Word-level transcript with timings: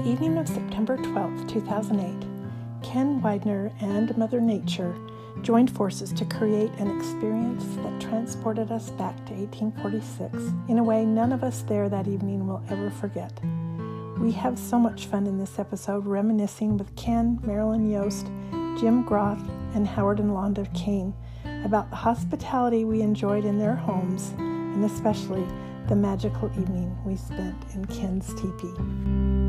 the 0.00 0.08
evening 0.08 0.38
of 0.38 0.48
September 0.48 0.96
12, 0.96 1.46
2008, 1.46 2.26
Ken 2.82 3.20
Widener 3.20 3.70
and 3.80 4.16
Mother 4.16 4.40
Nature 4.40 4.96
joined 5.42 5.70
forces 5.70 6.10
to 6.14 6.24
create 6.24 6.70
an 6.78 6.96
experience 6.96 7.64
that 7.76 8.00
transported 8.00 8.72
us 8.72 8.88
back 8.92 9.14
to 9.26 9.34
1846 9.34 10.54
in 10.70 10.78
a 10.78 10.82
way 10.82 11.04
none 11.04 11.32
of 11.32 11.44
us 11.44 11.60
there 11.62 11.90
that 11.90 12.08
evening 12.08 12.46
will 12.46 12.62
ever 12.70 12.88
forget. 12.90 13.38
We 14.18 14.32
have 14.32 14.58
so 14.58 14.78
much 14.78 15.04
fun 15.04 15.26
in 15.26 15.38
this 15.38 15.58
episode 15.58 16.06
reminiscing 16.06 16.78
with 16.78 16.96
Ken, 16.96 17.38
Marilyn 17.42 17.90
Yost, 17.90 18.30
Jim 18.80 19.02
Groth, 19.02 19.46
and 19.74 19.86
Howard 19.86 20.18
and 20.18 20.30
Londa 20.30 20.72
Kane 20.72 21.12
about 21.62 21.90
the 21.90 21.96
hospitality 21.96 22.86
we 22.86 23.02
enjoyed 23.02 23.44
in 23.44 23.58
their 23.58 23.76
homes 23.76 24.32
and 24.38 24.82
especially 24.82 25.44
the 25.88 25.96
magical 25.96 26.50
evening 26.58 26.96
we 27.04 27.16
spent 27.16 27.56
in 27.74 27.84
Ken's 27.84 28.32
teepee. 28.32 29.39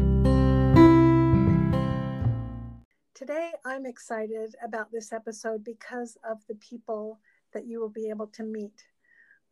Today, 3.21 3.51
I'm 3.63 3.85
excited 3.85 4.55
about 4.65 4.91
this 4.91 5.13
episode 5.13 5.63
because 5.63 6.17
of 6.27 6.39
the 6.47 6.55
people 6.55 7.19
that 7.53 7.67
you 7.67 7.79
will 7.79 7.91
be 7.91 8.09
able 8.09 8.25
to 8.25 8.41
meet. 8.41 8.83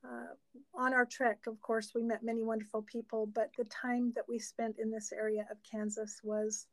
Uh, 0.03 0.33
on 0.73 0.91
our 0.91 1.05
trek, 1.05 1.41
of 1.45 1.61
course, 1.61 1.91
we 1.93 2.01
met 2.01 2.23
many 2.23 2.43
wonderful 2.43 2.81
people, 2.81 3.27
but 3.27 3.51
the 3.59 3.65
time 3.65 4.11
that 4.15 4.23
we 4.27 4.39
spent 4.39 4.77
in 4.79 4.89
this 4.89 5.11
area 5.11 5.45
of 5.51 5.57
Kansas 5.61 6.19
was 6.23 6.65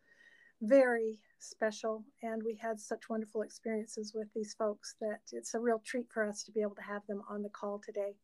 very 0.62 1.20
special. 1.38 2.02
And 2.22 2.42
we 2.42 2.54
had 2.54 2.80
such 2.80 3.10
wonderful 3.10 3.42
experiences 3.42 4.14
with 4.14 4.28
these 4.34 4.54
folks 4.54 4.94
that 5.02 5.20
it's 5.32 5.52
a 5.52 5.60
real 5.60 5.82
treat 5.84 6.10
for 6.10 6.24
us 6.24 6.44
to 6.44 6.50
be 6.50 6.62
able 6.62 6.76
to 6.76 6.82
have 6.82 7.06
them 7.06 7.20
on 7.28 7.42
the 7.42 7.50
call 7.50 7.78
today. 7.78 8.14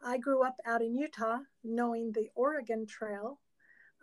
I 0.00 0.18
grew 0.18 0.44
up 0.44 0.54
out 0.64 0.80
in 0.80 0.96
Utah 0.96 1.38
knowing 1.64 2.12
the 2.12 2.28
Oregon 2.36 2.86
Trail. 2.86 3.40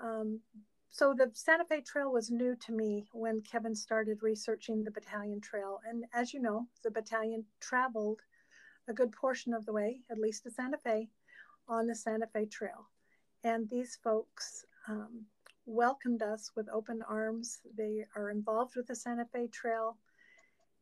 Um, 0.03 0.41
so 0.89 1.13
the 1.13 1.30
Santa 1.33 1.66
Fe 1.66 1.81
Trail 1.81 2.11
was 2.11 2.31
new 2.31 2.55
to 2.55 2.71
me 2.71 3.07
when 3.11 3.41
Kevin 3.41 3.75
started 3.75 4.23
researching 4.23 4.83
the 4.83 4.91
Battalion 4.91 5.41
Trail. 5.41 5.79
And 5.88 6.05
as 6.13 6.33
you 6.33 6.41
know, 6.41 6.67
the 6.83 6.91
battalion 6.91 7.45
traveled 7.59 8.21
a 8.88 8.94
good 8.94 9.11
portion 9.11 9.53
of 9.53 9.66
the 9.66 9.73
way, 9.73 10.02
at 10.09 10.17
least 10.17 10.44
to 10.44 10.52
Santa 10.52 10.77
Fe, 10.77 11.09
on 11.67 11.88
the 11.88 11.95
Santa 11.95 12.27
Fe 12.27 12.45
Trail. 12.45 12.89
And 13.44 13.69
these 13.69 13.97
folks 14.03 14.66
um, 14.88 15.25
welcomed 15.66 16.23
us 16.23 16.52
with 16.55 16.69
open 16.69 17.01
arms. 17.07 17.59
They 17.77 18.05
are 18.16 18.29
involved 18.29 18.75
with 18.75 18.88
the 18.88 18.95
Santa 18.95 19.25
Fe 19.25 19.47
Trail. 19.47 19.97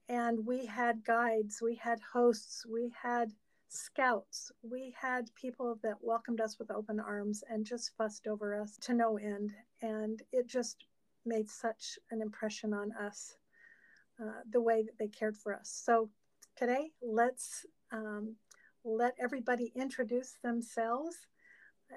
And 0.07 0.45
we 0.45 0.65
had 0.65 1.03
guides, 1.03 1.59
we 1.61 1.75
had 1.75 1.99
hosts, 2.13 2.65
we 2.71 2.93
had 3.01 3.31
scouts, 3.75 4.51
we 4.63 4.95
had 4.99 5.33
people 5.35 5.77
that 5.83 5.97
welcomed 6.01 6.41
us 6.41 6.57
with 6.59 6.71
open 6.71 6.99
arms 6.99 7.43
and 7.49 7.65
just 7.65 7.91
fussed 7.97 8.27
over 8.27 8.59
us 8.59 8.77
to 8.81 8.93
no 8.93 9.17
end. 9.17 9.51
And 9.81 10.21
it 10.31 10.47
just 10.47 10.85
made 11.25 11.49
such 11.49 11.97
an 12.11 12.21
impression 12.21 12.73
on 12.73 12.91
us, 12.93 13.37
uh, 14.21 14.41
the 14.51 14.61
way 14.61 14.83
that 14.83 14.97
they 14.97 15.07
cared 15.07 15.37
for 15.37 15.53
us. 15.53 15.81
So 15.83 16.09
today, 16.55 16.91
let's 17.01 17.65
um, 17.91 18.35
let 18.83 19.15
everybody 19.19 19.71
introduce 19.75 20.33
themselves. 20.43 21.15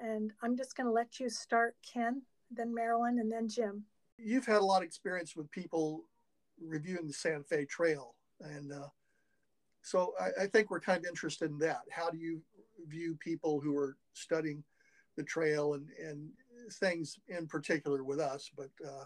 And 0.01 0.31
I'm 0.41 0.55
just 0.55 0.75
going 0.75 0.87
to 0.87 0.93
let 0.93 1.19
you 1.19 1.29
start, 1.29 1.75
Ken, 1.81 2.21
then 2.51 2.73
Marilyn, 2.73 3.19
and 3.19 3.31
then 3.31 3.47
Jim. 3.47 3.83
You've 4.17 4.45
had 4.45 4.57
a 4.57 4.65
lot 4.65 4.81
of 4.81 4.83
experience 4.83 5.35
with 5.35 5.49
people 5.51 6.03
reviewing 6.61 7.07
the 7.07 7.13
Santa 7.13 7.43
Fe 7.43 7.65
Trail. 7.65 8.15
And 8.41 8.71
uh, 8.71 8.87
so 9.81 10.13
I, 10.19 10.43
I, 10.43 10.47
think 10.47 10.69
we're 10.69 10.79
kind 10.79 10.99
of 10.99 11.05
interested 11.05 11.49
in 11.49 11.57
that. 11.59 11.81
How 11.91 12.09
do 12.09 12.17
you 12.17 12.41
view 12.87 13.17
people 13.19 13.59
who 13.59 13.77
are 13.77 13.97
studying 14.13 14.63
the 15.17 15.23
trail 15.23 15.73
and, 15.73 15.87
and 16.03 16.29
things 16.73 17.19
in 17.27 17.47
particular 17.47 18.03
with 18.03 18.19
us, 18.19 18.49
but 18.55 18.69
uh, 18.85 19.05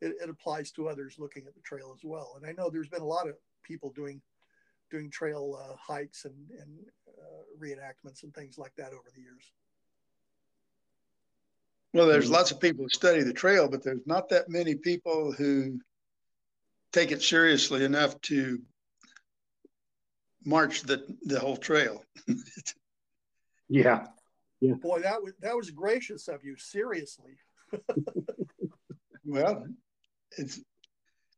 it, 0.00 0.14
it, 0.22 0.28
applies 0.28 0.70
to 0.72 0.88
others 0.88 1.16
looking 1.18 1.44
at 1.46 1.54
the 1.54 1.60
trail 1.60 1.92
as 1.94 2.02
well. 2.04 2.34
And 2.36 2.46
I 2.46 2.52
know 2.52 2.68
there's 2.68 2.88
been 2.88 3.00
a 3.00 3.06
lot 3.06 3.28
of 3.28 3.34
people 3.62 3.92
doing 3.94 4.20
doing 4.90 5.10
trail 5.10 5.58
uh, 5.60 5.74
hikes 5.80 6.24
and, 6.24 6.34
and 6.60 6.70
uh, 7.08 7.42
reenactments 7.58 8.22
and 8.22 8.34
things 8.34 8.58
like 8.58 8.74
that 8.76 8.88
over 8.88 9.10
the 9.14 9.20
years. 9.20 9.52
Well, 11.94 12.06
there's 12.06 12.30
lots 12.30 12.50
of 12.50 12.60
people 12.60 12.84
who 12.84 12.88
study 12.90 13.22
the 13.22 13.32
trail, 13.32 13.68
but 13.68 13.82
there's 13.82 14.06
not 14.06 14.28
that 14.28 14.48
many 14.48 14.74
people 14.74 15.32
who 15.32 15.80
take 16.92 17.12
it 17.12 17.22
seriously 17.22 17.84
enough 17.84 18.20
to 18.22 18.60
march 20.44 20.82
the 20.82 21.04
the 21.22 21.38
whole 21.38 21.56
trail. 21.56 22.04
yeah. 23.68 24.06
Yeah. 24.60 24.74
Boy, 24.74 25.00
that 25.00 25.22
was 25.22 25.32
that 25.40 25.56
was 25.56 25.70
gracious 25.70 26.28
of 26.28 26.44
you. 26.44 26.56
Seriously. 26.56 27.36
well, 29.24 29.66
it's 30.38 30.60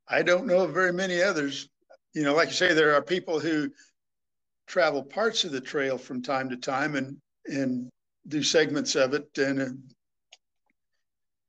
I 0.08 0.22
don't 0.22 0.46
know 0.46 0.60
of 0.60 0.74
very 0.74 0.92
many 0.92 1.22
others. 1.22 1.68
You 2.14 2.22
know, 2.22 2.34
like 2.34 2.48
you 2.48 2.54
say, 2.54 2.72
there 2.72 2.94
are 2.94 3.02
people 3.02 3.40
who 3.40 3.70
travel 4.66 5.02
parts 5.02 5.44
of 5.44 5.52
the 5.52 5.60
trail 5.60 5.98
from 5.98 6.22
time 6.22 6.50
to 6.50 6.56
time 6.56 6.94
and 6.94 7.16
and 7.46 7.90
do 8.28 8.42
segments 8.42 8.96
of 8.96 9.14
it 9.14 9.26
and 9.38 9.60
uh, 9.60 9.68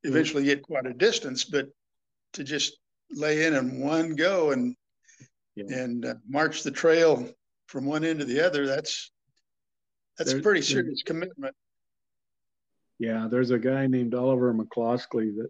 eventually 0.03 0.43
get 0.43 0.61
quite 0.61 0.85
a 0.85 0.93
distance. 0.93 1.43
But 1.43 1.69
to 2.33 2.43
just 2.43 2.77
lay 3.11 3.45
in 3.45 3.53
in 3.53 3.79
one 3.79 4.15
go 4.15 4.51
and 4.51 4.75
yeah. 5.55 5.75
and 5.75 6.05
uh, 6.05 6.15
march 6.27 6.63
the 6.63 6.71
trail 6.71 7.29
from 7.67 7.85
one 7.85 8.03
end 8.03 8.19
to 8.19 8.25
the 8.25 8.45
other, 8.45 8.65
that's 8.65 9.11
that's 10.17 10.33
a 10.33 10.41
pretty 10.41 10.61
serious 10.61 11.03
commitment. 11.03 11.55
Yeah, 12.99 13.27
there's 13.29 13.51
a 13.51 13.59
guy 13.59 13.85
named 13.85 14.15
Oliver 14.15 14.53
McCloskey 14.53 15.35
that 15.35 15.49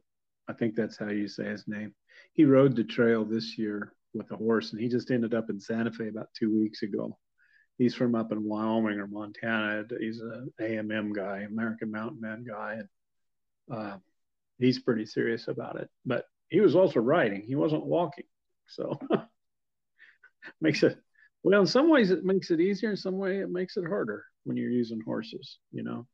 I 0.49 0.53
think 0.53 0.75
that's 0.75 0.97
how 0.97 1.09
you 1.09 1.27
say 1.27 1.45
his 1.45 1.67
name. 1.67 1.93
He 2.33 2.43
rode 2.43 2.75
the 2.75 2.83
trail 2.83 3.23
this 3.23 3.57
year 3.57 3.93
with 4.13 4.31
a 4.31 4.35
horse, 4.35 4.73
and 4.73 4.81
he 4.81 4.89
just 4.89 5.11
ended 5.11 5.33
up 5.33 5.49
in 5.49 5.59
Santa 5.59 5.91
Fe 5.91 6.09
about 6.09 6.29
two 6.37 6.53
weeks 6.59 6.83
ago. 6.83 7.17
He's 7.77 7.93
from 7.93 8.15
up 8.15 8.31
in 8.31 8.43
Wyoming 8.43 8.99
or 8.99 9.07
Montana. 9.07 9.85
He's 9.99 10.19
an 10.19 10.51
AMM 10.59 11.13
guy, 11.15 11.39
American 11.39 11.91
Mountain 11.91 12.19
Man 12.19 12.43
guy, 12.43 12.79
and 12.79 12.87
uh, 13.71 13.97
he's 14.57 14.79
pretty 14.79 15.05
serious 15.05 15.47
about 15.47 15.79
it. 15.79 15.89
But 16.05 16.25
he 16.49 16.59
was 16.59 16.75
also 16.75 16.99
riding; 16.99 17.43
he 17.43 17.55
wasn't 17.55 17.85
walking, 17.85 18.25
so 18.67 18.99
makes 20.61 20.83
it 20.83 20.97
well, 21.47 21.61
in 21.61 21.67
some 21.67 21.89
ways 21.89 22.11
it 22.11 22.25
makes 22.25 22.51
it 22.51 22.59
easier. 22.59 22.89
In 22.89 22.97
some 22.97 23.17
way 23.17 23.39
it 23.39 23.49
makes 23.49 23.77
it 23.77 23.85
harder 23.87 24.25
when 24.43 24.57
you're 24.57 24.69
using 24.69 24.99
horses. 24.99 25.59
You 25.71 25.83
know. 25.83 26.07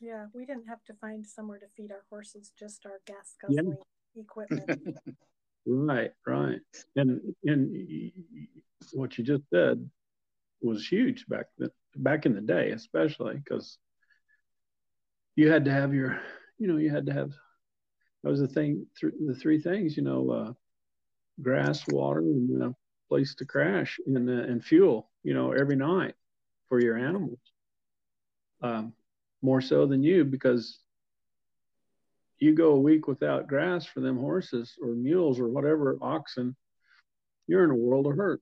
Yeah, 0.00 0.26
we 0.34 0.44
didn't 0.44 0.66
have 0.66 0.82
to 0.86 0.94
find 0.94 1.24
somewhere 1.24 1.58
to 1.58 1.66
feed 1.76 1.92
our 1.92 2.04
horses; 2.10 2.52
just 2.58 2.84
our 2.84 3.00
gas 3.06 3.36
guzzling 3.40 3.76
yeah. 4.14 4.22
equipment. 4.22 4.98
right, 5.66 6.10
right, 6.26 6.60
and 6.96 7.20
and 7.44 7.86
what 8.92 9.16
you 9.16 9.22
just 9.22 9.44
said 9.50 9.88
was 10.60 10.88
huge 10.88 11.26
back 11.28 11.46
then, 11.56 11.70
back 11.94 12.26
in 12.26 12.34
the 12.34 12.40
day, 12.40 12.70
especially 12.70 13.36
because 13.36 13.78
you 15.36 15.48
had 15.48 15.64
to 15.66 15.70
have 15.70 15.94
your, 15.94 16.20
you 16.58 16.66
know, 16.66 16.76
you 16.76 16.90
had 16.90 17.06
to 17.06 17.12
have 17.12 17.30
that 18.24 18.30
was 18.30 18.40
the 18.40 18.48
thing, 18.48 18.84
th- 19.00 19.14
the 19.24 19.34
three 19.34 19.60
things, 19.60 19.96
you 19.96 20.02
know, 20.02 20.30
uh, 20.30 20.52
grass, 21.40 21.86
water, 21.88 22.20
and 22.20 22.62
uh, 22.62 22.70
place 23.10 23.34
to 23.34 23.44
crash 23.44 23.98
and, 24.06 24.30
uh, 24.30 24.44
and 24.44 24.64
fuel, 24.64 25.10
you 25.24 25.34
know, 25.34 25.50
every 25.50 25.76
night 25.76 26.14
for 26.68 26.80
your 26.80 26.96
animals. 26.96 27.40
Um, 28.62 28.92
more 29.42 29.60
so 29.60 29.86
than 29.86 30.02
you 30.02 30.24
because 30.24 30.78
you 32.38 32.54
go 32.54 32.72
a 32.72 32.80
week 32.80 33.08
without 33.08 33.48
grass 33.48 33.84
for 33.84 34.00
them 34.00 34.16
horses 34.16 34.74
or 34.80 34.94
mules 34.94 35.40
or 35.40 35.48
whatever 35.48 35.98
oxen, 36.00 36.54
you're 37.46 37.64
in 37.64 37.70
a 37.70 37.74
world 37.74 38.06
of 38.06 38.16
hurt. 38.16 38.40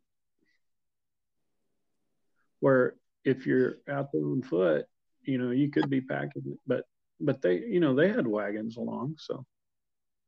Where 2.61 2.95
if 3.25 3.47
you're 3.47 3.76
out 3.88 4.12
there 4.12 4.25
on 4.25 4.43
foot, 4.43 4.87
you 5.23 5.38
know, 5.38 5.50
you 5.50 5.70
could 5.70 5.88
be 5.88 6.00
packing 6.00 6.43
it, 6.47 6.59
but 6.67 6.85
but 7.20 7.43
they, 7.43 7.59
you 7.59 7.81
know, 7.81 7.94
they 7.94 8.09
had 8.09 8.26
wagons 8.26 8.76
along, 8.76 9.17
so 9.19 9.44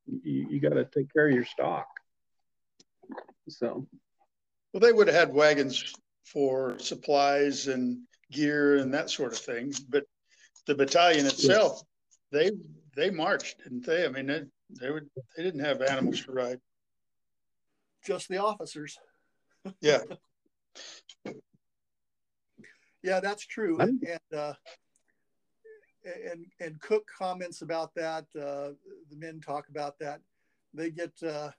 you, 0.06 0.48
you 0.50 0.60
got 0.60 0.74
to 0.74 0.84
take 0.84 1.12
care 1.12 1.28
of 1.28 1.34
your 1.34 1.44
stock. 1.44 1.86
So 3.48 3.86
well, 4.72 4.80
they 4.80 4.92
would 4.92 5.08
have 5.08 5.16
had 5.16 5.34
wagons 5.34 5.94
for 6.24 6.78
supplies 6.78 7.66
and 7.66 7.98
gear 8.30 8.76
and 8.76 8.94
that 8.94 9.10
sort 9.10 9.32
of 9.32 9.38
thing, 9.38 9.72
but 9.88 10.04
the 10.66 10.74
battalion 10.74 11.26
itself, 11.26 11.82
they 12.30 12.50
they 12.96 13.10
marched, 13.10 13.58
didn't 13.62 13.86
they? 13.86 14.04
I 14.04 14.08
mean, 14.08 14.26
they, 14.26 14.42
they 14.80 14.90
would 14.90 15.08
they 15.36 15.42
didn't 15.42 15.64
have 15.64 15.82
animals 15.82 16.24
to 16.24 16.32
ride. 16.32 16.60
Just 18.06 18.28
the 18.28 18.38
officers. 18.38 18.98
Yeah. 19.80 20.00
yeah, 23.02 23.20
that's 23.20 23.46
true. 23.46 23.78
And 23.80 24.20
uh, 24.34 24.54
and 26.04 26.46
and 26.60 26.80
Cooke 26.80 27.08
comments 27.18 27.62
about 27.62 27.94
that. 27.94 28.24
Uh, 28.36 28.72
the 29.10 29.16
men 29.16 29.40
talk 29.40 29.68
about 29.68 29.98
that. 29.98 30.20
They 30.72 30.90
get 30.90 31.12
uh, 31.22 31.50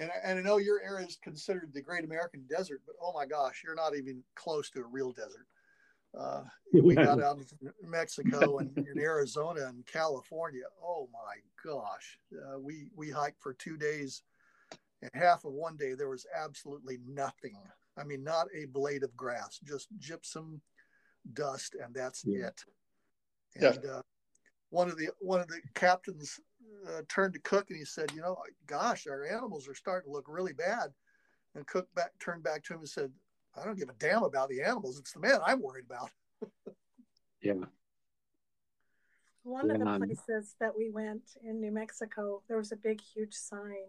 and 0.00 0.10
I, 0.10 0.28
and 0.28 0.38
I 0.38 0.42
know 0.42 0.56
your 0.56 0.80
area 0.82 1.06
is 1.06 1.18
considered 1.22 1.70
the 1.72 1.82
Great 1.82 2.04
American 2.04 2.44
Desert, 2.48 2.80
but 2.86 2.96
oh 3.02 3.12
my 3.12 3.26
gosh, 3.26 3.62
you're 3.64 3.74
not 3.74 3.94
even 3.94 4.22
close 4.34 4.70
to 4.70 4.80
a 4.80 4.86
real 4.86 5.12
desert. 5.12 5.46
Uh, 6.18 6.42
we 6.72 6.94
got 6.94 7.22
out 7.22 7.38
of 7.38 7.52
Mexico 7.86 8.58
and 8.58 8.76
in 8.76 8.98
Arizona 8.98 9.66
and 9.66 9.86
California. 9.86 10.64
Oh 10.82 11.08
my 11.12 11.36
gosh, 11.70 12.18
uh, 12.34 12.58
we 12.58 12.88
we 12.96 13.10
hiked 13.10 13.42
for 13.42 13.52
two 13.52 13.76
days, 13.76 14.22
and 15.02 15.10
half 15.14 15.44
of 15.44 15.52
one 15.52 15.76
day 15.76 15.92
there 15.94 16.08
was 16.08 16.26
absolutely 16.34 16.98
nothing. 17.06 17.56
I 17.98 18.04
mean, 18.04 18.24
not 18.24 18.46
a 18.56 18.64
blade 18.66 19.02
of 19.02 19.14
grass, 19.16 19.60
just 19.62 19.88
gypsum, 19.98 20.62
dust, 21.34 21.76
and 21.82 21.94
that's 21.94 22.24
yeah. 22.24 22.46
it. 22.46 22.64
And 23.56 23.78
yeah. 23.84 23.90
uh, 23.90 24.02
one 24.70 24.88
of 24.88 24.96
the 24.96 25.10
one 25.18 25.40
of 25.40 25.48
the 25.48 25.60
captains 25.74 26.40
uh, 26.86 27.02
turned 27.08 27.34
to 27.34 27.40
Cooke 27.40 27.70
and 27.70 27.78
he 27.78 27.84
said, 27.84 28.12
"You 28.12 28.22
know, 28.22 28.36
gosh, 28.66 29.06
our 29.06 29.24
animals 29.24 29.68
are 29.68 29.74
starting 29.74 30.10
to 30.10 30.12
look 30.12 30.26
really 30.28 30.52
bad." 30.52 30.92
And 31.54 31.66
Cooke 31.66 31.92
back 31.94 32.12
turned 32.20 32.42
back 32.42 32.64
to 32.64 32.74
him 32.74 32.80
and 32.80 32.88
said, 32.88 33.12
"I 33.56 33.64
don't 33.64 33.78
give 33.78 33.88
a 33.88 33.94
damn 33.94 34.22
about 34.22 34.48
the 34.48 34.62
animals. 34.62 34.98
It's 34.98 35.12
the 35.12 35.20
man 35.20 35.40
I'm 35.44 35.62
worried 35.62 35.86
about." 35.86 36.10
yeah. 37.42 37.64
One 39.42 39.68
yeah. 39.68 39.74
of 39.74 39.80
the 39.80 40.06
places 40.06 40.54
that 40.60 40.76
we 40.76 40.90
went 40.90 41.22
in 41.42 41.60
New 41.60 41.72
Mexico, 41.72 42.42
there 42.46 42.58
was 42.58 42.72
a 42.72 42.76
big, 42.76 43.00
huge 43.00 43.34
sign 43.34 43.88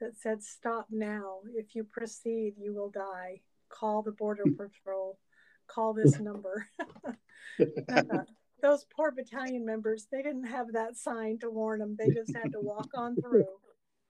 that 0.00 0.18
said, 0.18 0.42
"Stop 0.42 0.86
now. 0.90 1.40
If 1.54 1.74
you 1.74 1.84
proceed, 1.84 2.54
you 2.58 2.74
will 2.74 2.90
die. 2.90 3.40
Call 3.68 4.02
the 4.02 4.12
border 4.12 4.44
patrol. 4.56 5.18
Call 5.66 5.94
this 5.94 6.18
number." 6.18 6.68
uh, 7.88 8.24
those 8.62 8.86
poor 8.96 9.10
battalion 9.10 9.66
members, 9.66 10.06
they 10.10 10.22
didn't 10.22 10.46
have 10.46 10.72
that 10.72 10.96
sign 10.96 11.38
to 11.40 11.50
warn 11.50 11.80
them. 11.80 11.96
They 11.98 12.10
just 12.10 12.34
had 12.34 12.52
to 12.52 12.60
walk 12.60 12.88
on 12.94 13.16
through. 13.16 13.44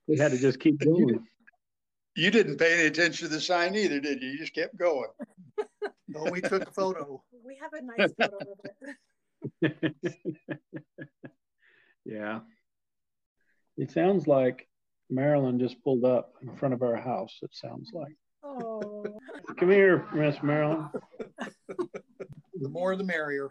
They 0.08 0.16
had 0.16 0.32
to 0.32 0.38
just 0.38 0.58
keep 0.58 0.80
going. 0.80 1.24
You 2.16 2.30
didn't 2.32 2.56
pay 2.56 2.74
any 2.74 2.86
attention 2.86 3.28
to 3.28 3.32
the 3.32 3.40
sign 3.40 3.76
either, 3.76 4.00
did 4.00 4.20
you? 4.20 4.30
You 4.30 4.38
just 4.38 4.52
kept 4.52 4.76
going. 4.76 5.08
no, 6.08 6.24
we 6.24 6.40
took 6.40 6.66
a 6.66 6.72
photo. 6.72 7.22
We 7.44 7.56
have 7.62 7.72
a 7.72 7.82
nice 7.82 8.12
photo 8.20 8.36
of 8.36 8.58
it. 9.62 10.60
yeah. 12.04 12.40
It 13.76 13.92
sounds 13.92 14.26
like 14.26 14.66
Marilyn 15.08 15.60
just 15.60 15.80
pulled 15.84 16.04
up 16.04 16.34
in 16.42 16.56
front 16.56 16.74
of 16.74 16.82
our 16.82 16.96
house, 16.96 17.38
it 17.42 17.54
sounds 17.54 17.90
like. 17.94 18.16
Oh. 18.42 19.04
Come 19.56 19.70
here, 19.70 20.08
Miss 20.12 20.42
Marilyn. 20.42 20.88
the 21.38 22.68
more 22.68 22.96
the 22.96 23.04
merrier. 23.04 23.50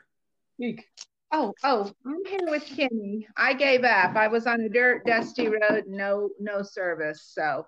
Speak. 0.61 0.85
Oh, 1.31 1.55
oh, 1.63 1.91
I'm 2.05 2.23
here 2.23 2.39
with 2.43 2.63
Kenny. 2.67 3.27
I 3.35 3.55
gave 3.55 3.83
up. 3.83 4.15
I 4.15 4.27
was 4.27 4.45
on 4.45 4.61
a 4.61 4.69
dirt, 4.69 5.03
dusty 5.07 5.47
road, 5.47 5.85
no, 5.87 6.29
no 6.39 6.61
service. 6.61 7.31
So 7.33 7.65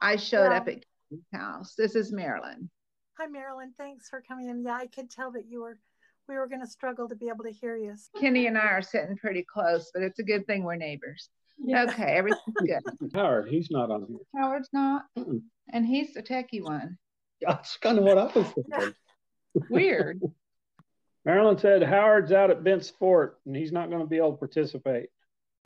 I 0.00 0.14
showed 0.14 0.52
up 0.52 0.68
at 0.68 0.74
Kenny's 0.74 1.24
house. 1.34 1.74
This 1.76 1.96
is 1.96 2.12
Marilyn. 2.12 2.70
Hi, 3.18 3.26
Marilyn. 3.26 3.72
Thanks 3.76 4.08
for 4.08 4.22
coming 4.22 4.48
in. 4.48 4.62
Yeah, 4.62 4.76
I 4.76 4.86
could 4.86 5.10
tell 5.10 5.32
that 5.32 5.46
you 5.48 5.62
were, 5.62 5.76
we 6.28 6.36
were 6.36 6.46
going 6.46 6.60
to 6.60 6.68
struggle 6.68 7.08
to 7.08 7.16
be 7.16 7.26
able 7.26 7.42
to 7.42 7.50
hear 7.50 7.76
you. 7.76 7.96
Kenny 8.20 8.46
and 8.46 8.56
I 8.56 8.66
are 8.66 8.82
sitting 8.82 9.16
pretty 9.16 9.44
close, 9.52 9.90
but 9.92 10.04
it's 10.04 10.20
a 10.20 10.22
good 10.24 10.46
thing 10.46 10.62
we're 10.62 10.76
neighbors. 10.76 11.30
Yeah. 11.58 11.82
Okay, 11.82 12.14
everything's 12.14 12.54
good. 12.64 13.10
Howard, 13.12 13.48
he's 13.48 13.72
not 13.72 13.90
on 13.90 14.06
here. 14.06 14.18
Howard's 14.36 14.70
not, 14.72 15.06
Mm-mm. 15.18 15.40
and 15.72 15.84
he's 15.84 16.14
the 16.14 16.22
techie 16.22 16.62
one. 16.62 16.96
That's 17.40 17.76
kind 17.78 17.98
of 17.98 18.04
what 18.04 18.18
I 18.18 18.24
was 18.26 18.52
thinking. 18.52 18.94
Weird. 19.68 20.20
Marilyn 21.24 21.58
said 21.58 21.82
Howard's 21.82 22.32
out 22.32 22.50
at 22.50 22.64
Bent's 22.64 22.90
Fort 22.90 23.38
and 23.44 23.54
he's 23.54 23.72
not 23.72 23.90
going 23.90 24.00
to 24.00 24.06
be 24.06 24.16
able 24.16 24.32
to 24.32 24.38
participate. 24.38 25.10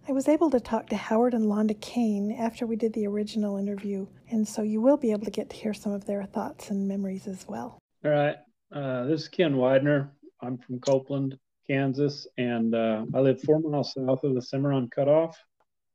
I 0.06 0.12
was 0.12 0.28
able 0.28 0.50
to 0.50 0.60
talk 0.60 0.88
to 0.88 0.96
Howard 0.96 1.32
and 1.32 1.46
Londa 1.46 1.80
Kane 1.80 2.32
after 2.32 2.66
we 2.66 2.76
did 2.76 2.92
the 2.92 3.06
original 3.06 3.56
interview, 3.56 4.06
and 4.30 4.46
so 4.46 4.60
you 4.60 4.82
will 4.82 4.98
be 4.98 5.12
able 5.12 5.24
to 5.24 5.30
get 5.30 5.48
to 5.50 5.56
hear 5.56 5.72
some 5.72 5.92
of 5.92 6.04
their 6.04 6.24
thoughts 6.24 6.70
and 6.70 6.86
memories 6.86 7.26
as 7.26 7.46
well. 7.48 7.78
All 8.04 8.10
right. 8.10 8.36
Uh, 8.70 9.04
this 9.04 9.22
is 9.22 9.28
Ken 9.28 9.56
Widener. 9.56 10.12
I'm 10.42 10.58
from 10.58 10.78
Copeland, 10.80 11.38
Kansas, 11.66 12.26
and 12.36 12.74
uh, 12.74 13.06
I 13.14 13.20
live 13.20 13.40
four 13.40 13.60
miles 13.60 13.94
south 13.94 14.24
of 14.24 14.34
the 14.34 14.42
Cimarron 14.42 14.90
Cutoff. 14.90 15.42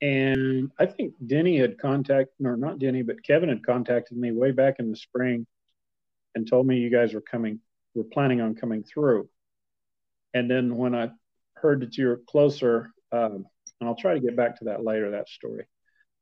And 0.02 0.72
I 0.80 0.86
think 0.88 1.14
Denny 1.28 1.58
had 1.58 1.78
contacted, 1.78 2.46
or 2.46 2.58
not 2.58 2.80
Denny, 2.80 3.04
but 3.04 3.22
Kevin 3.22 3.50
had 3.50 3.64
contacted 3.64 4.18
me 4.18 4.32
way 4.32 4.52
back 4.52 4.78
in 4.80 4.90
the 4.90 4.98
spring 4.98 5.46
and 6.34 6.50
told 6.50 6.66
me 6.66 6.78
you 6.78 6.90
guys 6.90 7.14
were 7.14 7.22
coming, 7.22 7.60
were 7.94 8.06
planning 8.06 8.42
on 8.42 8.56
coming 8.56 8.82
through. 8.82 9.30
And 10.34 10.50
then 10.50 10.78
when 10.78 10.96
I 10.96 11.10
heard 11.56 11.82
that 11.82 11.98
you're 11.98 12.22
closer, 12.28 12.92
um, 13.12 13.46
and 13.80 13.90
I'll 13.90 13.96
try 13.96 14.14
to 14.14 14.20
get 14.20 14.36
back 14.36 14.58
to 14.60 14.66
that 14.66 14.84
later, 14.84 15.12
that 15.12 15.30
story. 15.30 15.66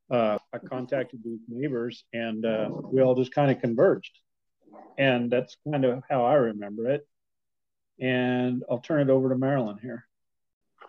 Uh, 0.10 0.38
I 0.54 0.58
contacted 0.60 1.22
these 1.24 1.42
neighbors 1.50 2.06
and 2.14 2.46
uh, 2.46 2.70
we 2.72 3.02
all 3.02 3.16
just 3.16 3.34
kind 3.34 3.52
of 3.52 3.60
converged. 3.60 4.18
And 4.98 5.30
that's 5.30 5.58
kind 5.70 5.84
of 5.84 6.04
how 6.10 6.24
I 6.24 6.36
remember 6.36 6.90
it. 6.90 7.08
And 8.00 8.64
I'll 8.70 8.80
turn 8.80 9.02
it 9.02 9.12
over 9.12 9.30
to 9.30 9.38
Marilyn 9.38 9.78
here. 9.82 10.06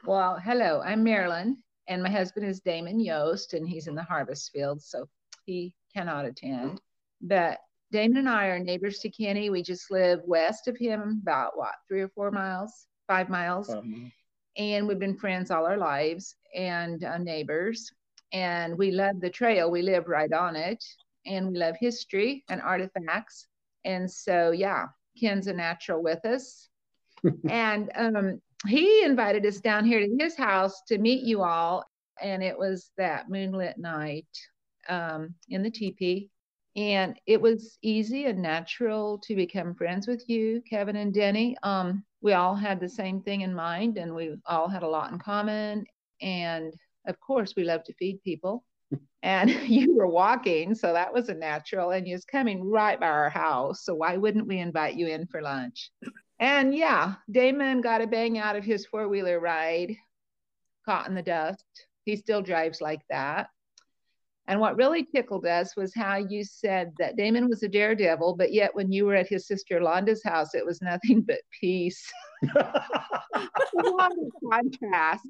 Well, 0.05 0.38
hello, 0.38 0.81
I'm 0.85 1.03
Marilyn, 1.03 1.56
and 1.88 2.03
my 2.03 2.11
husband 2.11 2.47
is 2.47 2.61
Damon 2.61 3.00
Yost, 3.00 3.55
and 3.55 3.67
he's 3.67 3.88
in 3.88 3.94
the 3.94 4.03
harvest 4.03 4.53
field, 4.53 4.82
so 4.82 5.09
he 5.44 5.75
cannot 5.94 6.26
attend. 6.26 6.81
But 7.20 7.59
Damon 7.91 8.19
and 8.19 8.29
I 8.29 8.47
are 8.47 8.59
neighbors 8.59 8.99
to 9.00 9.11
Kenny. 9.11 9.50
We 9.50 9.62
just 9.62 9.91
live 9.91 10.20
west 10.25 10.69
of 10.69 10.76
him, 10.76 11.20
about 11.23 11.56
what, 11.56 11.75
three 11.88 12.03
or 12.03 12.09
four 12.11 12.31
miles? 12.31 12.88
Five 13.08 13.28
miles. 13.28 13.70
Um, 13.70 14.12
and 14.56 14.87
we've 14.87 14.99
been 14.99 15.16
friends 15.16 15.50
all 15.50 15.66
our 15.66 15.76
lives 15.76 16.37
and 16.55 17.02
uh, 17.02 17.19
neighbors. 17.19 17.90
And 18.32 18.76
we 18.76 18.90
love 18.90 19.20
the 19.20 19.31
trail. 19.31 19.70
We 19.70 19.82
live 19.82 20.06
right 20.06 20.32
on 20.32 20.55
it. 20.55 20.84
And 21.26 21.49
we 21.49 21.58
love 21.58 21.76
history 21.81 22.44
and 22.49 22.60
artifacts. 22.60 23.46
And 23.84 24.10
so, 24.10 24.50
yeah, 24.50 24.87
Ken's 25.19 25.46
a 25.46 25.52
natural 25.52 26.02
with 26.02 26.25
us. 26.25 26.69
and 27.49 27.90
um, 27.96 28.40
he 28.66 29.02
invited 29.02 29.46
us 29.46 29.60
down 29.60 29.84
here 29.84 30.00
to 30.00 30.16
his 30.19 30.37
house 30.37 30.82
to 30.88 30.99
meet 30.99 31.22
you 31.25 31.43
all. 31.43 31.84
And 32.20 32.43
it 32.43 32.58
was 32.58 32.90
that 32.99 33.31
moonlit 33.31 33.78
night 33.78 34.26
um, 34.88 35.34
in 35.49 35.62
the 35.62 35.70
teepee. 35.70 36.31
And 36.76 37.19
it 37.26 37.40
was 37.40 37.78
easy 37.82 38.26
and 38.26 38.40
natural 38.40 39.19
to 39.19 39.34
become 39.34 39.75
friends 39.75 40.06
with 40.06 40.28
you, 40.28 40.62
Kevin 40.69 40.96
and 40.96 41.12
Denny. 41.12 41.56
Um, 41.62 42.05
we 42.20 42.32
all 42.32 42.55
had 42.55 42.81
the 42.81 42.88
same 42.88 43.23
thing 43.23 43.43
in 43.43 43.55
mind 43.55 43.97
and 43.97 44.15
we 44.15 44.37
all 44.47 44.69
had 44.69 44.82
a 44.82 44.88
lot 44.88 45.12
in 45.12 45.19
common. 45.19 45.85
And 46.20 46.75
of 47.06 47.19
course, 47.20 47.55
we 47.56 47.65
love 47.65 47.85
to 47.85 47.94
feed 47.94 48.23
people. 48.23 48.65
and 49.23 49.50
you 49.69 49.94
were 49.97 50.09
walking, 50.09 50.75
so 50.75 50.93
that 50.93 51.12
was 51.12 51.29
a 51.29 51.35
natural. 51.35 51.91
And 51.91 52.06
you 52.06 52.15
was 52.15 52.25
coming 52.25 52.65
right 52.65 52.99
by 52.99 53.06
our 53.09 53.31
house. 53.31 53.85
So 53.85 53.94
why 53.94 54.17
wouldn't 54.17 54.47
we 54.47 54.59
invite 54.59 54.97
you 54.97 55.06
in 55.06 55.26
for 55.26 55.43
lunch? 55.43 55.91
And 56.41 56.75
yeah, 56.75 57.15
Damon 57.31 57.81
got 57.81 58.01
a 58.01 58.06
bang 58.06 58.39
out 58.39 58.56
of 58.56 58.65
his 58.65 58.87
four 58.87 59.08
wheeler 59.08 59.41
ride, 59.41 59.96
caught 60.87 61.08
in 61.08 61.15
the 61.15 61.22
dust. 61.22 61.65
He 62.05 62.17
still 62.17 62.43
drives 62.43 62.81
like 62.81 63.03
that. 63.10 63.48
And 64.48 64.60
what 64.60 64.76
really 64.76 65.05
tickled 65.05 65.44
us 65.44 65.76
was 65.76 65.94
how 65.94 66.17
you 66.17 66.43
said 66.43 66.94
that 66.98 67.17
Damon 67.17 67.50
was 67.50 67.62
a 67.62 67.69
daredevil, 67.69 68.34
but 68.36 68.50
yet 68.50 68.74
when 68.74 68.90
you 68.90 69.05
were 69.05 69.14
at 69.14 69.28
his 69.28 69.46
sister 69.46 69.78
Londa's 69.78 70.24
house, 70.24 70.55
it 70.55 70.64
was 70.64 70.81
nothing 70.81 71.20
but 71.26 71.40
peace. 71.60 72.10
what 73.72 74.12
a 74.12 74.31
contrast. 74.50 75.28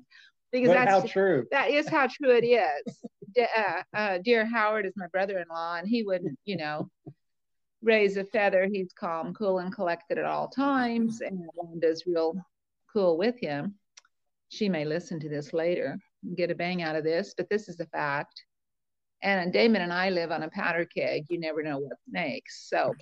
Because 0.52 0.68
but 0.68 0.74
that's 0.74 0.90
how 0.90 1.00
true. 1.00 1.46
That 1.50 1.70
is 1.70 1.88
how 1.88 2.06
true 2.06 2.30
it 2.30 2.44
is. 2.44 3.02
uh, 3.56 3.82
uh, 3.92 4.18
dear 4.24 4.46
Howard 4.46 4.86
is 4.86 4.94
my 4.96 5.08
brother-in-law, 5.08 5.78
and 5.78 5.88
he 5.88 6.04
wouldn't, 6.04 6.38
you 6.44 6.56
know, 6.56 6.88
raise 7.82 8.16
a 8.16 8.24
feather. 8.24 8.68
He's 8.72 8.92
calm, 8.98 9.34
cool, 9.34 9.58
and 9.58 9.74
collected 9.74 10.18
at 10.18 10.24
all 10.26 10.48
times. 10.48 11.22
And 11.22 11.44
Londa's 11.56 12.04
real 12.06 12.40
cool 12.92 13.18
with 13.18 13.38
him. 13.40 13.74
She 14.48 14.68
may 14.68 14.84
listen 14.84 15.18
to 15.20 15.28
this 15.28 15.52
later 15.52 15.98
and 16.22 16.36
get 16.36 16.52
a 16.52 16.54
bang 16.54 16.82
out 16.82 16.96
of 16.96 17.04
this, 17.04 17.34
but 17.36 17.50
this 17.50 17.68
is 17.68 17.80
a 17.80 17.86
fact 17.86 18.44
and 19.22 19.52
Damon 19.52 19.82
and 19.82 19.92
I 19.92 20.10
live 20.10 20.30
on 20.30 20.42
a 20.42 20.50
powder 20.50 20.84
keg. 20.84 21.24
You 21.28 21.40
never 21.40 21.62
know 21.62 21.78
what's 21.78 22.02
next. 22.08 22.68
So, 22.68 22.94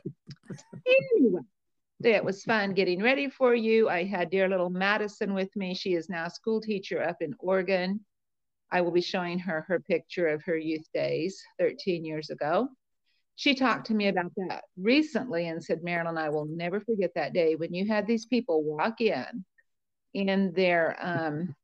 anyway, 0.86 1.42
it 2.02 2.24
was 2.24 2.44
fun 2.44 2.74
getting 2.74 3.02
ready 3.02 3.28
for 3.28 3.54
you. 3.54 3.88
I 3.88 4.04
had 4.04 4.30
dear 4.30 4.48
little 4.48 4.70
Madison 4.70 5.34
with 5.34 5.54
me. 5.56 5.74
She 5.74 5.94
is 5.94 6.08
now 6.08 6.26
a 6.26 6.30
school 6.30 6.60
teacher 6.60 7.02
up 7.02 7.16
in 7.20 7.34
Oregon. 7.38 8.00
I 8.70 8.80
will 8.80 8.90
be 8.90 9.00
showing 9.00 9.38
her 9.40 9.64
her 9.68 9.80
picture 9.80 10.28
of 10.28 10.42
her 10.44 10.56
youth 10.56 10.86
days 10.92 11.40
13 11.58 12.04
years 12.04 12.30
ago. 12.30 12.68
She 13.36 13.54
talked 13.54 13.86
to 13.88 13.94
me 13.94 14.08
about 14.08 14.32
that 14.36 14.64
recently 14.78 15.48
and 15.48 15.62
said, 15.62 15.84
Marilyn, 15.84 16.16
I 16.16 16.30
will 16.30 16.46
never 16.46 16.80
forget 16.80 17.12
that 17.14 17.34
day 17.34 17.54
when 17.54 17.74
you 17.74 17.86
had 17.86 18.06
these 18.06 18.24
people 18.24 18.64
walk 18.64 19.02
in 19.02 19.44
in 20.14 20.52
their 20.54 20.96
um, 20.98 21.54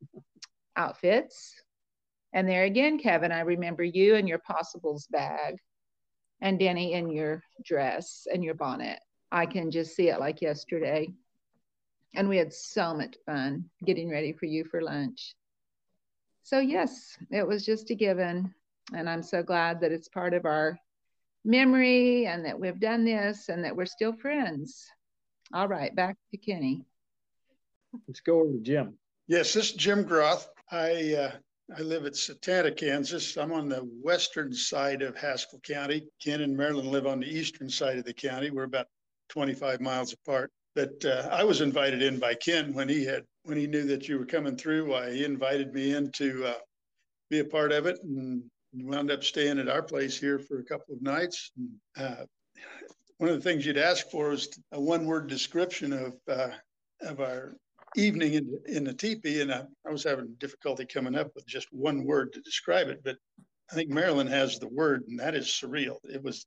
outfits 0.77 1.62
and 2.33 2.49
there 2.49 2.65
again, 2.65 2.99
Kevin, 2.99 3.33
I 3.33 3.41
remember 3.41 3.85
you 3.85 4.15
and 4.15 4.29
your 4.29 4.39
possibles 4.39 5.07
bag, 5.11 5.57
and 6.41 6.59
Denny 6.59 6.95
in 6.95 7.11
your 7.11 7.43
dress 7.65 8.27
and 8.33 8.43
your 8.43 8.55
bonnet. 8.55 8.99
I 9.31 9.47
can 9.47 9.71
just 9.71 9.95
see 9.95 10.09
it 10.09 10.21
like 10.21 10.43
yesterday. 10.43 11.09
And 12.15 12.29
we 12.29 12.37
had 12.37 12.53
so 12.53 12.95
much 12.95 13.17
fun 13.25 13.71
getting 13.85 14.11
ready 14.11 14.33
for 14.33 14.47
you 14.47 14.65
for 14.65 14.83
lunch. 14.83 15.35
So, 16.43 16.59
yes, 16.59 17.17
it 17.31 17.47
was 17.47 17.65
just 17.65 17.91
a 17.91 17.95
given. 17.95 18.53
And 18.95 19.09
I'm 19.09 19.23
so 19.23 19.43
glad 19.43 19.81
that 19.81 19.93
it's 19.93 20.09
part 20.09 20.35
of 20.35 20.45
our 20.45 20.79
memory 21.45 22.27
and 22.27 22.45
that 22.45 22.59
we've 22.59 22.81
done 22.81 23.05
this 23.05 23.49
and 23.49 23.65
that 23.65 23.75
we're 23.75 23.87
still 23.87 24.13
friends. 24.13 24.87
All 25.55 25.69
right, 25.69 25.95
back 25.95 26.17
to 26.31 26.37
Kenny. 26.37 26.85
Let's 28.09 28.21
go 28.21 28.41
over 28.41 28.53
to 28.53 28.61
Jim. 28.61 28.99
Yes, 29.27 29.55
this 29.55 29.71
is 29.71 29.73
Jim 29.73 30.03
Groth. 30.03 30.49
I 30.71 31.15
uh, 31.15 31.33
I 31.77 31.81
live 31.81 32.05
at 32.05 32.17
Satanta, 32.17 32.71
Kansas. 32.71 33.37
I'm 33.37 33.53
on 33.53 33.69
the 33.69 33.89
western 34.03 34.53
side 34.53 35.01
of 35.01 35.17
Haskell 35.17 35.61
County. 35.61 36.07
Ken 36.23 36.43
and 36.43 36.57
Marilyn 36.57 36.91
live 36.91 37.07
on 37.07 37.21
the 37.21 37.27
eastern 37.27 37.71
side 37.71 37.97
of 37.97 38.05
the 38.05 38.13
county. 38.13 38.51
We're 38.51 38.65
about 38.65 38.89
25 39.31 39.81
miles 39.81 40.13
apart. 40.13 40.51
But 40.75 41.03
uh, 41.05 41.29
I 41.31 41.45
was 41.45 41.61
invited 41.61 42.03
in 42.03 42.19
by 42.19 42.35
Ken 42.35 42.75
when 42.75 42.89
he 42.89 43.05
had 43.05 43.25
when 43.45 43.57
he 43.57 43.67
knew 43.67 43.85
that 43.85 44.09
you 44.09 44.19
were 44.19 44.27
coming 44.27 44.57
through. 44.57 44.91
Why 44.91 45.13
he 45.13 45.25
invited 45.25 45.73
me 45.73 45.95
in 45.95 46.11
to 46.13 46.47
uh, 46.47 46.55
be 47.31 47.39
a 47.39 47.45
part 47.45 47.73
of 47.73 47.87
it, 47.87 47.99
and 48.03 48.43
wound 48.75 49.11
up 49.11 49.25
staying 49.25 49.59
at 49.59 49.69
our 49.69 49.83
place 49.83 50.19
here 50.19 50.39
for 50.39 50.59
a 50.59 50.65
couple 50.65 50.95
of 50.95 51.03
nights. 51.03 51.53
And, 51.57 51.71
uh, 51.97 52.25
one 53.19 53.31
of 53.31 53.37
the 53.37 53.43
things 53.43 53.65
you'd 53.65 53.79
ask 53.79 54.11
for 54.11 54.31
was 54.31 54.49
a 54.73 54.81
one-word 54.81 55.29
description 55.29 55.93
of 55.93 56.15
uh, 56.29 56.51
of 57.03 57.21
our 57.21 57.57
evening 57.97 58.35
in, 58.35 58.59
in 58.67 58.85
the 58.85 58.95
teepee, 58.95 59.41
and 59.41 59.53
I, 59.53 59.65
I, 59.87 59.91
was 59.91 60.05
having 60.05 60.35
difficulty 60.39 60.85
coming 60.85 61.15
up 61.15 61.31
with 61.35 61.47
just 61.47 61.69
one 61.73 62.05
word 62.05 62.33
to 62.33 62.41
describe 62.41 62.89
it. 62.89 63.03
But 63.05 63.17
I 63.71 63.75
think 63.75 63.91
Marilyn 63.91 64.27
has 64.29 64.59
the 64.59 64.69
word, 64.69 65.05
and 65.09 65.19
that 65.19 65.35
is 65.35 65.47
surreal. 65.47 65.97
It 66.05 66.23
was 66.23 66.47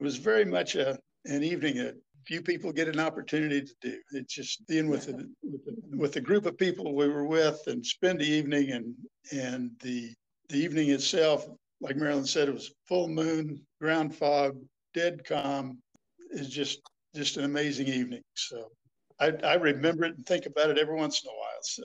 it 0.00 0.04
was 0.04 0.16
very 0.16 0.44
much 0.44 0.74
a 0.74 0.98
an 1.24 1.42
evening 1.42 1.76
that 1.76 1.94
few 2.26 2.42
people 2.42 2.72
get 2.72 2.88
an 2.88 3.00
opportunity 3.00 3.62
to 3.62 3.74
do. 3.80 3.98
It's 4.12 4.34
just 4.34 4.66
being 4.66 4.88
with 4.88 5.06
the, 5.06 5.28
with 5.42 5.60
with 5.96 6.12
the 6.12 6.20
group 6.20 6.46
of 6.46 6.58
people 6.58 6.94
we 6.94 7.08
were 7.08 7.26
with 7.26 7.60
and 7.66 7.84
spend 7.84 8.20
the 8.20 8.28
evening 8.28 8.72
and 8.72 8.94
and 9.32 9.70
the 9.82 10.12
the 10.48 10.58
evening 10.58 10.90
itself, 10.90 11.46
like 11.80 11.96
Marilyn 11.96 12.26
said, 12.26 12.48
it 12.48 12.54
was 12.54 12.72
full 12.86 13.08
moon, 13.08 13.60
ground 13.80 14.14
fog, 14.14 14.56
dead 14.94 15.24
calm. 15.24 15.78
Is 16.30 16.48
just 16.48 16.80
just 17.14 17.36
an 17.36 17.44
amazing 17.44 17.86
evening. 17.86 18.22
So 18.34 18.70
I, 19.18 19.32
I 19.42 19.54
remember 19.54 20.04
it 20.04 20.16
and 20.16 20.26
think 20.26 20.46
about 20.46 20.70
it 20.70 20.78
every 20.78 20.96
once 20.96 21.22
in 21.24 21.30
a 21.30 21.32
while. 21.32 21.62
So 21.62 21.84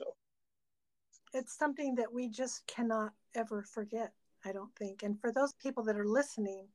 it's 1.34 1.56
something 1.56 1.94
that 1.94 2.12
we 2.12 2.28
just 2.28 2.66
cannot 2.66 3.12
ever 3.34 3.62
forget, 3.62 4.12
I 4.44 4.52
don't 4.52 4.74
think. 4.76 5.02
And 5.02 5.18
for 5.20 5.32
those 5.32 5.52
people 5.54 5.82
that 5.84 5.96
are 5.96 6.06
listening, 6.06 6.66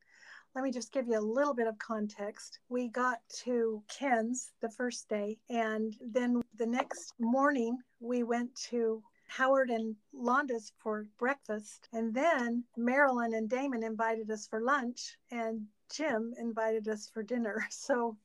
let 0.55 0.63
me 0.63 0.71
just 0.71 0.91
give 0.91 1.07
you 1.07 1.19
a 1.19 1.21
little 1.21 1.53
bit 1.53 1.67
of 1.67 1.77
context. 1.77 2.59
We 2.69 2.89
got 2.89 3.19
to 3.43 3.83
Ken's 3.87 4.53
the 4.61 4.69
first 4.69 5.07
day, 5.07 5.37
and 5.49 5.95
then 6.01 6.41
the 6.55 6.65
next 6.65 7.13
morning 7.19 7.77
we 7.99 8.23
went 8.23 8.55
to 8.71 9.03
Howard 9.27 9.69
and 9.69 9.95
Londa's 10.13 10.71
for 10.79 11.05
breakfast. 11.19 11.89
And 11.93 12.13
then 12.13 12.63
Marilyn 12.75 13.35
and 13.35 13.49
Damon 13.49 13.83
invited 13.83 14.31
us 14.31 14.47
for 14.47 14.61
lunch, 14.61 15.17
and 15.29 15.67
Jim 15.91 16.33
invited 16.39 16.87
us 16.87 17.09
for 17.13 17.21
dinner. 17.21 17.67
So 17.69 18.17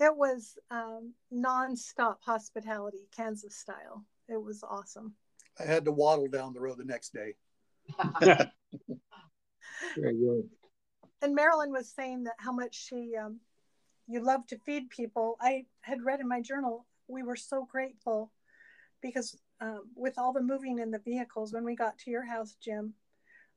it 0.00 0.16
was 0.16 0.56
um, 0.70 1.12
nonstop 1.32 2.16
hospitality, 2.20 3.08
Kansas 3.14 3.56
style. 3.56 4.04
It 4.28 4.42
was 4.42 4.62
awesome. 4.62 5.14
I 5.60 5.64
had 5.64 5.84
to 5.84 5.92
waddle 5.92 6.28
down 6.28 6.54
the 6.54 6.60
road 6.60 6.78
the 6.78 6.84
next 6.84 7.12
day. 7.12 7.34
Very 9.96 10.16
good. 10.16 10.48
And 11.20 11.34
Marilyn 11.34 11.70
was 11.70 11.88
saying 11.88 12.24
that 12.24 12.34
how 12.38 12.52
much 12.52 12.74
she, 12.74 13.12
um, 13.16 13.40
you 14.08 14.20
love 14.20 14.46
to 14.48 14.58
feed 14.58 14.90
people. 14.90 15.36
I 15.40 15.66
had 15.82 16.02
read 16.04 16.20
in 16.20 16.28
my 16.28 16.40
journal, 16.40 16.86
we 17.06 17.22
were 17.22 17.36
so 17.36 17.66
grateful 17.70 18.32
because 19.02 19.36
um, 19.60 19.82
with 19.94 20.18
all 20.18 20.32
the 20.32 20.42
moving 20.42 20.78
in 20.78 20.90
the 20.90 20.98
vehicles, 20.98 21.52
when 21.52 21.64
we 21.64 21.76
got 21.76 21.98
to 21.98 22.10
your 22.10 22.24
house, 22.24 22.56
Jim, 22.62 22.94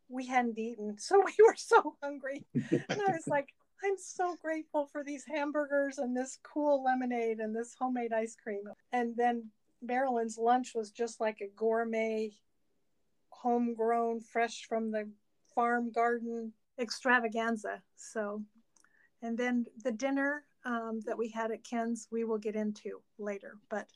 we 0.10 0.28
hadn't 0.28 0.60
eaten. 0.60 0.98
So 1.00 1.24
we 1.24 1.34
were 1.46 1.56
so 1.56 1.96
hungry. 2.04 2.46
and 2.54 2.84
I 3.08 3.12
was 3.12 3.28
like, 3.28 3.50
I'm 3.84 3.98
so 3.98 4.36
grateful 4.42 4.86
for 4.86 5.04
these 5.04 5.26
hamburgers 5.26 5.98
and 5.98 6.16
this 6.16 6.38
cool 6.44 6.84
lemonade 6.84 7.40
and 7.40 7.56
this 7.56 7.76
homemade 7.80 8.14
ice 8.14 8.36
cream. 8.36 8.64
And 8.92 9.16
then 9.16 9.50
Marilyn's 9.82 10.38
lunch 10.38 10.74
was 10.74 10.92
just 10.92 11.20
like 11.20 11.42
a 11.42 11.48
gourmet, 11.56 12.32
homegrown, 13.30 14.22
fresh 14.22 14.66
from 14.68 14.92
the 14.92 15.10
farm 15.54 15.92
garden 15.92 16.54
extravaganza. 16.80 17.82
So, 17.96 18.42
and 19.22 19.38
then 19.38 19.66
the 19.84 19.92
dinner 19.92 20.44
um, 20.66 21.02
that 21.06 21.18
we 21.18 21.30
had 21.30 21.52
at 21.52 21.64
Ken's, 21.64 22.08
we 22.12 22.24
will 22.24 22.38
get 22.38 22.56
into 22.56 23.02
later. 23.18 23.58
But 23.70 23.88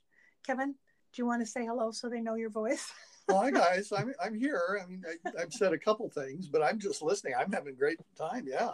Kevin, 0.45 0.75
do 1.13 1.21
you 1.21 1.25
want 1.25 1.41
to 1.41 1.51
say 1.51 1.65
hello 1.65 1.91
so 1.91 2.09
they 2.09 2.21
know 2.21 2.35
your 2.35 2.49
voice? 2.49 2.91
Hi 3.31 3.51
guys, 3.51 3.91
I'm 3.95 4.11
I'm 4.23 4.33
here. 4.33 4.79
I 4.83 4.87
mean, 4.87 5.03
I, 5.07 5.41
I've 5.41 5.53
said 5.53 5.71
a 5.71 5.77
couple 5.77 6.09
things, 6.09 6.47
but 6.47 6.63
I'm 6.63 6.79
just 6.79 7.03
listening. 7.03 7.35
I'm 7.37 7.51
having 7.51 7.73
a 7.73 7.77
great 7.77 7.99
time. 8.17 8.47
Yeah. 8.47 8.71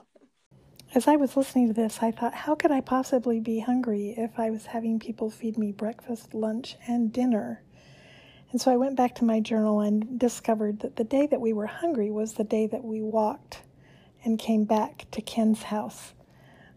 As 0.95 1.09
I 1.09 1.17
was 1.17 1.35
listening 1.35 1.67
to 1.67 1.73
this, 1.73 1.99
I 2.01 2.11
thought, 2.11 2.33
how 2.33 2.55
could 2.55 2.71
I 2.71 2.79
possibly 2.79 3.41
be 3.41 3.59
hungry 3.59 4.13
if 4.15 4.39
I 4.39 4.49
was 4.49 4.67
having 4.67 4.97
people 4.97 5.29
feed 5.29 5.57
me 5.57 5.73
breakfast, 5.73 6.33
lunch, 6.33 6.77
and 6.87 7.11
dinner? 7.11 7.61
And 8.49 8.61
so 8.61 8.71
I 8.71 8.77
went 8.77 8.95
back 8.95 9.13
to 9.15 9.25
my 9.25 9.41
journal 9.41 9.81
and 9.81 10.17
discovered 10.17 10.79
that 10.79 10.95
the 10.95 11.03
day 11.03 11.27
that 11.27 11.41
we 11.41 11.51
were 11.51 11.65
hungry 11.65 12.09
was 12.11 12.35
the 12.35 12.45
day 12.45 12.65
that 12.67 12.85
we 12.85 13.01
walked 13.01 13.63
and 14.23 14.39
came 14.39 14.63
back 14.63 15.03
to 15.11 15.21
Ken's 15.21 15.63
house. 15.63 16.13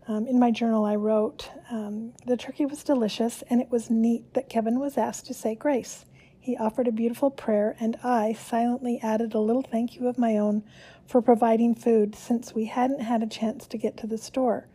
Um, 0.08 0.26
in 0.26 0.40
my 0.40 0.50
journal, 0.50 0.84
I 0.84 0.96
wrote, 0.96 1.48
um, 1.70 2.12
The 2.26 2.36
turkey 2.36 2.66
was 2.66 2.82
delicious, 2.82 3.44
and 3.48 3.60
it 3.60 3.70
was 3.70 3.88
neat 3.88 4.34
that 4.34 4.48
Kevin 4.48 4.80
was 4.80 4.98
asked 4.98 5.26
to 5.26 5.34
say 5.34 5.54
grace. 5.54 6.04
He 6.48 6.56
offered 6.56 6.88
a 6.88 6.92
beautiful 6.92 7.30
prayer, 7.30 7.76
and 7.78 7.98
I 8.02 8.32
silently 8.32 8.98
added 9.02 9.34
a 9.34 9.38
little 9.38 9.60
thank 9.60 9.96
you 9.96 10.08
of 10.08 10.16
my 10.16 10.38
own 10.38 10.62
for 11.06 11.20
providing 11.20 11.74
food 11.74 12.14
since 12.14 12.54
we 12.54 12.64
hadn't 12.64 13.02
had 13.02 13.22
a 13.22 13.26
chance 13.26 13.66
to 13.66 13.76
get 13.76 13.98
to 13.98 14.06
the 14.06 14.16
store. 14.16 14.66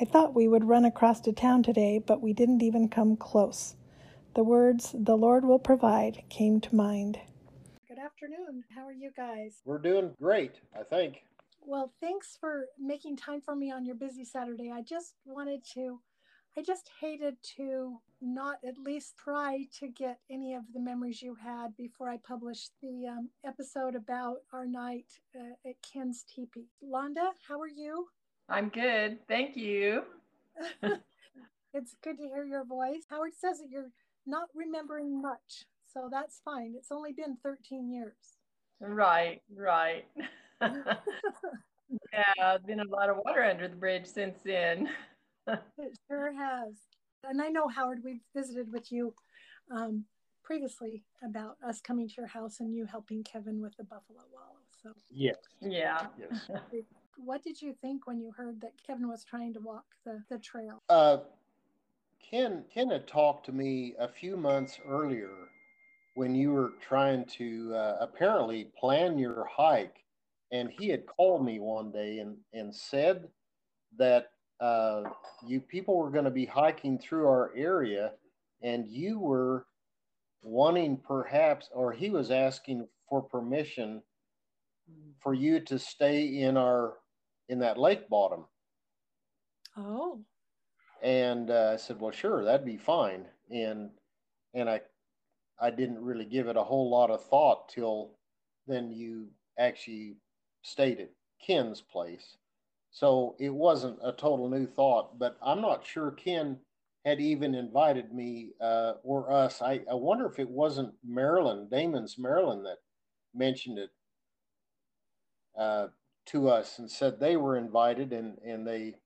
I 0.00 0.06
thought 0.06 0.34
we 0.34 0.48
would 0.48 0.64
run 0.64 0.86
across 0.86 1.20
to 1.20 1.34
town 1.34 1.62
today, 1.62 1.98
but 1.98 2.22
we 2.22 2.32
didn't 2.32 2.62
even 2.62 2.88
come 2.88 3.14
close. 3.14 3.76
The 4.34 4.42
words, 4.42 4.94
the 4.98 5.18
Lord 5.18 5.44
will 5.44 5.58
provide, 5.58 6.22
came 6.30 6.62
to 6.62 6.74
mind. 6.74 7.18
Good 7.86 7.98
afternoon. 7.98 8.64
How 8.74 8.86
are 8.86 8.92
you 8.92 9.10
guys? 9.14 9.60
We're 9.66 9.76
doing 9.76 10.14
great, 10.18 10.54
I 10.74 10.82
think. 10.82 11.24
Well, 11.60 11.92
thanks 12.00 12.38
for 12.40 12.68
making 12.78 13.18
time 13.18 13.42
for 13.42 13.54
me 13.54 13.70
on 13.70 13.84
your 13.84 13.96
busy 13.96 14.24
Saturday. 14.24 14.72
I 14.74 14.80
just 14.80 15.12
wanted 15.26 15.62
to 15.74 16.00
I 16.56 16.62
just 16.62 16.90
hated 17.00 17.36
to 17.56 18.00
not 18.20 18.58
at 18.66 18.78
least 18.78 19.16
try 19.16 19.66
to 19.78 19.88
get 19.88 20.18
any 20.30 20.54
of 20.54 20.64
the 20.72 20.80
memories 20.80 21.22
you 21.22 21.36
had 21.36 21.76
before 21.76 22.08
I 22.08 22.16
published 22.16 22.72
the 22.82 23.06
um, 23.06 23.28
episode 23.46 23.94
about 23.94 24.38
our 24.52 24.66
night 24.66 25.06
uh, 25.36 25.68
at 25.68 25.76
Ken's 25.82 26.24
Teepee. 26.24 26.66
Londa, 26.84 27.30
how 27.46 27.60
are 27.60 27.68
you? 27.68 28.08
I'm 28.48 28.70
good. 28.70 29.18
Thank 29.28 29.56
you. 29.56 30.02
it's 31.74 31.94
good 32.02 32.18
to 32.18 32.24
hear 32.24 32.44
your 32.44 32.64
voice. 32.64 33.02
Howard 33.08 33.34
says 33.38 33.58
that 33.58 33.70
you're 33.70 33.92
not 34.26 34.48
remembering 34.54 35.22
much, 35.22 35.64
so 35.92 36.08
that's 36.10 36.40
fine. 36.44 36.74
It's 36.76 36.90
only 36.90 37.12
been 37.12 37.36
13 37.42 37.92
years. 37.92 38.38
Right, 38.80 39.42
right. 39.54 40.06
yeah, 40.60 42.58
been 42.66 42.80
a 42.80 42.88
lot 42.88 43.10
of 43.10 43.18
water 43.24 43.44
under 43.44 43.68
the 43.68 43.76
bridge 43.76 44.06
since 44.06 44.38
then 44.44 44.88
it 45.78 45.98
sure 46.08 46.32
has. 46.32 46.74
And 47.24 47.42
I 47.42 47.48
know, 47.48 47.68
Howard, 47.68 48.00
we've 48.04 48.20
visited 48.34 48.72
with 48.72 48.92
you 48.92 49.14
um, 49.70 50.04
previously 50.42 51.04
about 51.24 51.56
us 51.66 51.80
coming 51.80 52.08
to 52.08 52.14
your 52.16 52.26
house 52.26 52.60
and 52.60 52.74
you 52.74 52.86
helping 52.86 53.22
Kevin 53.22 53.60
with 53.60 53.76
the 53.76 53.84
buffalo 53.84 54.20
wallow. 54.32 54.62
So, 54.82 54.92
yes. 55.10 55.36
Yeah. 55.60 56.06
Yes. 56.18 56.50
what 57.16 57.42
did 57.42 57.60
you 57.60 57.74
think 57.80 58.06
when 58.06 58.20
you 58.20 58.32
heard 58.36 58.60
that 58.60 58.72
Kevin 58.86 59.08
was 59.08 59.24
trying 59.24 59.52
to 59.54 59.60
walk 59.60 59.84
the, 60.04 60.22
the 60.30 60.38
trail? 60.38 60.82
Uh, 60.88 61.18
Ken, 62.30 62.64
Ken 62.72 62.90
had 62.90 63.06
talked 63.06 63.46
to 63.46 63.52
me 63.52 63.94
a 63.98 64.08
few 64.08 64.36
months 64.36 64.78
earlier 64.86 65.48
when 66.14 66.34
you 66.34 66.52
were 66.52 66.72
trying 66.80 67.24
to 67.26 67.72
uh, 67.74 67.96
apparently 68.00 68.70
plan 68.78 69.18
your 69.18 69.46
hike. 69.50 70.04
And 70.50 70.70
he 70.70 70.88
had 70.88 71.06
called 71.06 71.44
me 71.44 71.60
one 71.60 71.92
day 71.92 72.18
and, 72.18 72.36
and 72.54 72.74
said 72.74 73.28
that 73.98 74.30
uh, 74.60 75.02
you 75.46 75.60
people 75.60 75.96
were 75.96 76.10
going 76.10 76.24
to 76.24 76.30
be 76.30 76.46
hiking 76.46 76.98
through 76.98 77.26
our 77.26 77.52
area, 77.54 78.12
and 78.62 78.86
you 78.86 79.18
were 79.18 79.66
wanting 80.42 80.96
perhaps, 80.96 81.68
or 81.72 81.92
he 81.92 82.10
was 82.10 82.30
asking 82.30 82.86
for 83.08 83.22
permission 83.22 84.02
for 85.20 85.34
you 85.34 85.60
to 85.60 85.78
stay 85.78 86.40
in 86.40 86.56
our 86.56 86.94
in 87.48 87.58
that 87.60 87.78
lake 87.78 88.08
bottom. 88.08 88.44
Oh. 89.76 90.20
And 91.02 91.50
uh, 91.50 91.72
I 91.74 91.76
said, 91.76 92.00
well, 92.00 92.10
sure, 92.10 92.44
that'd 92.44 92.66
be 92.66 92.76
fine. 92.76 93.24
And 93.50 93.90
and 94.54 94.68
I 94.68 94.80
I 95.60 95.70
didn't 95.70 96.02
really 96.02 96.24
give 96.24 96.48
it 96.48 96.56
a 96.56 96.62
whole 96.62 96.90
lot 96.90 97.10
of 97.10 97.24
thought 97.24 97.68
till 97.68 98.12
then 98.66 98.90
you 98.92 99.28
actually 99.58 100.16
stayed 100.62 101.00
at 101.00 101.10
Ken's 101.44 101.80
place. 101.80 102.36
So 102.90 103.36
it 103.38 103.54
wasn't 103.54 103.98
a 104.02 104.12
total 104.12 104.48
new 104.48 104.66
thought, 104.66 105.18
but 105.18 105.36
I'm 105.42 105.60
not 105.60 105.86
sure 105.86 106.10
Ken 106.10 106.58
had 107.04 107.20
even 107.20 107.54
invited 107.54 108.12
me 108.12 108.50
uh, 108.60 108.94
or 109.02 109.30
us. 109.32 109.62
I, 109.62 109.80
I 109.90 109.94
wonder 109.94 110.26
if 110.26 110.38
it 110.38 110.48
wasn't 110.48 110.94
Marilyn, 111.04 111.68
Damon's 111.70 112.18
Marilyn, 112.18 112.62
that 112.64 112.78
mentioned 113.34 113.78
it 113.78 113.90
uh, 115.56 115.88
to 116.26 116.48
us 116.48 116.78
and 116.78 116.90
said 116.90 117.20
they 117.20 117.36
were 117.36 117.56
invited 117.56 118.12
and, 118.12 118.38
and 118.44 118.66
they 118.66 118.96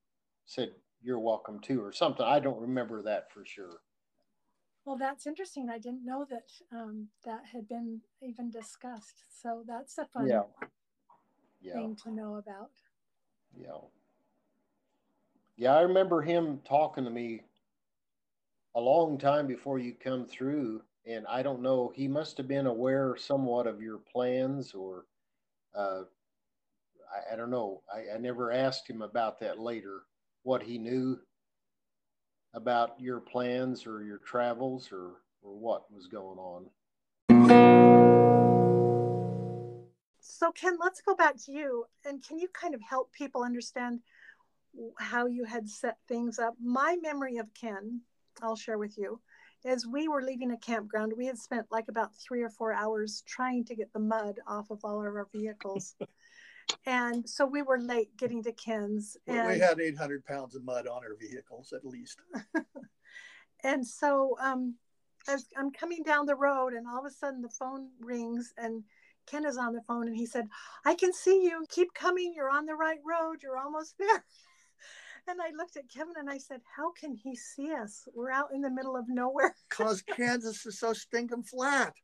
said, 0.47 0.71
you're 1.03 1.19
welcome 1.19 1.59
too, 1.61 1.83
or 1.83 1.93
something. 1.93 2.25
I 2.25 2.39
don't 2.41 2.61
remember 2.61 3.03
that 3.03 3.33
for 3.33 3.45
sure. 3.45 3.81
Well, 4.85 4.97
that's 4.97 5.27
interesting. 5.27 5.69
I 5.71 5.79
didn't 5.79 6.05
know 6.05 6.27
that 6.31 6.51
um, 6.77 7.09
that 7.25 7.43
had 7.53 7.69
been 7.69 8.01
even 8.21 8.51
discussed. 8.51 9.23
So 9.41 9.65
that's 9.67 9.99
a 9.99 10.07
fun 10.07 10.29
Yeah. 10.29 10.43
Yeah. 11.61 11.73
thing 11.75 11.97
to 12.05 12.11
know 12.11 12.37
about. 12.37 12.71
Yeah. 13.57 13.79
Yeah, 15.57 15.75
I 15.75 15.83
remember 15.83 16.23
him 16.23 16.61
talking 16.65 17.05
to 17.05 17.11
me 17.11 17.43
a 18.75 18.81
long 18.81 19.19
time 19.19 19.47
before 19.47 19.79
you 19.79 19.95
come 19.95 20.27
through, 20.27 20.83
and 21.07 21.27
I 21.29 21.43
don't 21.43 21.63
know, 21.63 21.93
he 21.95 22.09
must 22.09 22.37
have 22.39 22.49
been 22.49 22.67
aware 22.67 23.17
somewhat 23.17 23.67
of 23.67 23.83
your 23.83 23.99
plans 23.99 24.75
or 24.75 25.07
uh 25.75 26.03
I, 27.13 27.35
I 27.35 27.37
don't 27.37 27.51
know. 27.51 27.83
I, 27.93 28.15
I 28.15 28.19
never 28.19 28.53
asked 28.53 28.89
him 28.89 29.03
about 29.03 29.41
that 29.41 29.59
later, 29.59 30.03
what 30.45 30.63
he 30.63 30.79
knew 30.79 31.19
about 32.55 33.01
your 33.01 33.21
plans 33.21 33.87
or 33.87 34.03
your 34.03 34.19
travels 34.19 34.91
or 34.93 35.23
or 35.43 35.55
what 35.57 35.93
was 35.93 36.07
going 36.07 36.39
on. 36.39 36.67
So, 40.43 40.51
Ken, 40.51 40.77
let's 40.81 41.01
go 41.01 41.15
back 41.15 41.37
to 41.45 41.53
you. 41.53 41.85
And 42.05 42.21
can 42.21 42.37
you 42.37 42.49
kind 42.49 42.75
of 42.75 42.81
help 42.81 43.13
people 43.13 43.45
understand 43.45 44.01
how 44.99 45.27
you 45.27 45.45
had 45.45 45.69
set 45.69 45.99
things 46.09 46.41
up? 46.41 46.55
My 46.61 46.97
memory 47.01 47.37
of 47.37 47.47
Ken, 47.55 48.01
I'll 48.43 48.57
share 48.57 48.77
with 48.77 48.99
you, 48.99 49.21
is 49.65 49.87
we 49.87 50.09
were 50.09 50.21
leaving 50.21 50.51
a 50.51 50.57
campground. 50.57 51.13
We 51.17 51.27
had 51.27 51.39
spent 51.39 51.67
like 51.71 51.85
about 51.87 52.17
three 52.17 52.43
or 52.43 52.49
four 52.49 52.73
hours 52.73 53.23
trying 53.25 53.65
to 53.67 53.77
get 53.77 53.93
the 53.93 54.01
mud 54.01 54.41
off 54.45 54.73
of 54.73 54.81
all 54.83 54.99
of 54.99 55.15
our 55.15 55.29
vehicles. 55.33 55.95
and 56.87 57.29
so 57.31 57.47
we 57.47 57.63
were 57.63 57.79
late 57.79 58.17
getting 58.17 58.43
to 58.43 58.51
Ken's. 58.51 59.17
We- 59.29 59.39
And 59.39 59.47
We 59.47 59.61
had 59.61 59.79
800 59.79 60.25
pounds 60.25 60.57
of 60.57 60.65
mud 60.65 60.89
on 60.89 61.05
our 61.05 61.15
vehicles 61.21 61.73
at 61.73 61.85
least. 61.85 62.19
and 63.63 63.87
so 63.87 64.37
um, 64.41 64.75
as 65.29 65.47
I'm 65.57 65.71
coming 65.71 66.03
down 66.03 66.27
the 66.27 66.35
road, 66.35 66.73
and 66.73 66.89
all 66.89 66.99
of 66.99 67.07
a 67.07 67.15
sudden 67.15 67.43
the 67.43 67.49
phone 67.49 67.91
rings, 68.01 68.53
and 68.59 68.83
Ken 69.26 69.45
is 69.45 69.57
on 69.57 69.73
the 69.73 69.83
phone, 69.83 70.09
and 70.09 70.17
he 70.17 70.26
said, 70.26 70.49
"I 70.85 70.95
can 70.95 71.12
see 71.12 71.45
you. 71.45 71.64
Keep 71.69 71.95
coming. 71.95 72.33
You're 72.35 72.50
on 72.50 72.67
the 72.67 72.75
right 72.75 73.00
road. 73.05 73.43
You're 73.43 73.59
almost 73.59 73.97
there." 73.99 74.25
And 75.29 75.41
I 75.41 75.50
looked 75.57 75.76
at 75.76 75.88
Kevin 75.88 76.14
and 76.17 76.29
I 76.29 76.38
said, 76.38 76.61
"How 76.76 76.93
can 76.93 77.14
he 77.14 77.37
see 77.37 77.73
us? 77.73 78.09
We're 78.14 78.31
out 78.31 78.52
in 78.52 78.61
the 78.61 78.71
middle 78.71 78.97
of 78.97 79.09
nowhere." 79.09 79.55
Cause 79.69 80.02
Kansas 80.02 80.67
is 80.67 80.79
so 80.79 80.93
stinking 80.93 81.45
flat. 81.45 81.95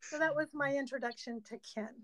So 0.00 0.18
that 0.18 0.34
was 0.34 0.48
my 0.52 0.74
introduction 0.74 1.42
to 1.48 1.58
Ken. 1.74 1.94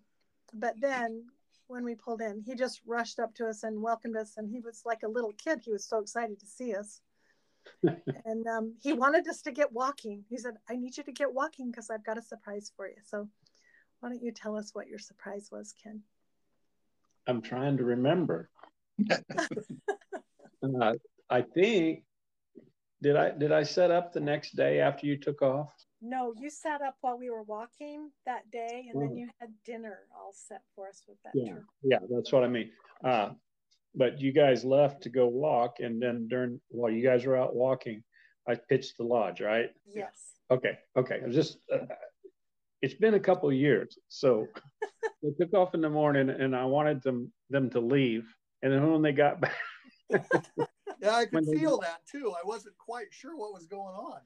But 0.53 0.81
then 0.81 1.27
when 1.69 1.85
we 1.85 1.95
pulled 1.95 2.21
in, 2.21 2.41
he 2.41 2.55
just 2.55 2.81
rushed 2.87 3.19
up 3.19 3.35
to 3.37 3.49
us 3.49 3.63
and 3.63 3.81
welcomed 3.81 4.17
us, 4.17 4.35
and 4.37 4.51
he 4.51 4.61
was 4.61 4.83
like 4.85 5.03
a 5.03 5.09
little 5.09 5.33
kid. 5.33 5.61
He 5.63 5.73
was 5.73 5.87
so 5.87 5.99
excited 5.99 6.39
to 6.41 6.47
see 6.47 6.75
us. 6.75 7.01
And 8.25 8.47
um, 8.47 8.75
he 8.81 8.93
wanted 8.93 9.27
us 9.29 9.43
to 9.43 9.53
get 9.53 9.73
walking. 9.73 10.25
He 10.29 10.39
said, 10.39 10.55
I 10.69 10.77
need 10.77 10.97
you 10.97 11.03
to 11.05 11.13
get 11.13 11.33
walking 11.33 11.71
because 11.71 11.91
I've 11.91 12.05
got 12.05 12.19
a 12.19 12.23
surprise 12.23 12.73
for 12.77 12.87
you. 12.89 12.97
So 13.05 13.29
why 14.01 14.09
don't 14.09 14.23
you 14.23 14.33
tell 14.33 14.57
us 14.57 14.71
what 14.75 14.89
your 14.89 14.99
surprise 14.99 15.49
was, 15.51 15.75
Ken? 15.83 16.03
I'm 17.27 17.41
trying 17.41 17.77
to 17.77 17.85
remember. 17.85 18.51
uh, 19.11 20.95
I 21.31 21.43
think 21.43 22.05
did 23.03 23.17
I 23.17 23.31
did 23.31 23.53
I 23.53 23.63
set 23.65 23.91
up 23.91 24.13
the 24.13 24.21
next 24.21 24.55
day 24.57 24.81
after 24.81 25.07
you 25.07 25.17
took 25.17 25.43
off? 25.43 25.73
No, 26.01 26.35
you 26.39 26.51
sat 26.51 26.83
up 26.83 26.97
while 27.01 27.17
we 27.19 27.31
were 27.31 27.45
walking 27.45 28.11
that 28.27 28.51
day, 28.51 28.87
and 28.91 29.01
then 29.01 29.11
Oh. 29.13 29.17
you 29.17 29.29
had 29.39 29.51
dinner 29.65 30.01
all 30.17 30.33
set 30.33 30.63
for 30.75 30.89
us 30.89 31.03
with 31.07 31.17
that. 31.23 31.33
Yeah, 31.35 31.53
turkey. 31.55 31.65
yeah, 31.83 31.99
that's 32.11 32.33
what 32.33 32.43
I 32.43 32.49
mean. 32.49 32.71
Uh, 33.05 33.31
but 33.95 34.21
you 34.21 34.33
guys 34.33 34.65
left 34.65 35.03
to 35.03 35.09
go 35.11 35.27
walk, 35.27 35.77
and 35.81 36.01
then 36.01 36.29
during 36.29 36.61
while 36.69 36.91
you 36.91 37.03
guys 37.03 37.25
were 37.25 37.37
out 37.37 37.55
walking, 37.55 38.03
I 38.49 38.55
pitched 38.55 38.97
the 38.99 39.05
lodge, 39.05 39.41
right? 39.41 39.71
Yes. 39.93 40.33
Okay, 40.51 40.79
okay. 40.97 41.21
I 41.23 41.27
was 41.27 41.35
just 41.35 41.59
uh, 41.73 41.79
it's 42.83 42.95
been 42.95 43.15
a 43.15 43.21
couple 43.21 43.49
of 43.49 43.55
years, 43.55 43.99
so 44.09 44.47
they 45.23 45.31
took 45.39 45.55
off 45.55 45.75
in 45.75 45.81
the 45.81 45.91
morning, 45.91 46.31
and 46.31 46.55
I 46.57 46.65
wanted 46.65 47.03
them 47.03 47.33
them 47.51 47.71
to 47.71 47.81
leave, 47.81 48.35
and 48.63 48.73
then 48.73 48.91
when 48.91 49.03
they 49.03 49.13
got 49.13 49.41
back. 49.41 49.57
Yeah, 51.01 51.17
I 51.17 51.25
When 51.33 51.45
could 51.45 51.55
they- 51.55 51.59
feel 51.59 51.79
that 51.81 52.07
too. 52.07 52.33
I 52.33 52.47
wasn't 52.47 52.79
quite 52.79 53.07
sure 53.11 53.37
what 53.37 53.53
was 53.53 53.67
going 53.67 53.97
on. 53.97 54.21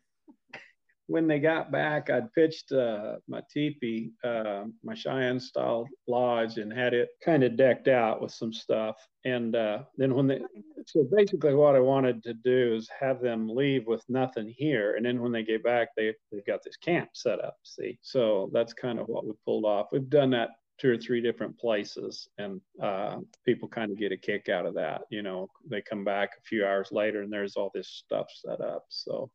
When 1.08 1.28
they 1.28 1.38
got 1.38 1.70
back, 1.70 2.10
I'd 2.10 2.32
pitched 2.32 2.72
uh, 2.72 3.16
my 3.28 3.40
teepee, 3.52 4.10
uh, 4.24 4.64
my 4.82 4.94
Cheyenne 4.94 5.38
style 5.38 5.86
lodge, 6.08 6.58
and 6.58 6.72
had 6.72 6.94
it 6.94 7.10
kind 7.24 7.44
of 7.44 7.56
decked 7.56 7.88
out 7.88 8.20
with 8.20 8.32
some 8.32 8.52
stuff. 8.52 8.96
And 9.24 9.54
uh, 9.54 9.84
then 9.96 10.14
when 10.14 10.26
they, 10.26 10.40
so 10.86 11.06
basically 11.16 11.54
what 11.54 11.76
I 11.76 11.80
wanted 11.80 12.22
to 12.24 12.34
do 12.34 12.74
is 12.74 12.88
have 12.98 13.20
them 13.20 13.48
leave 13.48 13.86
with 13.86 14.04
nothing 14.08 14.52
here. 14.56 14.96
And 14.96 15.06
then 15.06 15.20
when 15.20 15.32
they 15.32 15.44
get 15.44 15.62
back, 15.62 15.88
they, 15.96 16.12
they've 16.32 16.46
got 16.46 16.64
this 16.64 16.76
camp 16.76 17.10
set 17.14 17.44
up, 17.44 17.56
see? 17.62 17.98
So 18.02 18.50
that's 18.52 18.72
kind 18.72 18.98
of 18.98 19.06
what 19.06 19.24
we 19.24 19.32
pulled 19.44 19.64
off. 19.64 19.88
We've 19.92 20.10
done 20.10 20.30
that 20.30 20.50
two 20.78 20.90
or 20.90 20.98
three 20.98 21.20
different 21.20 21.58
places 21.58 22.28
and 22.38 22.60
uh, 22.82 23.16
people 23.44 23.68
kind 23.68 23.90
of 23.90 23.98
get 23.98 24.12
a 24.12 24.16
kick 24.16 24.48
out 24.48 24.66
of 24.66 24.74
that. 24.74 25.02
You 25.10 25.22
know, 25.22 25.48
they 25.68 25.82
come 25.82 26.04
back 26.04 26.30
a 26.36 26.42
few 26.42 26.66
hours 26.66 26.88
later 26.92 27.22
and 27.22 27.32
there's 27.32 27.56
all 27.56 27.70
this 27.74 27.88
stuff 27.88 28.26
set 28.34 28.60
up. 28.60 28.84
So 28.88 29.30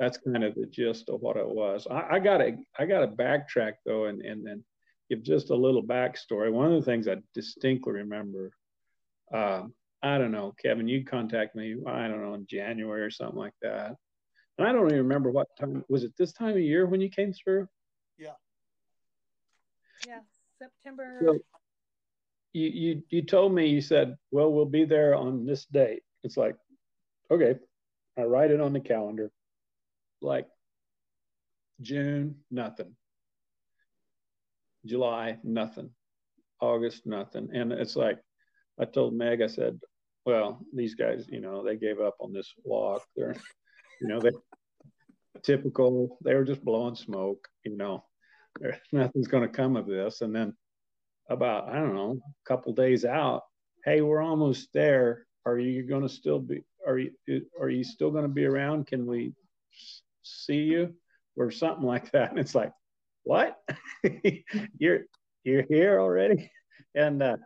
that's 0.00 0.16
kind 0.16 0.42
of 0.42 0.54
the 0.54 0.66
gist 0.66 1.10
of 1.10 1.20
what 1.20 1.36
it 1.36 1.46
was. 1.46 1.86
I, 1.88 2.16
I 2.16 2.18
gotta 2.18 2.56
I 2.78 2.86
gotta 2.86 3.06
backtrack 3.06 3.74
though 3.84 4.06
and 4.06 4.22
and 4.22 4.44
then 4.44 4.64
give 5.10 5.22
just 5.22 5.50
a 5.50 5.54
little 5.54 5.82
backstory. 5.82 6.50
One 6.50 6.72
of 6.72 6.80
the 6.80 6.90
things 6.90 7.06
I 7.06 7.16
distinctly 7.34 7.92
remember, 7.92 8.50
um, 9.32 9.74
I 10.02 10.16
don't 10.16 10.32
know, 10.32 10.54
Kevin, 10.60 10.88
you 10.88 11.04
contact 11.04 11.54
me, 11.54 11.76
I 11.86 12.08
don't 12.08 12.22
know, 12.22 12.34
in 12.34 12.46
January 12.46 13.02
or 13.02 13.10
something 13.10 13.38
like 13.38 13.52
that. 13.60 13.96
And 14.56 14.66
I 14.66 14.72
don't 14.72 14.86
even 14.86 14.98
remember 14.98 15.30
what 15.30 15.48
time 15.58 15.84
was 15.90 16.02
it 16.02 16.12
this 16.16 16.32
time 16.32 16.54
of 16.54 16.60
year 16.60 16.86
when 16.86 17.02
you 17.02 17.10
came 17.10 17.34
through? 17.34 17.68
Yeah. 18.18 18.32
Yeah, 20.06 20.20
September. 20.58 21.18
So 21.20 21.38
you 22.54 22.68
you 22.68 23.02
you 23.10 23.22
told 23.22 23.52
me 23.52 23.66
you 23.66 23.82
said, 23.82 24.16
well, 24.30 24.50
we'll 24.50 24.64
be 24.64 24.86
there 24.86 25.14
on 25.14 25.44
this 25.44 25.66
date. 25.66 26.02
It's 26.24 26.38
like, 26.38 26.56
okay, 27.30 27.56
I 28.16 28.22
write 28.22 28.50
it 28.50 28.62
on 28.62 28.72
the 28.72 28.80
calendar. 28.80 29.30
Like 30.20 30.46
June, 31.80 32.36
nothing. 32.50 32.94
July, 34.84 35.38
nothing. 35.42 35.90
August, 36.60 37.06
nothing. 37.06 37.48
And 37.54 37.72
it's 37.72 37.96
like 37.96 38.18
I 38.78 38.84
told 38.84 39.14
Meg, 39.14 39.42
I 39.42 39.46
said, 39.46 39.78
well, 40.26 40.60
these 40.74 40.94
guys, 40.94 41.26
you 41.28 41.40
know, 41.40 41.64
they 41.64 41.76
gave 41.76 42.00
up 42.00 42.16
on 42.20 42.32
this 42.32 42.52
walk. 42.64 43.02
They're, 43.16 43.36
you 44.00 44.08
know, 44.08 44.20
they 44.20 44.30
typical, 45.42 46.18
they 46.22 46.34
were 46.34 46.44
just 46.44 46.64
blowing 46.64 46.94
smoke, 46.94 47.48
you 47.64 47.76
know. 47.76 48.04
Nothing's 48.92 49.28
gonna 49.28 49.48
come 49.48 49.76
of 49.76 49.86
this. 49.86 50.20
And 50.20 50.34
then 50.34 50.54
about 51.30 51.68
I 51.68 51.76
don't 51.76 51.94
know, 51.94 52.18
a 52.20 52.48
couple 52.48 52.72
days 52.72 53.04
out, 53.04 53.42
hey, 53.84 54.00
we're 54.00 54.22
almost 54.22 54.68
there. 54.74 55.26
Are 55.46 55.58
you 55.58 55.84
going 55.84 56.02
to 56.02 56.08
still 56.08 56.38
be? 56.38 56.62
Are 56.86 56.98
you 56.98 57.12
are 57.58 57.70
you 57.70 57.84
still 57.84 58.10
going 58.10 58.24
to 58.24 58.28
be 58.28 58.44
around? 58.44 58.86
Can 58.86 59.06
we 59.06 59.32
see 60.22 60.62
you 60.62 60.94
or 61.36 61.50
something 61.50 61.84
like 61.86 62.10
that? 62.12 62.30
And 62.30 62.38
it's 62.38 62.54
like, 62.54 62.72
what? 63.24 63.56
you're 64.78 65.00
you're 65.44 65.64
here 65.68 66.00
already? 66.00 66.50
And 66.94 67.22
uh, 67.22 67.36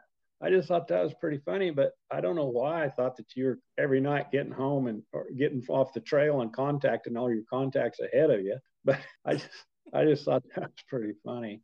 I 0.42 0.50
just 0.50 0.68
thought 0.68 0.88
that 0.88 1.02
was 1.02 1.14
pretty 1.14 1.38
funny, 1.44 1.70
but 1.70 1.92
I 2.10 2.20
don't 2.20 2.36
know 2.36 2.48
why 2.48 2.84
I 2.84 2.90
thought 2.90 3.16
that 3.16 3.34
you 3.34 3.46
were 3.46 3.58
every 3.78 4.00
night 4.00 4.32
getting 4.32 4.52
home 4.52 4.88
and 4.88 5.02
or 5.12 5.26
getting 5.36 5.64
off 5.68 5.94
the 5.94 6.00
trail 6.00 6.40
and 6.40 6.52
contacting 6.52 7.16
all 7.16 7.32
your 7.32 7.44
contacts 7.48 8.00
ahead 8.00 8.30
of 8.30 8.40
you. 8.40 8.58
But 8.86 9.00
I 9.24 9.36
just 9.36 9.48
I 9.94 10.04
just 10.04 10.26
thought 10.26 10.42
that 10.54 10.64
was 10.64 10.84
pretty 10.88 11.14
funny. 11.24 11.62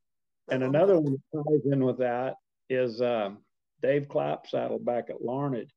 And 0.51 0.63
another 0.63 0.99
one 0.99 1.19
that 1.33 1.45
ties 1.45 1.71
in 1.71 1.85
with 1.85 1.99
that 1.99 2.37
is 2.71 3.03
um, 3.03 3.39
Dave 3.83 4.09
Clapsaddle 4.09 4.83
back 4.83 5.11
at 5.11 5.23
Larned. 5.23 5.71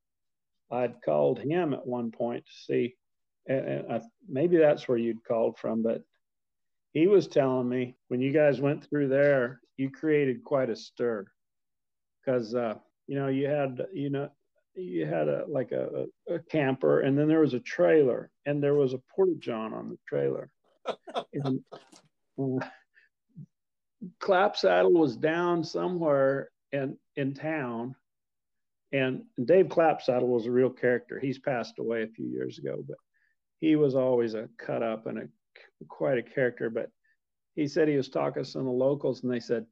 I'd 0.72 1.02
called 1.04 1.39
him 1.39 1.74
at 1.74 1.86
one 1.86 2.12
point 2.12 2.46
to 2.46 2.52
see, 2.54 2.96
and, 3.47 3.67
and 3.67 3.91
I, 3.91 4.01
maybe 4.27 4.58
that's 4.58 4.88
where 4.88 4.97
you'd 4.97 5.23
called 5.23 5.58
from, 5.58 5.84
but 5.84 6.01
he 6.93 7.08
was 7.08 7.27
telling 7.27 7.67
me 7.67 7.95
when 8.08 8.21
you 8.21 8.32
guys 8.32 8.62
went 8.62 8.86
through 8.86 9.10
there, 9.10 9.60
you 9.77 9.89
created 9.89 10.43
quite 10.43 10.69
a 10.69 10.75
stir 10.75 11.25
because 12.23 12.53
uh, 12.53 12.75
you 13.08 13.15
know 13.15 13.27
you 13.27 13.47
had 13.47 13.82
you 13.91 14.10
know 14.10 14.29
you 14.75 15.06
had 15.06 15.27
a 15.27 15.45
like 15.47 15.71
a, 15.71 16.06
a 16.29 16.39
camper, 16.39 17.01
and 17.01 17.17
then 17.17 17.27
there 17.27 17.39
was 17.39 17.53
a 17.53 17.60
trailer, 17.60 18.32
and 18.45 18.62
there 18.62 18.75
was 18.75 18.93
a 18.93 19.01
porta 19.13 19.36
john 19.39 19.73
on 19.73 19.89
the 19.89 19.97
trailer. 20.08 20.51
and, 21.34 21.60
uh, 22.39 22.65
Clapsaddle 24.19 24.91
was 24.91 25.15
down 25.15 25.63
somewhere 25.63 26.49
in 26.71 26.97
in 27.15 27.34
town, 27.34 27.95
and 28.91 29.23
Dave 29.45 29.67
Clapsaddle 29.67 30.27
was 30.27 30.45
a 30.45 30.51
real 30.51 30.69
character. 30.69 31.19
He's 31.19 31.39
passed 31.39 31.79
away 31.79 32.03
a 32.03 32.08
few 32.08 32.27
years 32.27 32.60
ago, 32.60 32.84
but 32.88 32.97
he 33.63 33.78
was 33.78 33.95
always 33.95 34.34
a 34.34 34.49
cut 34.58 34.84
up 34.84 35.06
and 35.08 35.17
a 35.17 35.28
quite 35.88 36.17
a 36.17 36.21
character. 36.21 36.69
But 36.69 36.89
he 37.56 37.65
said 37.65 37.88
he 37.88 37.95
was 37.95 38.10
talking 38.10 38.43
to 38.43 38.49
some 38.49 38.63
of 38.63 38.67
the 38.67 38.71
locals, 38.73 39.23
and 39.23 39.32
they 39.32 39.39
said, 39.39 39.65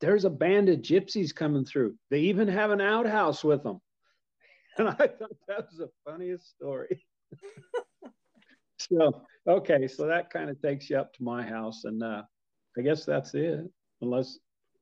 "There's 0.00 0.24
a 0.24 0.30
band 0.30 0.70
of 0.70 0.78
gypsies 0.78 1.34
coming 1.34 1.66
through. 1.66 1.96
They 2.10 2.20
even 2.20 2.48
have 2.48 2.70
an 2.70 2.80
outhouse 2.80 3.44
with 3.44 3.62
them." 3.62 3.80
and 4.78 4.88
I 4.88 4.94
thought 4.94 5.36
that 5.46 5.66
was 5.66 5.76
the 5.76 5.90
funniest 6.06 6.48
story. 6.48 7.04
so 8.78 9.26
okay, 9.46 9.86
so 9.88 10.06
that 10.06 10.30
kind 10.30 10.48
of 10.48 10.62
takes 10.62 10.88
you 10.88 10.96
up 10.96 11.12
to 11.12 11.22
my 11.22 11.42
house, 11.42 11.84
and 11.84 12.02
uh, 12.02 12.22
I 12.78 12.80
guess 12.80 13.04
that's 13.04 13.34
it. 13.34 13.60
Unless 14.00 14.38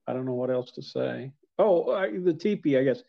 I 0.06 0.12
don't 0.12 0.24
know 0.24 0.34
what 0.34 0.50
else 0.50 0.70
to 0.72 0.82
say. 0.82 1.32
Oh, 1.58 1.90
I, 1.90 2.16
the 2.16 2.32
teepee, 2.32 2.78
I 2.78 2.84
guess. 2.84 3.02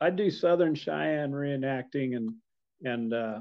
I 0.00 0.10
do 0.10 0.30
Southern 0.30 0.76
Cheyenne 0.76 1.32
reenacting 1.32 2.14
and 2.14 2.34
and 2.84 3.12
uh, 3.12 3.40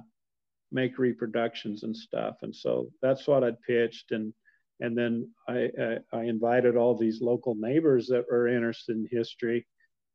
make 0.71 0.97
reproductions 0.97 1.83
and 1.83 1.95
stuff, 1.95 2.37
and 2.41 2.55
so 2.55 2.89
that's 3.01 3.27
what 3.27 3.43
I'd 3.43 3.61
pitched, 3.61 4.11
and 4.11 4.33
and 4.79 4.97
then 4.97 5.29
I, 5.47 5.69
I, 5.79 5.97
I 6.11 6.23
invited 6.23 6.75
all 6.75 6.97
these 6.97 7.21
local 7.21 7.53
neighbors 7.55 8.07
that 8.07 8.25
were 8.29 8.47
interested 8.47 8.95
in 8.95 9.07
history, 9.11 9.67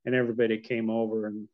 and 0.05 0.15
everybody 0.15 0.59
came 0.59 0.91
over 0.91 1.27
and 1.27 1.49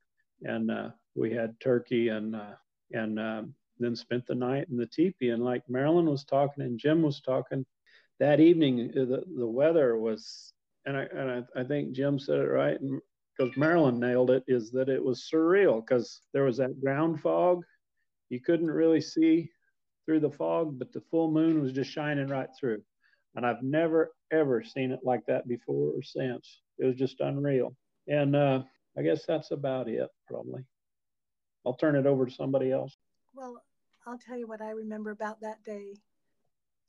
and 0.45 0.71
uh, 0.71 0.91
we 1.15 1.33
had 1.33 1.59
turkey 1.61 2.09
and 2.09 2.35
uh, 2.35 2.55
and 2.93 3.19
um, 3.19 3.55
then 3.79 3.97
spent 3.97 4.27
the 4.27 4.35
night 4.35 4.69
in 4.71 4.77
the 4.77 4.87
teepee. 4.87 5.31
And 5.31 5.45
like 5.45 5.63
Marilyn 5.69 6.07
was 6.07 6.25
talking 6.25 6.65
and 6.65 6.79
Jim 6.79 7.03
was 7.03 7.21
talking, 7.21 7.65
that 8.21 8.41
evening 8.41 8.91
uh, 8.91 9.05
the, 9.05 9.25
the 9.37 9.47
weather 9.47 9.97
was, 9.99 10.53
and 10.87 10.97
I 10.97 11.03
and 11.15 11.31
I, 11.57 11.61
I 11.61 11.65
think 11.65 11.93
Jim 11.93 12.19
said 12.19 12.39
it 12.39 12.49
right, 12.49 12.81
and 12.81 13.01
because 13.37 13.57
Marilyn 13.57 13.99
nailed 13.99 14.31
it, 14.31 14.45
is 14.47 14.71
that 14.73 14.89
it 14.89 15.03
was 15.03 15.29
surreal 15.33 15.85
because 15.85 16.21
there 16.33 16.45
was 16.45 16.59
that 16.59 16.81
ground 16.81 17.21
fog. 17.21 17.65
You 18.33 18.41
couldn't 18.41 18.71
really 18.71 19.03
see 19.03 19.51
through 20.07 20.21
the 20.21 20.31
fog, 20.31 20.79
but 20.79 20.91
the 20.91 21.03
full 21.11 21.31
moon 21.31 21.61
was 21.61 21.71
just 21.71 21.91
shining 21.91 22.29
right 22.29 22.49
through. 22.59 22.83
And 23.37 23.45
I've 23.45 23.63
never 23.63 24.15
ever 24.31 24.65
seen 24.65 24.91
it 24.91 25.01
like 25.03 25.21
that 25.27 25.47
before 25.47 25.91
or 25.95 26.03
since. 26.03 26.63
It 26.79 26.87
was 26.87 26.97
just 26.97 27.21
unreal. 27.21 27.77
And 28.09 28.35
uh, 28.35 28.63
I 28.97 29.03
guess 29.03 29.27
that's 29.27 29.51
about 29.51 29.87
it, 29.87 30.09
probably. 30.27 30.65
I'll 31.67 31.75
turn 31.75 31.95
it 31.95 32.07
over 32.07 32.25
to 32.25 32.33
somebody 32.33 32.73
else. 32.73 32.97
Well, 33.35 33.63
I'll 34.07 34.19
tell 34.19 34.39
you 34.39 34.47
what 34.47 34.63
I 34.63 34.71
remember 34.71 35.11
about 35.11 35.43
that 35.43 35.63
day. 35.63 35.93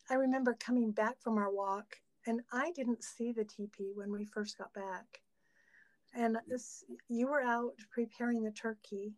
I 0.09 0.13
remember 0.13 0.55
coming 0.57 0.91
back 0.91 1.19
from 1.19 1.37
our 1.37 1.53
walk, 1.53 1.97
and 2.25 2.39
I 2.53 2.71
didn't 2.71 3.03
see 3.03 3.33
the 3.33 3.43
teepee 3.43 3.91
when 3.93 4.13
we 4.13 4.23
first 4.23 4.57
got 4.57 4.73
back. 4.73 5.19
And 6.15 6.37
this, 6.47 6.85
you 7.09 7.27
were 7.27 7.41
out 7.41 7.73
preparing 7.91 8.43
the 8.43 8.51
turkey, 8.51 9.11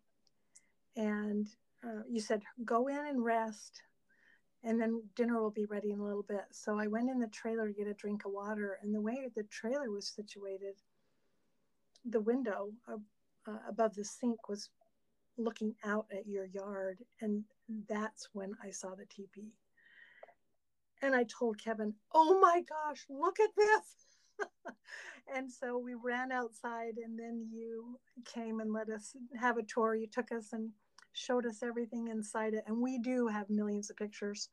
and 0.98 1.48
uh, 1.86 2.02
you 2.10 2.20
said, 2.20 2.42
Go 2.64 2.88
in 2.88 2.98
and 2.98 3.24
rest, 3.24 3.82
and 4.64 4.82
then 4.82 5.04
dinner 5.16 5.42
will 5.42 5.52
be 5.52 5.66
ready 5.66 5.92
in 5.92 6.00
a 6.00 6.04
little 6.04 6.24
bit. 6.24 6.46
So 6.52 6.80
I 6.80 6.88
went 6.88 7.10
in 7.10 7.20
the 7.20 7.28
trailer 7.28 7.68
to 7.68 7.74
get 7.74 7.88
a 7.88 7.94
drink 7.94 8.26
of 8.26 8.32
water, 8.32 8.80
and 8.82 8.94
the 8.94 9.02
way 9.02 9.30
the 9.36 9.44
trailer 9.44 9.92
was 9.92 10.08
situated, 10.08 10.76
the 12.06 12.22
window 12.22 12.72
uh, 12.88 12.98
above 13.68 13.96
the 13.96 14.04
sink 14.04 14.50
was 14.50 14.70
looking 15.38 15.76
out 15.84 16.06
at 16.12 16.28
your 16.28 16.46
yard. 16.46 17.00
And 17.22 17.44
that's 17.88 18.30
when 18.34 18.54
I 18.64 18.72
saw 18.72 18.96
the 18.96 19.06
teepee. 19.06 19.52
And 21.02 21.14
I 21.14 21.26
told 21.26 21.62
Kevin, 21.62 21.94
oh 22.14 22.40
my 22.40 22.64
gosh, 22.68 23.06
look 23.10 23.40
at 23.40 23.50
this. 23.56 24.48
and 25.36 25.52
so 25.52 25.78
we 25.78 25.94
ran 25.94 26.32
outside, 26.32 26.96
and 27.04 27.20
then 27.20 27.48
you 27.52 28.00
came 28.24 28.60
and 28.60 28.74
let 28.74 28.90
us 28.90 29.16
have 29.40 29.58
a 29.58 29.64
tour. 29.64 29.94
You 29.96 30.08
took 30.08 30.32
us 30.32 30.54
and 30.54 30.72
showed 31.16 31.46
us 31.46 31.64
everything 31.64 32.08
inside 32.08 32.54
it. 32.54 32.64
And 32.68 32.80
we 32.80 33.00
do 33.00 33.28
have 33.28 33.50
millions 33.50 33.90
of 33.90 33.98
pictures, 33.98 34.50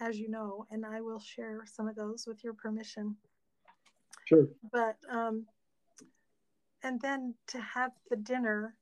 as 0.00 0.18
you 0.18 0.28
know, 0.28 0.66
and 0.70 0.84
I 0.84 1.00
will 1.00 1.20
share 1.20 1.64
some 1.64 1.88
of 1.88 1.96
those 1.96 2.26
with 2.26 2.44
your 2.44 2.54
permission. 2.54 3.16
Sure. 4.26 4.48
But 4.70 4.96
um, 5.10 5.46
and 6.82 7.00
then 7.00 7.34
to 7.48 7.60
have 7.60 7.92
the 8.10 8.16
dinner 8.16 8.74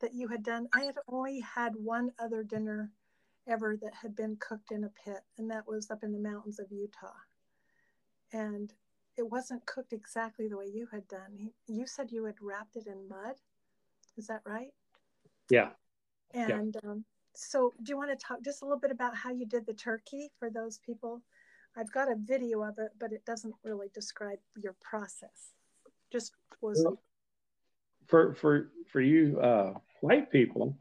that 0.00 0.14
you 0.14 0.28
had 0.28 0.42
done 0.42 0.68
i 0.74 0.82
had 0.82 0.94
only 1.08 1.40
had 1.40 1.72
one 1.76 2.10
other 2.18 2.42
dinner 2.42 2.90
ever 3.46 3.76
that 3.80 3.94
had 3.94 4.14
been 4.14 4.36
cooked 4.36 4.70
in 4.70 4.84
a 4.84 4.90
pit 5.04 5.20
and 5.38 5.50
that 5.50 5.66
was 5.66 5.90
up 5.90 6.02
in 6.02 6.12
the 6.12 6.18
mountains 6.18 6.58
of 6.58 6.66
utah 6.70 7.12
and 8.32 8.74
it 9.16 9.28
wasn't 9.28 9.64
cooked 9.66 9.92
exactly 9.92 10.48
the 10.48 10.56
way 10.56 10.66
you 10.66 10.86
had 10.92 11.06
done 11.08 11.50
you 11.66 11.86
said 11.86 12.10
you 12.10 12.24
had 12.24 12.36
wrapped 12.40 12.76
it 12.76 12.86
in 12.86 13.08
mud 13.08 13.34
is 14.16 14.26
that 14.26 14.42
right 14.44 14.72
yeah 15.50 15.70
and 16.34 16.76
yeah. 16.82 16.90
Um, 16.90 17.04
so 17.34 17.72
do 17.82 17.90
you 17.90 17.96
want 17.96 18.10
to 18.10 18.16
talk 18.16 18.42
just 18.42 18.62
a 18.62 18.64
little 18.64 18.80
bit 18.80 18.90
about 18.90 19.16
how 19.16 19.30
you 19.30 19.46
did 19.46 19.66
the 19.66 19.74
turkey 19.74 20.30
for 20.38 20.50
those 20.50 20.78
people 20.78 21.22
i've 21.76 21.92
got 21.92 22.10
a 22.10 22.16
video 22.16 22.62
of 22.62 22.78
it 22.78 22.90
but 22.98 23.12
it 23.12 23.24
doesn't 23.24 23.54
really 23.62 23.88
describe 23.94 24.38
your 24.56 24.74
process 24.80 25.52
just 26.10 26.32
was 26.60 26.82
well, 26.84 26.98
for 28.06 28.34
for 28.34 28.70
for 28.90 29.00
you 29.00 29.38
uh, 29.40 29.74
white 30.00 30.30
people, 30.32 30.76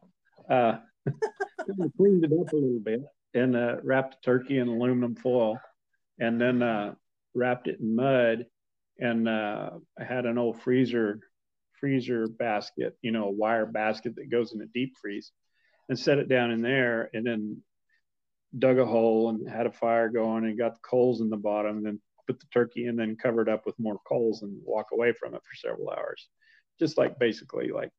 uh, 0.50 0.78
cleaned 1.98 2.24
it 2.24 2.32
up 2.32 2.52
a 2.52 2.56
little 2.56 2.80
bit 2.80 3.02
and 3.34 3.56
uh, 3.56 3.76
wrapped 3.84 4.16
the 4.16 4.26
turkey 4.26 4.58
in 4.58 4.68
aluminum 4.68 5.16
foil, 5.16 5.60
and 6.20 6.40
then 6.40 6.64
uh, 6.64 6.94
wrapped 7.36 7.68
it 7.68 7.80
in 7.80 7.96
mud, 7.96 8.46
and 9.00 9.28
uh, 9.28 9.72
I 10.00 10.04
had 10.04 10.26
an 10.26 10.38
old 10.38 10.62
freezer 10.62 11.20
freezer 11.80 12.28
basket, 12.28 12.98
you 13.02 13.12
know, 13.12 13.26
a 13.26 13.32
wire 13.32 13.66
basket 13.66 14.16
that 14.16 14.32
goes 14.32 14.54
in 14.54 14.62
a 14.62 14.68
deep 14.68 14.96
freeze, 15.02 15.32
and 15.90 15.98
set 15.98 16.18
it 16.18 16.30
down 16.30 16.52
in 16.52 16.62
there, 16.62 17.10
and 17.13 17.26
then 17.26 17.62
dug 18.58 18.80
a 18.80 18.86
hole 18.86 19.30
and 19.30 19.50
had 19.50 19.66
a 19.66 19.72
fire 19.72 20.10
going 20.10 20.46
and 20.46 20.58
got 20.58 20.74
the 20.74 20.80
coals 20.82 21.22
in 21.22 21.30
the 21.30 21.38
bottom, 21.38 21.78
and 21.78 21.86
then 21.86 22.02
put 22.26 22.40
the 22.40 22.46
turkey 22.54 22.86
in, 22.86 22.96
then 22.96 23.16
covered 23.16 23.50
up 23.50 23.66
with 23.66 23.80
more 23.80 24.00
coals 24.08 24.42
and 24.42 24.60
walk 24.66 24.88
away 24.92 25.13
from 25.13 25.34
it 25.34 25.42
for 25.44 25.56
several 25.56 25.90
hours 25.90 26.28
just 26.80 26.98
like 26.98 27.20
basically 27.20 27.70
like 27.70 27.92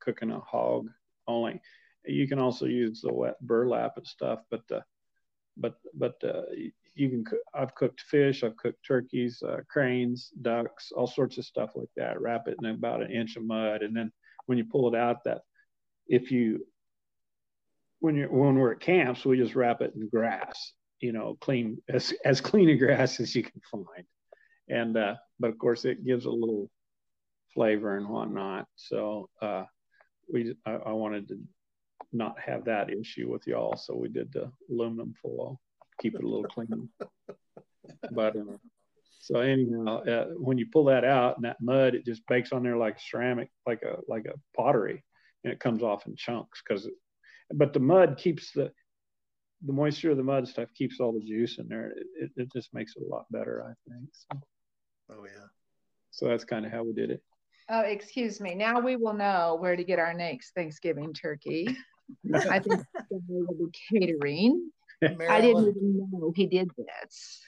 cooking 0.00 0.30
a 0.30 0.40
hog 0.40 0.88
only. 1.26 1.60
You 2.04 2.28
can 2.28 2.38
also 2.38 2.66
use 2.66 3.00
the 3.00 3.12
wet 3.12 3.36
burlap 3.40 3.96
and 3.96 4.06
stuff, 4.06 4.40
but 4.50 4.62
uh, 4.72 4.80
but 5.56 5.74
but 5.94 6.14
uh, 6.22 6.42
you 6.96 7.10
can. 7.10 7.24
cook, 7.24 7.38
I've 7.54 7.74
cooked 7.74 8.00
fish, 8.00 8.42
I've 8.42 8.56
cooked 8.56 8.84
turkeys, 8.86 9.42
uh, 9.46 9.58
cranes, 9.68 10.30
ducks, 10.42 10.92
all 10.92 11.06
sorts 11.06 11.38
of 11.38 11.44
stuff 11.44 11.70
like 11.74 11.90
that. 11.96 12.20
Wrap 12.20 12.48
it 12.48 12.56
in 12.62 12.66
about 12.66 13.02
an 13.02 13.10
inch 13.10 13.36
of 13.36 13.44
mud, 13.44 13.82
and 13.82 13.96
then 13.96 14.10
when 14.46 14.58
you 14.58 14.64
pull 14.64 14.92
it 14.92 14.98
out, 14.98 15.24
that 15.24 15.42
if 16.08 16.30
you 16.30 16.66
when 18.00 18.16
you're 18.16 18.30
when 18.30 18.56
we're 18.56 18.72
at 18.72 18.80
camps, 18.80 19.24
we 19.24 19.36
just 19.36 19.54
wrap 19.54 19.80
it 19.80 19.92
in 19.94 20.08
grass, 20.08 20.72
you 21.00 21.12
know, 21.12 21.36
clean 21.40 21.78
as 21.88 22.12
as 22.24 22.40
clean 22.40 22.68
a 22.68 22.76
grass 22.76 23.20
as 23.20 23.34
you 23.34 23.42
can 23.42 23.60
find, 23.70 24.06
and 24.68 24.96
uh, 24.96 25.14
but 25.38 25.50
of 25.50 25.58
course 25.58 25.84
it 25.84 26.04
gives 26.04 26.24
a 26.24 26.30
little 26.30 26.70
flavor 27.54 27.96
and 27.96 28.08
whatnot. 28.08 28.66
So 28.76 29.28
uh, 29.40 29.64
we 30.32 30.54
I, 30.64 30.72
I, 30.72 30.92
wanted 30.92 31.28
to 31.28 31.40
not 32.12 32.38
have 32.38 32.66
that 32.66 32.90
issue 32.90 33.30
with 33.30 33.46
y'all, 33.46 33.76
so 33.76 33.94
we 33.94 34.08
did 34.08 34.32
the 34.32 34.50
aluminum 34.70 35.14
foil, 35.22 35.60
keep 36.00 36.14
it 36.14 36.24
a 36.24 36.28
little 36.28 36.44
clean. 36.44 36.88
but 38.10 38.36
uh, 38.36 38.56
so 39.20 39.40
anyhow, 39.40 40.02
uh, 40.04 40.26
when 40.36 40.58
you 40.58 40.66
pull 40.72 40.84
that 40.84 41.04
out 41.04 41.36
and 41.36 41.44
that 41.44 41.56
mud, 41.60 41.94
it 41.94 42.04
just 42.04 42.26
bakes 42.28 42.52
on 42.52 42.62
there 42.62 42.76
like 42.76 42.98
ceramic, 43.00 43.50
like 43.66 43.82
a 43.82 43.96
like 44.08 44.26
a 44.26 44.38
pottery, 44.56 45.02
and 45.44 45.52
it 45.52 45.60
comes 45.60 45.82
off 45.82 46.06
in 46.06 46.16
chunks 46.16 46.62
because. 46.66 46.88
But 47.54 47.72
the 47.72 47.78
mud 47.78 48.18
keeps 48.18 48.50
the 48.50 48.72
the 49.64 49.72
moisture 49.72 50.10
of 50.10 50.16
the 50.16 50.22
mud 50.22 50.46
stuff 50.48 50.68
keeps 50.74 51.00
all 51.00 51.12
the 51.12 51.24
juice 51.24 51.58
in 51.58 51.68
there. 51.68 51.92
It, 51.92 52.06
it, 52.20 52.30
it 52.36 52.52
just 52.52 52.74
makes 52.74 52.94
it 52.96 53.02
a 53.02 53.08
lot 53.08 53.24
better, 53.30 53.62
I 53.64 53.90
think. 53.90 54.08
So. 54.12 54.40
Oh 55.10 55.24
yeah. 55.24 55.46
So 56.10 56.28
that's 56.28 56.44
kind 56.44 56.66
of 56.66 56.72
how 56.72 56.82
we 56.82 56.92
did 56.92 57.10
it. 57.10 57.22
Oh, 57.68 57.80
excuse 57.80 58.40
me. 58.40 58.54
Now 58.54 58.80
we 58.80 58.96
will 58.96 59.12
know 59.12 59.56
where 59.60 59.76
to 59.76 59.84
get 59.84 59.98
our 59.98 60.14
next 60.14 60.52
Thanksgiving 60.54 61.12
turkey. 61.12 61.76
I 62.34 62.60
think 62.60 62.80
we 63.10 63.18
will 63.42 63.70
be 63.90 63.98
catering. 63.98 64.70
Marilyn. 65.02 65.28
I 65.30 65.40
didn't 65.40 65.68
even 65.68 66.10
know 66.12 66.32
he 66.34 66.46
did 66.46 66.70
this. 66.76 67.40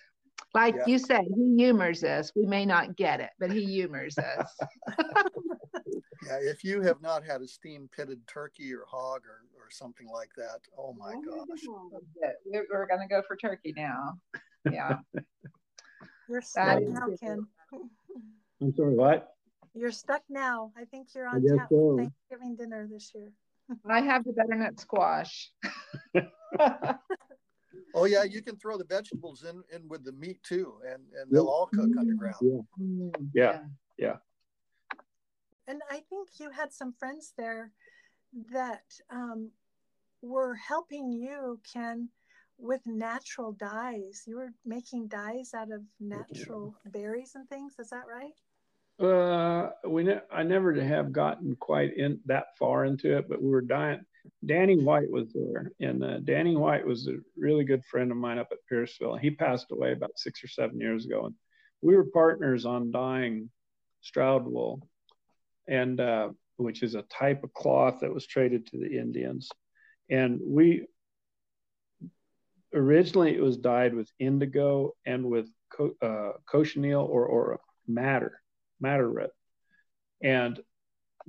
Like 0.55 0.75
yeah. 0.77 0.87
you 0.87 0.99
said, 0.99 1.25
he 1.35 1.57
humors 1.57 2.03
us. 2.05 2.33
We 2.35 2.47
may 2.47 2.65
not 2.65 2.97
get 2.97 3.21
it, 3.21 3.31
but 3.39 3.53
he 3.53 3.65
humors 3.65 4.17
us. 4.19 4.57
yeah, 6.27 6.39
if 6.41 6.65
you 6.65 6.81
have 6.83 7.03
not 7.03 7.25
had 7.25 7.43
a 7.43 7.49
steam 7.49 7.89
pitted 7.95 8.27
turkey 8.27 8.73
or 8.73 8.85
hog 8.89 9.23
or, 9.27 9.45
or 9.57 9.71
something 9.71 10.09
like 10.09 10.31
that, 10.37 10.61
oh 10.79 10.95
my 10.99 11.13
oh, 11.15 11.45
gosh. 11.47 11.61
We're, 12.47 12.67
we're 12.73 12.87
going 12.87 13.01
to 13.01 13.09
go 13.09 13.23
for 13.27 13.37
turkey 13.37 13.75
now. 13.77 14.19
Yeah. 14.71 14.99
You're 16.29 16.43
sad 16.43 16.83
now, 16.83 17.09
Ken. 17.21 17.47
I'm 18.61 18.75
sorry, 18.75 18.95
what? 18.95 19.35
You're 19.75 19.93
stuck 19.93 20.23
now. 20.29 20.73
I 20.77 20.85
think 20.87 21.09
you're 21.15 21.29
on 21.29 21.45
tap 21.57 21.69
so. 21.71 21.97
Thanksgiving 21.97 22.57
dinner 22.57 22.89
this 22.91 23.13
year. 23.15 23.33
I 23.89 24.01
have 24.01 24.25
the 24.25 24.33
butternut 24.33 24.81
squash. 24.81 25.53
Oh 27.95 28.05
yeah, 28.05 28.25
you 28.25 28.43
can 28.43 28.57
throw 28.57 28.77
the 28.77 28.85
vegetables 28.85 29.45
in, 29.45 29.63
in 29.75 29.89
with 29.89 30.05
the 30.05 30.13
meat 30.13 30.43
too, 30.43 30.75
and 30.87 31.03
and 31.21 31.31
they'll 31.31 31.49
all 31.49 31.67
cook 31.67 31.91
underground. 31.99 32.37
Yeah. 32.41 32.85
Mm, 32.85 33.29
yeah, 33.35 33.59
yeah. 33.99 34.17
And 35.67 35.83
I 35.91 36.01
think 36.09 36.29
you 36.39 36.51
had 36.51 36.73
some 36.73 36.93
friends 36.93 37.35
there 37.37 37.73
that 38.53 38.85
um, 39.11 39.51
were 40.23 40.55
helping 40.55 41.13
you, 41.13 41.61
Ken, 41.71 42.09
with 42.59 42.81
natural 42.87 43.53
dyes. 43.53 44.23
You 44.27 44.37
were 44.37 44.53
making 44.65 45.09
dyes 45.09 45.53
out 45.55 45.71
of 45.71 45.83
natural 46.01 46.75
berries 46.87 47.33
and 47.35 47.49
things. 47.49 47.75
Is 47.79 47.91
that 47.91 48.05
right? 48.09 48.33
Uh, 48.99 49.71
we 49.87 50.03
ne- 50.03 50.21
I 50.33 50.43
never 50.43 50.75
have 50.75 51.13
gotten 51.13 51.55
quite 51.57 51.97
in 51.97 52.19
that 52.27 52.57
far 52.59 52.85
into 52.85 53.17
it, 53.17 53.29
but 53.29 53.41
we 53.41 53.49
were 53.49 53.61
dying. 53.61 54.01
Danny 54.45 54.77
White 54.77 55.11
was 55.11 55.33
there, 55.33 55.73
and 55.81 56.05
uh, 56.05 56.19
Danny 56.21 56.57
White 56.57 56.87
was 56.87 57.09
a 57.09 57.17
really 57.37 57.65
good 57.65 57.85
friend 57.85 58.11
of 58.11 58.17
mine 58.17 58.39
up 58.39 58.49
at 58.53 58.59
Pierceville. 58.69 59.17
He 59.17 59.31
passed 59.31 59.67
away 59.71 59.93
about 59.93 60.19
six 60.19 60.43
or 60.45 60.49
seven 60.49 60.81
years 60.81 61.07
ago, 61.07 61.27
and 61.27 61.35
we 61.83 61.97
were 61.97 62.05
partners 62.05 62.65
on 62.65 62.91
dyeing 62.91 63.51
Stroud 64.01 64.47
wool, 64.47 64.87
and 65.67 66.01
uh, 66.01 66.31
which 66.57 66.83
is 66.83 66.95
a 66.95 67.03
type 67.03 67.45
of 67.45 67.53
cloth 67.53 68.01
that 68.01 68.13
was 68.13 68.27
traded 68.27 68.67
to 68.69 68.79
the 68.79 68.99
Indians, 68.99 69.49
and 70.11 70.41
we 70.45 70.87
originally 72.75 73.35
it 73.35 73.41
was 73.41 73.57
dyed 73.57 73.95
with 73.95 74.11
indigo 74.19 74.95
and 75.07 75.25
with 75.25 75.49
co- 75.71 75.97
uh, 76.03 76.33
cochineal 76.47 77.03
or 77.11 77.27
or 77.27 77.61
madder 77.87 78.41
madder 78.81 79.09
root, 79.09 79.31
and 80.23 80.61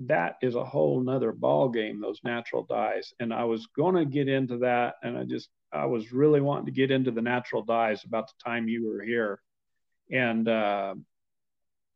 that 0.05 0.35
is 0.41 0.55
a 0.55 0.63
whole 0.63 1.01
nother 1.01 1.31
ball 1.31 1.69
game 1.69 1.99
those 1.99 2.21
natural 2.23 2.63
dyes. 2.63 3.13
And 3.19 3.33
i 3.33 3.43
was 3.43 3.67
going 3.67 3.95
to 3.95 4.05
get 4.05 4.29
into 4.29 4.57
that 4.59 4.95
and 5.03 5.17
i 5.17 5.23
just 5.23 5.49
i 5.73 5.85
was 5.85 6.13
really 6.13 6.41
wanting 6.41 6.65
to 6.67 6.71
get 6.71 6.91
into 6.91 7.11
the 7.11 7.21
natural 7.21 7.63
dyes 7.63 8.03
about 8.05 8.27
the 8.27 8.43
time 8.43 8.67
you 8.67 8.87
were 8.87 9.03
here. 9.03 9.41
And 10.11 10.47
uh, 10.47 10.95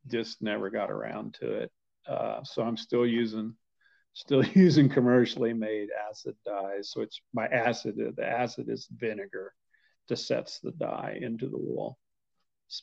just 0.07 0.41
never 0.41 0.69
got 0.69 0.91
around 0.91 1.35
to 1.39 1.51
it. 1.53 1.71
Uh, 2.07 2.43
so 2.43 2.61
i'm 2.63 2.77
still 2.77 3.07
using 3.07 3.55
still 4.13 4.43
using 4.53 4.89
commercially 4.89 5.53
made 5.53 5.89
acid 6.09 6.35
dyes. 6.45 6.91
So 6.91 7.01
it's 7.01 7.21
by 7.33 7.47
acid 7.47 7.95
the 8.17 8.25
acid 8.25 8.67
is 8.69 8.87
vinegar 8.91 9.53
that 10.09 10.17
sets 10.17 10.59
the 10.59 10.71
dye 10.71 11.17
into 11.21 11.47
the 11.47 11.57
wool. 11.57 11.97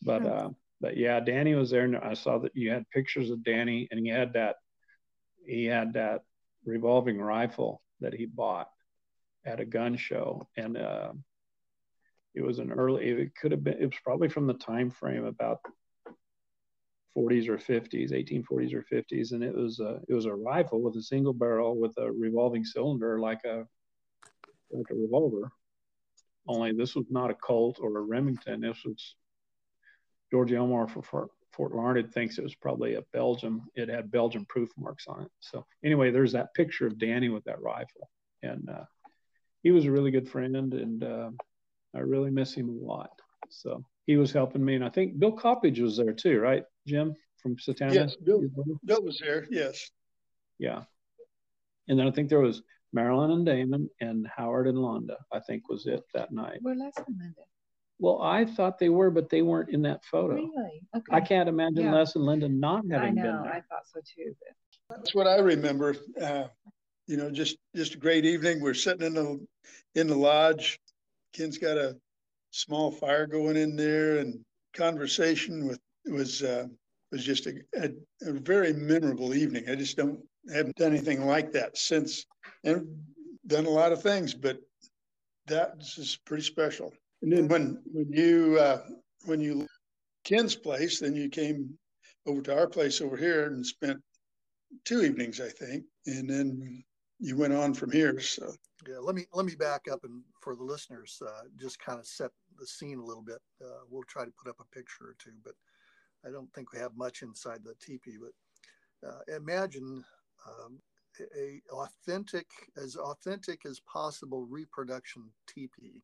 But 0.03 0.25
uh, 0.25 0.51
but 0.81 0.97
yeah 0.97 1.21
danny 1.21 1.55
was 1.55 1.71
there 1.71 1.85
and 1.85 1.97
i 1.99 2.15
saw 2.15 2.39
that 2.39 2.53
you 2.55 2.71
had 2.71 2.89
pictures 2.91 3.31
of 3.31 3.45
danny 3.45 3.87
and 3.91 4.01
he 4.01 4.09
had 4.09 4.33
that 4.33 4.57
he 5.51 5.65
had 5.65 5.95
that 5.95 6.23
revolving 6.65 7.19
rifle 7.21 7.83
that 8.01 8.15
he 8.15 8.27
bought 8.27 8.69
at 9.45 9.61
a 9.61 9.65
gun 9.65 9.97
show. 9.97 10.47
And 10.57 10.77
uh, 10.77 11.13
it 12.35 12.43
was 12.43 12.59
an 12.59 12.71
early 12.71 13.09
it 13.09 13.35
could 13.35 13.51
have 13.51 13.65
been 13.65 13.75
it 13.81 13.87
was 13.87 13.99
probably 14.05 14.29
from 14.29 14.47
the 14.47 14.55
time 14.55 14.91
frame 14.91 15.25
about 15.25 15.59
40s 17.17 17.49
or 17.49 17.59
50s 17.59 18.13
1840s 18.13 18.73
or 18.73 18.85
50s 18.93 19.33
and 19.33 19.43
it 19.43 19.55
was 19.55 19.81
a 19.81 20.01
it 20.09 20.15
was 20.15 20.27
a 20.27 20.35
rifle 20.35 20.81
with 20.81 20.95
a 20.95 21.03
single 21.03 21.33
barrel 21.33 21.79
with 21.79 21.93
a 21.99 22.11
revolving 22.13 22.65
cylinder 22.65 23.19
like 23.19 23.45
a 23.45 23.67
like 24.71 24.87
a 24.91 24.95
revolver. 24.95 25.51
Only 26.47 26.73
this 26.73 26.95
was 26.95 27.07
not 27.11 27.31
a 27.31 27.35
colt 27.35 27.79
or 27.81 27.99
a 27.99 28.01
remington. 28.01 28.61
This 28.61 28.85
was 28.85 29.17
george 30.31 30.53
elmore 30.53 30.87
for, 30.87 31.29
Fort 31.53 31.75
Larned 31.75 32.13
thinks 32.13 32.39
it 32.39 32.45
was 32.45 32.55
probably 32.55 32.95
a 32.95 33.03
Belgium. 33.13 33.63
It 33.75 33.89
had 33.89 34.11
Belgian 34.11 34.45
proof 34.47 34.71
marks 34.79 35.07
on 35.09 35.23
it. 35.23 35.31
So 35.41 35.67
anyway, 35.85 36.11
there's 36.11 36.33
that 36.33 36.55
picture 36.55 36.87
of 36.87 36.99
Danny 36.99 37.29
with 37.29 37.45
that 37.45 37.61
rifle, 37.61 38.09
and 38.43 38.69
uh, 38.71 38.85
he 39.63 39.71
was 39.71 39.85
a 39.85 39.91
really 39.91 40.11
good 40.11 40.29
friend, 40.29 40.57
and 40.57 41.05
uh, 41.05 41.31
I 41.95 42.01
really 42.01 42.31
miss 42.31 42.55
him 42.55 42.69
a 42.69 42.73
lot. 42.73 43.11
So 43.49 43.85
he 44.07 44.17
was 44.17 44.33
helping 44.33 44.65
me, 44.65 44.77
and 44.77 44.85
I 44.85 44.91
think 44.91 45.19
Bill 45.19 45.37
Coppage 45.37 45.81
was 45.81 45.97
there 45.97 46.13
too, 46.13 46.41
right, 46.41 46.65
Jim 46.87 47.15
from 47.43 47.57
Satanta? 47.59 47.95
Yes, 47.95 48.17
Bill, 48.17 48.43
Bill 48.85 49.03
was 49.03 49.19
there. 49.23 49.47
Yes. 49.51 49.91
Yeah, 50.59 50.83
and 51.89 51.99
then 51.99 52.07
I 52.07 52.11
think 52.11 52.29
there 52.29 52.41
was 52.41 52.63
Marilyn 52.93 53.31
and 53.31 53.47
Damon 53.47 53.91
and 54.01 54.27
Howard 54.37 54.67
and 54.67 54.79
Londa. 54.79 55.17
I 55.33 55.41
think 55.41 55.69
was 55.69 55.87
it 55.87 56.03
that 56.15 56.33
night. 56.33 56.59
Where 56.63 56.75
Les 56.75 56.93
and 56.97 57.17
Linda? 57.19 57.43
Well, 58.01 58.21
I 58.23 58.47
thought 58.47 58.79
they 58.79 58.89
were, 58.89 59.11
but 59.11 59.29
they 59.29 59.43
weren't 59.43 59.69
in 59.71 59.83
that 59.83 60.03
photo. 60.05 60.35
Really? 60.35 60.83
Okay. 60.97 61.05
I 61.11 61.21
can't 61.21 61.49
imagine 61.49 61.85
Yeah. 61.85 61.95
Les 61.95 62.17
and 62.17 62.25
Linda 62.25 62.49
not 62.49 62.85
I 62.91 62.95
having 62.95 63.15
been 63.15 63.25
know. 63.25 63.43
there. 63.43 63.53
I 63.53 63.61
thought 63.61 63.87
so 63.93 64.01
too. 64.01 64.35
But 64.89 64.97
That's 64.97 65.15
what 65.15 65.27
I 65.27 65.39
remember. 65.39 65.95
Uh, 66.21 66.45
you 67.07 67.19
know, 67.19 67.31
just, 67.31 67.59
just 67.77 67.95
a 67.95 67.99
great 67.99 68.25
evening. 68.25 68.61
We're 68.61 68.73
sitting 68.75 69.07
in 69.07 69.15
the, 69.15 69.47
in 69.97 70.07
the 70.07 70.17
lodge. 70.17 70.81
Ken's 71.35 71.59
got 71.59 71.77
a 71.77 71.97
small 72.53 72.91
fire 72.91 73.27
going 73.27 73.57
in 73.57 73.77
there 73.77 74.19
and 74.19 74.41
conversation 74.75 75.67
with, 75.67 75.79
was, 76.07 76.43
uh, 76.43 76.67
was 77.13 77.23
just 77.23 77.47
a, 77.47 77.61
a, 77.77 77.91
a 78.23 78.33
very 78.33 78.73
memorable 78.73 79.35
evening. 79.35 79.69
I 79.69 79.75
just 79.75 79.97
don't, 79.97 80.21
haven't 80.53 80.77
done 80.77 80.93
anything 80.93 81.27
like 81.27 81.53
that 81.53 81.77
since 81.77 82.25
and 82.65 82.87
done 83.47 83.67
a 83.67 83.71
lot 83.71 83.93
of 83.93 84.01
things, 84.03 84.33
but 84.33 84.59
that 85.49 85.75
is 85.99 86.19
pretty 86.25 86.45
special. 86.45 86.95
And 87.23 87.33
then 87.33 87.49
when, 87.49 87.83
when 87.93 88.13
you, 88.13 88.59
uh, 88.59 88.83
when 89.27 89.41
you 89.41 89.67
Ken's 90.25 90.55
place, 90.55 91.01
then 91.01 91.15
you 91.15 91.29
came 91.29 91.79
over 92.27 92.43
to 92.43 92.57
our 92.57 92.69
place 92.69 93.01
over 93.01 93.17
here 93.17 93.47
and 93.47 93.65
spent 93.65 94.01
two 94.85 95.03
evenings, 95.03 95.41
I 95.41 95.49
think, 95.49 95.85
and 96.07 96.29
then 96.29 96.85
you 97.19 97.37
went 97.37 97.53
on 97.53 97.75
from 97.75 97.91
here. 97.91 98.21
So 98.21 98.53
Yeah, 98.89 98.99
let 99.01 99.15
me 99.15 99.27
let 99.33 99.45
me 99.45 99.55
back 99.55 99.87
up 99.91 100.05
and 100.05 100.23
for 100.41 100.57
the 100.57 100.65
listeners, 100.65 101.21
uh, 101.27 101.43
just 101.59 101.79
kind 101.79 101.99
of 101.99 102.07
set 102.07 102.31
the 102.59 102.67
scene 102.67 102.99
a 102.99 103.05
little 103.05 103.23
bit. 103.23 103.41
Uh, 103.63 103.81
we'll 103.91 104.05
try 104.05 104.25
to 104.25 104.33
put 104.43 104.49
up 104.49 104.57
a 104.61 104.77
picture 104.77 105.05
or 105.05 105.17
two, 105.19 105.33
but 105.45 105.55
I 106.27 106.31
don't 106.31 106.53
think 106.55 106.73
we 106.73 106.79
have 106.79 106.97
much 106.97 107.23
inside 107.23 107.61
the 107.65 107.75
teepee. 107.81 108.17
But 108.21 109.09
uh, 109.09 109.37
imagine 109.37 110.05
um, 110.47 110.81
a, 111.37 111.61
authentic, 111.73 112.47
as 112.77 112.97
authentic 112.97 113.67
as 113.67 113.81
possible 113.81 114.47
reproduction 114.47 115.25
teepee. 115.47 116.03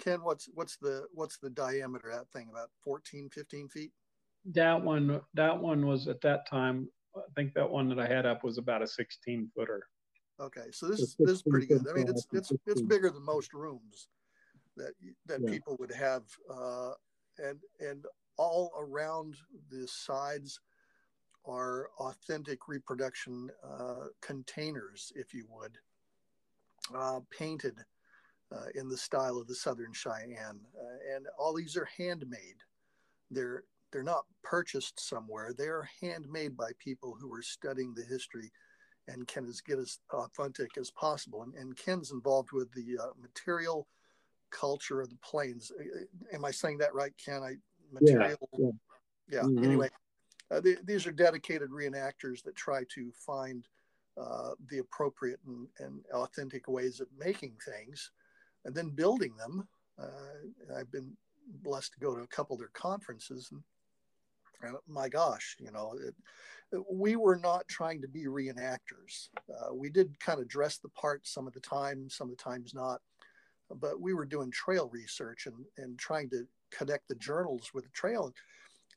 Ken, 0.00 0.22
what's 0.22 0.48
what's 0.54 0.76
the 0.76 1.06
what's 1.12 1.38
the 1.38 1.50
diameter 1.50 2.10
of 2.10 2.18
that 2.18 2.30
thing? 2.30 2.48
About 2.50 2.70
14, 2.84 3.28
15 3.30 3.68
feet? 3.68 3.92
That 4.46 4.82
one, 4.82 5.20
that 5.34 5.56
one 5.56 5.86
was 5.86 6.08
at 6.08 6.20
that 6.22 6.48
time. 6.48 6.88
I 7.16 7.20
think 7.36 7.54
that 7.54 7.70
one 7.70 7.88
that 7.90 7.98
I 8.00 8.06
had 8.06 8.26
up 8.26 8.42
was 8.42 8.58
about 8.58 8.82
a 8.82 8.86
16 8.86 9.50
footer. 9.54 9.82
Okay, 10.40 10.66
so 10.72 10.88
this 10.88 11.00
is 11.00 11.16
this 11.18 11.30
is 11.36 11.42
pretty 11.42 11.66
good. 11.66 11.86
I 11.88 11.92
mean, 11.92 12.08
it's 12.08 12.26
it's 12.32 12.52
it's 12.66 12.82
bigger 12.82 13.10
than 13.10 13.24
most 13.24 13.52
rooms 13.54 14.08
that 14.76 14.94
that 15.26 15.42
Yeah. 15.42 15.50
people 15.50 15.76
would 15.78 15.92
have, 15.92 16.24
uh, 16.50 16.92
and 17.38 17.60
and 17.80 18.06
all 18.38 18.72
around 18.78 19.36
the 19.70 19.86
sides 19.86 20.58
are 21.44 21.90
authentic 21.98 22.66
reproduction 22.68 23.50
uh, 23.62 24.06
containers, 24.20 25.12
if 25.14 25.34
you 25.34 25.46
would, 25.50 25.76
uh, 26.94 27.20
painted 27.30 27.76
uh, 28.52 28.66
in 28.74 28.88
the 28.88 28.96
style 28.96 29.38
of 29.38 29.46
the 29.46 29.54
Southern 29.54 29.92
Cheyenne, 29.92 30.60
uh, 30.78 31.14
and 31.14 31.26
all 31.38 31.54
these 31.54 31.76
are 31.76 31.88
handmade. 31.96 32.62
They're 33.30 33.64
they're 33.92 34.02
not 34.02 34.24
purchased 34.42 35.00
somewhere. 35.00 35.52
They 35.56 35.66
are 35.66 35.88
handmade 36.00 36.56
by 36.56 36.70
people 36.78 37.16
who 37.18 37.32
are 37.34 37.42
studying 37.42 37.94
the 37.94 38.04
history 38.04 38.50
and 39.08 39.26
can 39.26 39.46
as 39.46 39.60
get 39.60 39.78
as 39.78 39.98
authentic 40.12 40.78
as 40.78 40.90
possible. 40.90 41.42
And, 41.42 41.54
and 41.54 41.76
Ken's 41.76 42.10
involved 42.10 42.52
with 42.52 42.72
the 42.72 42.98
uh, 43.02 43.08
material 43.20 43.86
culture 44.50 45.00
of 45.00 45.10
the 45.10 45.16
plains. 45.16 45.72
Am 46.32 46.44
I 46.44 46.50
saying 46.50 46.78
that 46.78 46.94
right, 46.94 47.12
Ken? 47.22 47.42
I 47.42 47.56
material. 47.92 48.48
yeah. 48.58 48.70
Yeah. 49.28 49.42
Mhm. 49.42 49.64
Anyway, 49.64 49.90
uh, 50.50 50.60
the, 50.60 50.76
these 50.84 51.06
are 51.06 51.12
dedicated 51.12 51.70
reenactors 51.70 52.42
that 52.44 52.54
try 52.54 52.84
to 52.94 53.10
find 53.12 53.66
uh, 54.20 54.50
the 54.68 54.78
appropriate 54.78 55.40
and, 55.46 55.66
and 55.78 56.04
authentic 56.12 56.68
ways 56.68 57.00
of 57.00 57.08
making 57.18 57.54
things, 57.64 58.10
and 58.64 58.74
then 58.74 58.90
building 58.90 59.34
them. 59.36 59.66
Uh, 60.00 60.76
I've 60.78 60.90
been 60.90 61.16
blessed 61.62 61.92
to 61.94 62.00
go 62.00 62.16
to 62.16 62.22
a 62.22 62.28
couple 62.28 62.54
of 62.54 62.60
their 62.60 62.70
conferences, 62.72 63.48
and, 63.52 63.62
and 64.62 64.76
my 64.86 65.08
gosh, 65.08 65.56
you 65.60 65.70
know, 65.70 65.94
it, 66.06 66.14
we 66.90 67.16
were 67.16 67.36
not 67.36 67.68
trying 67.68 68.00
to 68.00 68.08
be 68.08 68.24
reenactors. 68.24 69.28
Uh, 69.50 69.74
we 69.74 69.90
did 69.90 70.18
kind 70.20 70.40
of 70.40 70.48
dress 70.48 70.78
the 70.78 70.88
part 70.90 71.26
some 71.26 71.46
of 71.46 71.52
the 71.52 71.60
time, 71.60 72.08
some 72.08 72.30
of 72.30 72.36
the 72.36 72.42
times 72.42 72.72
not, 72.74 73.00
but 73.80 74.00
we 74.00 74.14
were 74.14 74.24
doing 74.24 74.50
trail 74.50 74.88
research 74.92 75.46
and, 75.46 75.56
and 75.76 75.98
trying 75.98 76.30
to 76.30 76.46
connect 76.70 77.08
the 77.08 77.14
journals 77.16 77.70
with 77.74 77.84
the 77.84 77.90
trail. 77.90 78.32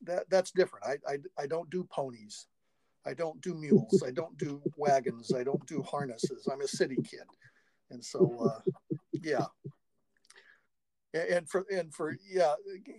That 0.04 0.30
that's 0.30 0.52
different. 0.52 0.86
I, 0.86 1.14
I, 1.14 1.18
I 1.44 1.48
don't 1.48 1.70
do 1.70 1.84
ponies. 1.86 2.48
I 3.06 3.14
don't 3.14 3.40
do 3.42 3.54
mules. 3.54 4.04
I 4.06 4.12
don't 4.12 4.38
do 4.38 4.62
wagons. 4.78 5.34
I 5.34 5.44
don't 5.44 5.66
do 5.68 5.82
harnesses. 5.84 6.48
I'm 6.52 6.62
a 6.62 6.68
city 6.68 6.96
kid. 6.96 7.28
And 7.92 8.04
so, 8.04 8.50
uh, 8.50 8.98
yeah. 9.26 9.46
And 11.14 11.50
for, 11.50 11.66
and 11.72 11.94
for, 11.94 12.18
yeah, 12.30 12.56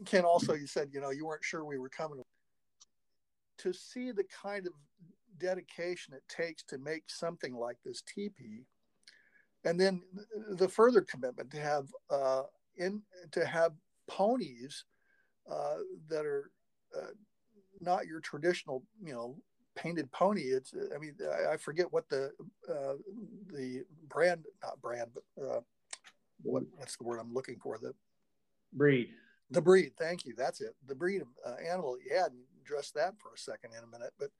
Ken 0.06 0.24
also, 0.24 0.54
you 0.54 0.66
said, 0.66 0.88
you 0.92 1.00
know, 1.00 1.10
you 1.10 1.26
weren't 1.26 1.44
sure 1.44 1.64
we 1.64 1.78
were 1.78 1.90
coming 1.90 2.22
to 3.58 3.72
see 3.72 4.10
the 4.10 4.24
kind 4.42 4.66
of 4.66 4.72
dedication 5.38 6.14
it 6.14 6.22
takes 6.28 6.62
to 6.64 6.78
make 6.78 7.04
something 7.08 7.54
like 7.54 7.76
this 7.84 8.02
teepee 8.02 8.64
and 9.64 9.78
then 9.78 10.00
the 10.52 10.68
further 10.68 11.02
commitment 11.02 11.50
to 11.50 11.60
have 11.60 11.88
uh, 12.10 12.42
in 12.78 13.02
to 13.32 13.44
have 13.44 13.72
ponies 14.08 14.84
uh, 15.50 15.78
that 16.08 16.24
are 16.24 16.50
uh, 16.96 17.10
not 17.80 18.06
your 18.06 18.20
traditional 18.20 18.82
you 19.04 19.12
know 19.12 19.36
painted 19.74 20.10
pony 20.12 20.42
it's 20.42 20.72
i 20.94 20.98
mean 20.98 21.14
i, 21.30 21.52
I 21.52 21.56
forget 21.58 21.92
what 21.92 22.08
the 22.08 22.30
uh, 22.70 22.94
the 23.52 23.82
brand 24.08 24.44
not 24.62 24.80
brand 24.80 25.10
but 25.12 25.44
uh, 25.44 25.60
what 26.42 26.62
what's 26.76 26.96
the 26.96 27.04
word 27.04 27.18
i'm 27.18 27.32
looking 27.32 27.56
for 27.62 27.78
the 27.78 27.92
Breed. 28.72 29.08
the 29.50 29.62
breed 29.62 29.92
thank 29.98 30.24
you 30.24 30.34
that's 30.36 30.60
it 30.60 30.74
the 30.86 30.94
breed 30.94 31.22
of 31.22 31.28
uh, 31.46 31.56
animal 31.70 31.96
you 32.04 32.16
had 32.16 32.32
address 32.66 32.90
that 32.92 33.14
for 33.18 33.32
a 33.34 33.38
second 33.38 33.70
in 33.72 33.84
a 33.84 33.86
minute. 33.86 34.12
But 34.18 34.30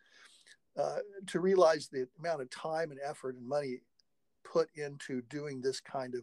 uh, 0.81 0.99
to 1.29 1.41
realize 1.41 1.89
the 1.89 2.07
amount 2.19 2.43
of 2.43 2.51
time 2.51 2.91
and 2.91 3.01
effort 3.05 3.37
and 3.37 3.47
money 3.47 3.81
put 4.45 4.69
into 4.75 5.23
doing 5.23 5.61
this 5.61 5.81
kind 5.81 6.15
of 6.15 6.23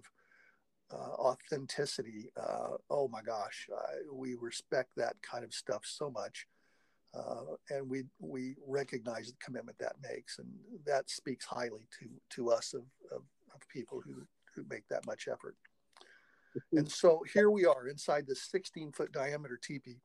uh, 0.91 1.13
authenticity, 1.15 2.29
uh, 2.37 2.77
oh 2.89 3.07
my 3.07 3.21
gosh, 3.21 3.67
we 4.11 4.35
respect 4.35 4.91
that 4.97 5.15
kind 5.21 5.43
of 5.43 5.53
stuff 5.53 5.83
so 5.85 6.09
much. 6.09 6.47
Uh, 7.15 7.55
and 7.69 7.87
we 7.87 8.03
we 8.19 8.55
recognize 8.65 9.27
the 9.27 9.37
commitment 9.43 9.77
that 9.77 9.93
makes, 10.01 10.39
and 10.39 10.47
that 10.83 11.09
speaks 11.11 11.45
highly 11.45 11.87
to 11.99 12.07
to 12.31 12.49
us 12.49 12.73
of, 12.73 12.81
of, 13.11 13.21
of 13.53 13.67
people 13.69 14.01
who 14.03 14.25
who 14.55 14.63
make 14.69 14.87
that 14.89 15.05
much 15.05 15.27
effort. 15.31 15.55
And 16.71 16.89
so 16.91 17.23
here 17.33 17.49
we 17.49 17.65
are 17.65 17.87
inside 17.87 18.27
this 18.27 18.43
16 18.51 18.91
foot 18.91 19.11
diameter 19.11 19.59
teepee, 19.61 20.01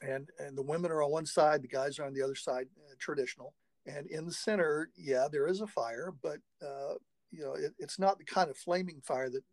and 0.00 0.30
and 0.38 0.56
the 0.56 0.62
women 0.62 0.90
are 0.90 1.02
on 1.02 1.10
one 1.10 1.26
side, 1.26 1.62
the 1.62 1.68
guys 1.68 1.98
are 1.98 2.06
on 2.06 2.14
the 2.14 2.22
other 2.22 2.34
side, 2.34 2.68
uh, 2.78 2.94
traditional. 2.98 3.54
And 3.84 4.06
in 4.06 4.24
the 4.24 4.32
center, 4.32 4.90
yeah, 4.96 5.26
there 5.30 5.46
is 5.46 5.60
a 5.60 5.66
fire, 5.66 6.14
but 6.22 6.38
uh, 6.62 6.94
you 7.30 7.44
know 7.44 7.52
it, 7.52 7.74
it's 7.78 7.98
not 7.98 8.18
the 8.18 8.24
kind 8.24 8.48
of 8.48 8.56
flaming 8.56 9.00
fire 9.02 9.28
that 9.28 9.44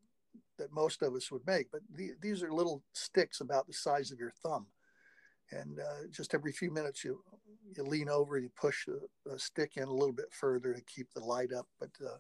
that 0.57 0.71
most 0.71 1.01
of 1.01 1.13
us 1.15 1.31
would 1.31 1.45
make. 1.45 1.69
But 1.71 1.81
the, 1.93 2.11
these 2.21 2.43
are 2.43 2.51
little 2.51 2.81
sticks 2.93 3.41
about 3.41 3.67
the 3.67 3.73
size 3.73 4.11
of 4.11 4.19
your 4.19 4.31
thumb 4.41 4.67
and 5.51 5.79
uh, 5.79 6.07
just 6.11 6.33
every 6.33 6.51
few 6.51 6.71
minutes 6.71 7.03
you 7.03 7.21
you 7.75 7.83
lean 7.83 8.09
over 8.09 8.37
you 8.37 8.49
push 8.59 8.87
a, 8.87 9.29
a, 9.31 9.39
stick 9.39 9.73
in 9.77 9.83
a 9.83 9.93
little 9.93 10.13
bit 10.13 10.31
further 10.31 10.73
to 10.73 10.81
keep 10.81 11.11
the 11.13 11.23
light 11.23 11.53
up 11.53 11.67
but 11.79 11.89
uh, 12.05 12.17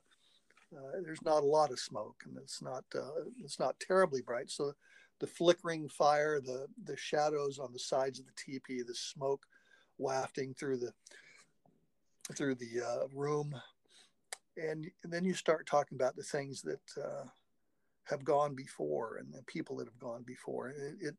uh, 0.75 1.01
there's 1.03 1.23
not 1.23 1.43
a 1.43 1.45
lot 1.45 1.71
of 1.71 1.79
smoke 1.79 2.23
and 2.25 2.37
it's 2.37 2.61
not 2.61 2.83
uh, 2.95 3.23
it's 3.43 3.59
not 3.59 3.79
terribly 3.79 4.21
bright. 4.21 4.49
So 4.49 4.73
the 5.19 5.27
flickering 5.27 5.89
fire 5.89 6.39
the 6.39 6.67
the 6.85 6.97
shadows 6.97 7.59
on 7.59 7.73
the 7.73 7.79
sides 7.79 8.19
of 8.19 8.25
the 8.25 8.33
teepee 8.37 8.83
the 8.83 8.95
smoke 8.95 9.45
wafting 9.97 10.53
through 10.53 10.77
the 10.77 10.93
through 12.35 12.55
the 12.55 12.81
uh, 12.85 13.07
room. 13.13 13.53
And, 14.57 14.89
and, 15.03 15.13
then 15.13 15.23
you 15.23 15.33
start 15.33 15.65
talking 15.65 15.95
about 15.95 16.15
the 16.15 16.23
things 16.23 16.61
that 16.63 16.81
uh, 17.01 17.23
have 18.03 18.25
gone 18.25 18.55
before 18.55 19.17
and 19.17 19.33
the 19.33 19.43
people 19.43 19.77
that 19.77 19.87
have 19.87 19.99
gone 19.99 20.23
before. 20.23 20.69
It, 20.69 20.95
it 20.99 21.15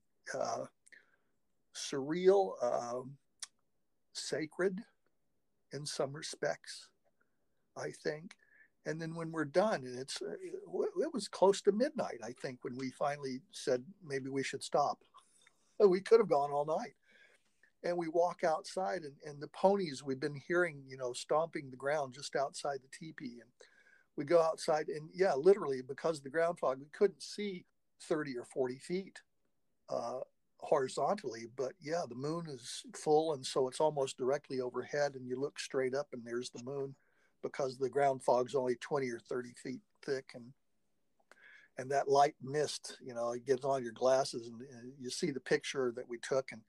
surreal, 1.74 2.52
um, 2.62 3.16
sacred 4.12 4.80
in 5.72 5.86
some 5.86 6.12
respects, 6.12 6.88
I 7.76 7.90
think. 8.02 8.34
And 8.86 9.00
then 9.00 9.14
when 9.14 9.30
we're 9.30 9.44
done, 9.44 9.84
and 9.84 9.98
it's 9.98 10.22
uh, 10.22 10.32
it 10.32 11.12
was 11.12 11.28
close 11.28 11.60
to 11.62 11.72
midnight, 11.72 12.20
I 12.24 12.32
think, 12.32 12.58
when 12.62 12.76
we 12.76 12.90
finally 12.90 13.40
said 13.52 13.84
maybe 14.04 14.30
we 14.30 14.42
should 14.42 14.62
stop. 14.62 14.98
We 15.88 16.02
could 16.02 16.20
have 16.20 16.28
gone 16.28 16.50
all 16.50 16.66
night. 16.66 16.92
And 17.82 17.96
we 17.96 18.08
walk 18.08 18.44
outside, 18.44 19.00
and, 19.04 19.14
and 19.24 19.40
the 19.40 19.48
ponies 19.48 20.02
we've 20.04 20.20
been 20.20 20.38
hearing, 20.46 20.82
you 20.86 20.98
know, 20.98 21.14
stomping 21.14 21.70
the 21.70 21.76
ground 21.78 22.12
just 22.12 22.36
outside 22.36 22.80
the 22.82 22.98
teepee. 22.98 23.40
And 23.40 23.48
we 24.14 24.26
go 24.26 24.42
outside, 24.42 24.88
and 24.88 25.08
yeah, 25.14 25.32
literally, 25.32 25.80
because 25.80 26.18
of 26.18 26.24
the 26.24 26.28
ground 26.28 26.58
fog, 26.58 26.80
we 26.80 26.88
couldn't 26.92 27.22
see 27.22 27.64
30 28.02 28.36
or 28.36 28.44
40 28.44 28.76
feet 28.76 29.22
uh, 29.88 30.20
horizontally, 30.58 31.46
but 31.56 31.72
yeah, 31.80 32.02
the 32.08 32.14
moon 32.14 32.46
is 32.48 32.82
full, 32.94 33.32
and 33.32 33.44
so 33.44 33.68
it's 33.68 33.80
almost 33.80 34.18
directly 34.18 34.60
overhead, 34.60 35.14
and 35.14 35.26
you 35.26 35.40
look 35.40 35.58
straight 35.58 35.94
up, 35.94 36.08
and 36.12 36.22
there's 36.24 36.50
the 36.50 36.62
moon, 36.62 36.94
because 37.42 37.78
the 37.78 37.88
ground 37.88 38.22
fog's 38.22 38.54
only 38.54 38.76
20 38.76 39.10
or 39.10 39.18
30 39.18 39.52
feet 39.62 39.80
thick, 40.04 40.32
and 40.34 40.52
and 41.78 41.90
that 41.90 42.08
light 42.08 42.34
mist, 42.42 42.98
you 43.02 43.14
know, 43.14 43.32
it 43.32 43.46
gets 43.46 43.64
on 43.64 43.82
your 43.82 43.92
glasses, 43.92 44.48
and, 44.48 44.60
and 44.60 44.92
you 44.98 45.08
see 45.08 45.30
the 45.30 45.40
picture 45.40 45.92
that 45.96 46.08
we 46.08 46.18
took, 46.18 46.52
and 46.52 46.60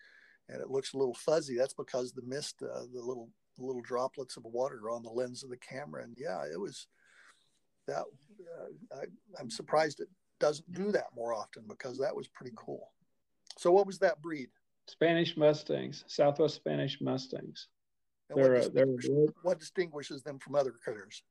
and 0.50 0.62
it 0.62 0.70
looks 0.70 0.94
a 0.94 0.98
little 0.98 1.14
fuzzy. 1.14 1.58
That's 1.58 1.74
because 1.74 2.12
the 2.12 2.22
mist, 2.22 2.62
uh, 2.62 2.82
the 2.94 3.02
little 3.02 3.30
little 3.58 3.82
droplets 3.82 4.38
of 4.38 4.46
water 4.46 4.90
on 4.90 5.04
the 5.04 5.10
lens 5.10 5.44
of 5.44 5.50
the 5.50 5.58
camera, 5.58 6.04
and 6.04 6.16
yeah, 6.20 6.44
it 6.52 6.60
was 6.60 6.88
that. 7.88 8.02
Uh, 8.02 8.96
I, 8.96 9.04
I'm 9.40 9.50
surprised 9.50 10.00
it 10.00 10.10
doesn't 10.40 10.74
do 10.74 10.92
that 10.92 11.08
more 11.16 11.34
often 11.34 11.64
because 11.68 11.98
that 12.00 12.16
was 12.16 12.28
pretty 12.28 12.54
cool. 12.56 12.92
So 13.58 13.72
what 13.72 13.86
was 13.88 14.00
that 14.00 14.22
breed? 14.22 14.50
Spanish 14.88 15.38
Mustangs, 15.38 16.04
Southwest 16.08 16.56
Spanish 16.56 17.00
Mustangs. 17.00 17.68
They're, 18.36 18.54
what, 18.54 18.62
distinguishes, 18.62 19.10
they're, 19.10 19.34
what 19.44 19.60
distinguishes 19.60 20.24
them 20.24 20.39
from 20.39 20.56
other 20.56 20.72
critters? 20.72 21.24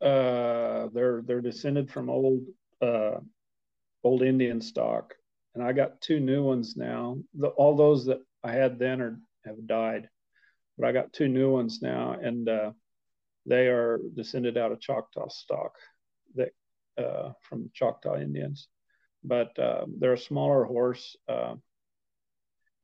Uh, 0.00 0.88
they're 0.92 1.22
they're 1.24 1.40
descended 1.40 1.90
from 1.90 2.10
old 2.10 2.42
uh, 2.80 3.18
old 4.02 4.22
Indian 4.22 4.60
stock, 4.60 5.14
and 5.54 5.62
I 5.62 5.72
got 5.72 6.00
two 6.00 6.18
new 6.18 6.42
ones 6.42 6.76
now. 6.76 7.18
The, 7.34 7.48
all 7.48 7.76
those 7.76 8.06
that 8.06 8.20
I 8.42 8.52
had 8.52 8.78
then 8.78 9.00
are 9.00 9.20
have 9.44 9.66
died, 9.66 10.08
but 10.76 10.88
I 10.88 10.92
got 10.92 11.12
two 11.12 11.28
new 11.28 11.52
ones 11.52 11.80
now, 11.82 12.16
and 12.20 12.48
uh, 12.48 12.72
they 13.46 13.68
are 13.68 14.00
descended 14.16 14.58
out 14.58 14.72
of 14.72 14.80
Choctaw 14.80 15.28
stock, 15.28 15.76
that 16.34 16.50
uh, 16.98 17.32
from 17.42 17.70
Choctaw 17.74 18.20
Indians 18.20 18.68
but 19.24 19.56
uh, 19.58 19.84
they're 19.98 20.14
a 20.14 20.18
smaller 20.18 20.64
horse, 20.64 21.16
uh, 21.28 21.54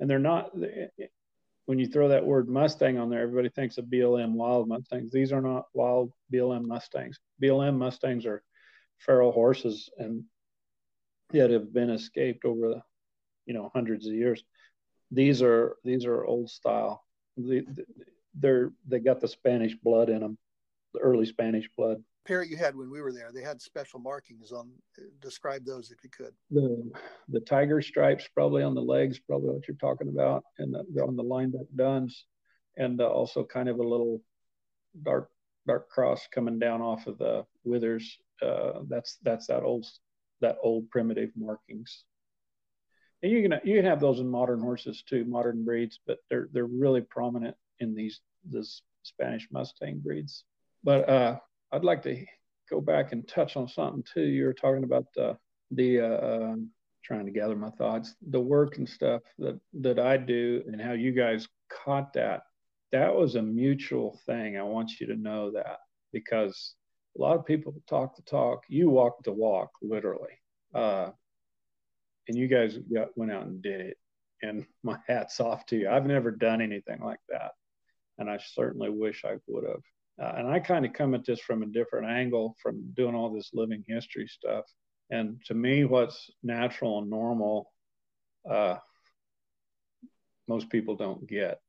and 0.00 0.08
they're 0.08 0.18
not. 0.18 0.50
When 1.68 1.78
you 1.78 1.86
throw 1.86 2.08
that 2.08 2.24
word 2.24 2.48
Mustang 2.48 2.96
on 2.96 3.10
there, 3.10 3.20
everybody 3.20 3.50
thinks 3.50 3.76
of 3.76 3.84
BLM 3.84 4.32
wild 4.32 4.68
Mustangs. 4.68 5.12
These 5.12 5.32
are 5.32 5.42
not 5.42 5.66
wild 5.74 6.10
BLM 6.32 6.64
Mustangs. 6.64 7.18
BLM 7.42 7.76
Mustangs 7.76 8.24
are 8.24 8.42
feral 8.96 9.32
horses 9.32 9.90
and 9.98 10.24
that 11.28 11.50
have 11.50 11.70
been 11.70 11.90
escaped 11.90 12.46
over 12.46 12.68
the, 12.68 12.82
you 13.44 13.52
know, 13.52 13.70
hundreds 13.74 14.06
of 14.06 14.14
years. 14.14 14.42
These 15.10 15.42
are 15.42 15.76
these 15.84 16.06
are 16.06 16.24
old 16.24 16.48
style. 16.48 17.04
They, 17.36 17.64
they're 18.32 18.72
they 18.86 18.98
got 18.98 19.20
the 19.20 19.28
Spanish 19.28 19.74
blood 19.74 20.08
in 20.08 20.20
them, 20.20 20.38
the 20.94 21.00
early 21.00 21.26
Spanish 21.26 21.68
blood 21.76 22.02
pair 22.28 22.44
you 22.44 22.58
had 22.58 22.76
when 22.76 22.90
we 22.90 23.00
were 23.00 23.12
there, 23.12 23.30
they 23.32 23.42
had 23.42 23.60
special 23.60 23.98
markings 23.98 24.52
on. 24.52 24.70
Describe 25.20 25.64
those 25.64 25.90
if 25.90 26.04
you 26.04 26.10
could. 26.10 26.34
The 26.50 26.90
the 27.28 27.40
tiger 27.40 27.80
stripes 27.80 28.28
probably 28.34 28.62
on 28.62 28.74
the 28.74 28.82
legs, 28.82 29.18
probably 29.18 29.54
what 29.54 29.66
you're 29.66 29.76
talking 29.78 30.08
about, 30.08 30.44
and 30.58 30.74
the, 30.74 31.02
on 31.02 31.16
the 31.16 31.22
lined 31.22 31.54
up 31.56 31.66
duns, 31.74 32.26
and 32.76 33.00
uh, 33.00 33.08
also 33.08 33.44
kind 33.44 33.68
of 33.68 33.78
a 33.78 33.82
little 33.82 34.20
dark 35.02 35.30
dark 35.66 35.88
cross 35.88 36.28
coming 36.32 36.58
down 36.58 36.82
off 36.82 37.06
of 37.06 37.18
the 37.18 37.44
withers. 37.64 38.18
Uh, 38.42 38.80
that's 38.88 39.16
that's 39.22 39.46
that 39.46 39.62
old 39.62 39.86
that 40.40 40.58
old 40.62 40.88
primitive 40.90 41.30
markings. 41.34 42.04
And 43.22 43.32
you 43.32 43.42
can 43.42 43.58
you 43.64 43.76
can 43.76 43.86
have 43.86 44.00
those 44.00 44.20
in 44.20 44.28
modern 44.28 44.60
horses 44.60 45.02
too, 45.02 45.24
modern 45.24 45.64
breeds, 45.64 45.98
but 46.06 46.18
they're 46.28 46.48
they're 46.52 46.66
really 46.66 47.00
prominent 47.00 47.56
in 47.80 47.94
these 47.94 48.20
this 48.44 48.82
Spanish 49.02 49.48
Mustang 49.50 50.00
breeds. 50.00 50.44
But 50.84 51.08
uh, 51.08 51.38
I'd 51.72 51.84
like 51.84 52.02
to 52.02 52.24
go 52.70 52.80
back 52.80 53.12
and 53.12 53.26
touch 53.26 53.56
on 53.56 53.68
something 53.68 54.04
too. 54.12 54.22
You 54.22 54.44
were 54.44 54.54
talking 54.54 54.84
about 54.84 55.06
the 55.14 55.36
the 55.70 56.00
uh, 56.00 56.26
um, 56.26 56.70
trying 57.04 57.26
to 57.26 57.32
gather 57.32 57.56
my 57.56 57.70
thoughts, 57.70 58.14
the 58.30 58.40
work 58.40 58.78
and 58.78 58.88
stuff 58.88 59.22
that 59.38 59.60
that 59.80 59.98
I 59.98 60.16
do, 60.16 60.62
and 60.66 60.80
how 60.80 60.92
you 60.92 61.12
guys 61.12 61.48
caught 61.84 62.12
that. 62.14 62.42
That 62.92 63.14
was 63.14 63.34
a 63.34 63.42
mutual 63.42 64.18
thing. 64.26 64.56
I 64.56 64.62
want 64.62 64.98
you 64.98 65.06
to 65.08 65.16
know 65.16 65.50
that 65.52 65.78
because 66.12 66.74
a 67.18 67.20
lot 67.20 67.36
of 67.36 67.44
people 67.44 67.74
talk 67.88 68.16
the 68.16 68.22
talk. 68.22 68.64
You 68.68 68.88
walk 68.88 69.22
the 69.24 69.32
walk, 69.32 69.70
literally. 69.82 70.32
Uh, 70.74 71.10
and 72.28 72.36
you 72.36 72.46
guys 72.46 72.78
got, 72.92 73.08
went 73.16 73.32
out 73.32 73.46
and 73.46 73.62
did 73.62 73.80
it. 73.80 73.96
And 74.42 74.64
my 74.82 74.98
hat's 75.06 75.40
off 75.40 75.66
to 75.66 75.76
you. 75.76 75.88
I've 75.90 76.06
never 76.06 76.30
done 76.30 76.60
anything 76.60 77.00
like 77.02 77.20
that, 77.28 77.52
and 78.18 78.30
I 78.30 78.38
certainly 78.38 78.90
wish 78.90 79.24
I 79.24 79.36
would 79.46 79.64
have. 79.64 79.82
Uh, 80.20 80.32
and 80.36 80.48
I 80.48 80.58
kind 80.58 80.84
of 80.84 80.92
come 80.92 81.14
at 81.14 81.24
this 81.24 81.40
from 81.40 81.62
a 81.62 81.66
different 81.66 82.08
angle 82.10 82.56
from 82.60 82.92
doing 82.94 83.14
all 83.14 83.32
this 83.32 83.50
living 83.52 83.84
history 83.86 84.26
stuff. 84.26 84.64
And 85.10 85.40
to 85.46 85.54
me, 85.54 85.84
what's 85.84 86.30
natural 86.42 86.98
and 86.98 87.08
normal, 87.08 87.72
uh, 88.48 88.76
most 90.48 90.70
people 90.70 90.96
don't 90.96 91.26
get. 91.26 91.60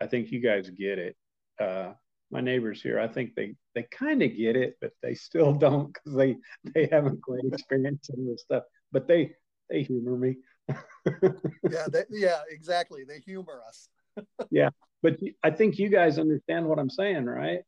I 0.00 0.06
think 0.06 0.30
you 0.30 0.40
guys 0.40 0.70
get 0.70 0.98
it. 0.98 1.16
Uh, 1.60 1.92
my 2.30 2.40
neighbors 2.40 2.82
here, 2.82 2.98
I 3.00 3.08
think 3.08 3.34
they 3.34 3.54
they 3.74 3.86
kind 3.90 4.22
of 4.22 4.36
get 4.36 4.56
it, 4.56 4.76
but 4.80 4.92
they 5.02 5.14
still 5.14 5.52
don't 5.66 5.92
because 5.92 6.14
they 6.14 6.36
they 6.74 6.88
haven't 6.90 7.22
quite 7.22 7.40
experienced 7.44 8.06
some 8.06 8.20
of 8.20 8.26
this 8.26 8.42
stuff. 8.42 8.64
But 8.92 9.08
they 9.08 9.32
they 9.70 9.82
humor 9.82 10.16
me. 10.16 10.36
yeah, 11.70 11.86
they, 11.92 12.04
yeah, 12.10 12.40
exactly. 12.50 13.04
They 13.04 13.20
humor 13.20 13.60
us. 13.66 13.88
yeah, 14.50 14.70
but 15.02 15.18
I 15.42 15.50
think 15.50 15.78
you 15.78 15.88
guys 15.88 16.18
understand 16.18 16.66
what 16.66 16.78
I'm 16.78 16.90
saying, 16.90 17.26
right? 17.26 17.60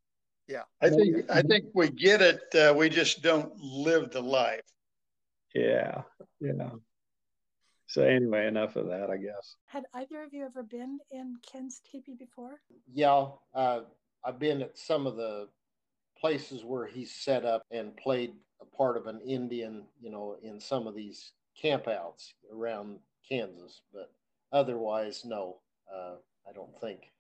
Yeah. 0.49 0.63
I 0.81 0.89
think 0.89 1.31
I 1.31 1.43
think 1.43 1.67
we 1.75 1.91
get 1.91 2.23
it. 2.23 2.41
Uh, 2.55 2.73
we 2.75 2.89
just 2.89 3.23
don't 3.23 3.53
live 3.61 4.11
the 4.11 4.23
life. 4.23 4.63
Yeah. 5.55 6.03
Yeah. 6.41 6.71
So 7.87 8.03
anyway, 8.03 8.47
enough 8.47 8.77
of 8.77 8.87
that, 8.89 9.11
I 9.11 9.17
guess. 9.17 9.57
Had 9.67 9.85
either 9.95 10.23
of 10.23 10.33
you 10.33 10.45
ever 10.45 10.63
been 10.63 10.99
in 11.11 11.37
Ken's 11.51 11.81
teepee 11.91 12.15
before? 12.15 12.61
Yeah, 12.93 13.29
uh, 13.55 13.81
I've 14.25 14.39
been 14.39 14.61
at 14.63 14.77
some 14.77 15.07
of 15.07 15.17
the 15.17 15.49
places 16.21 16.65
where 16.65 16.87
he's 16.87 17.15
set 17.15 17.45
up 17.47 17.63
and 17.71 17.97
played 17.97 18.33
a 18.61 18.65
part 18.65 18.97
of 18.99 19.07
an 19.07 19.21
Indian, 19.21 19.85
you 20.01 20.11
know, 20.11 20.37
in 20.43 20.61
some 20.61 20.87
of 20.87 20.95
these 20.95 21.33
campouts 21.63 22.33
around 22.53 22.99
Kansas. 23.27 23.81
But 23.93 24.13
otherwise, 24.53 25.25
no, 25.25 25.57
uh, 25.91 26.17
I 26.49 26.53
don't 26.53 26.79
think 26.81 27.11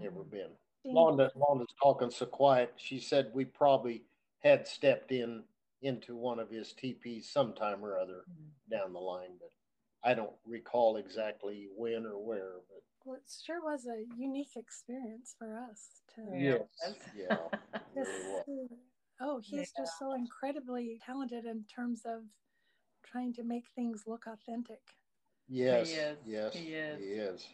ever 0.00 0.20
Mm-hmm. 0.20 0.30
been. 0.30 0.50
Dean, 0.82 0.94
Londa, 0.94 1.30
Londa's 1.36 1.74
talking 1.80 2.10
so 2.10 2.26
quiet. 2.26 2.72
She 2.76 2.98
said 2.98 3.30
we 3.32 3.44
probably 3.44 4.02
had 4.40 4.66
stepped 4.66 5.12
in 5.12 5.44
into 5.82 6.16
one 6.16 6.38
of 6.38 6.50
his 6.50 6.72
teepees 6.72 7.28
sometime 7.28 7.84
or 7.84 7.98
other 7.98 8.24
down 8.70 8.92
the 8.92 8.98
line, 8.98 9.32
but 9.40 9.50
I 10.04 10.14
don't 10.14 10.34
recall 10.46 10.96
exactly 10.96 11.68
when 11.76 12.06
or 12.06 12.18
where. 12.18 12.52
But 12.68 12.82
Well, 13.04 13.16
it 13.16 13.32
sure 13.44 13.62
was 13.62 13.86
a 13.86 14.04
unique 14.16 14.56
experience 14.56 15.34
for 15.38 15.58
us 15.58 16.02
to. 16.14 16.22
Yes, 16.38 16.94
yeah, 17.16 17.36
really 17.94 18.68
oh, 19.20 19.40
he's 19.42 19.72
just 19.76 19.98
so 19.98 20.12
incredibly 20.12 21.00
talented 21.04 21.44
in 21.44 21.64
terms 21.64 22.02
of 22.04 22.22
trying 23.04 23.32
to 23.34 23.42
make 23.42 23.64
things 23.74 24.04
look 24.06 24.26
authentic. 24.26 24.80
Yes, 25.48 25.90
is, 25.90 26.16
yes, 26.26 26.54
he 26.54 26.74
is. 26.74 26.98
He 26.98 27.06
is. 27.06 27.48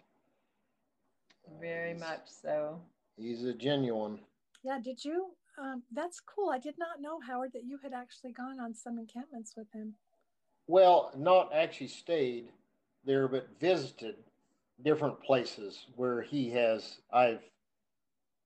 Uh, 1.47 1.61
Very 1.61 1.91
he's- 1.95 2.01
much 2.01 2.23
so. 2.27 2.81
He's 3.19 3.45
a 3.45 3.53
genuine. 3.53 4.21
Yeah, 4.63 4.79
did 4.83 5.05
you? 5.05 5.31
Um, 5.61 5.83
that's 5.93 6.21
cool. 6.21 6.51
I 6.51 6.59
did 6.59 6.77
not 6.79 7.01
know, 7.01 7.19
Howard, 7.27 7.51
that 7.55 7.65
you 7.65 7.79
had 7.83 7.93
actually 7.93 8.33
gone 8.33 8.61
on 8.61 8.75
some 8.75 8.99
encampments 8.99 9.55
with 9.57 9.67
him. 9.73 9.95
Well, 10.69 11.13
not 11.17 11.53
actually 11.53 11.89
stayed 11.89 12.51
there, 13.05 13.27
but 13.27 13.49
visited 13.61 14.17
different 14.85 15.21
places 15.21 15.87
where 15.97 16.23
he 16.23 16.51
has. 16.51 17.01
I've, 17.13 17.43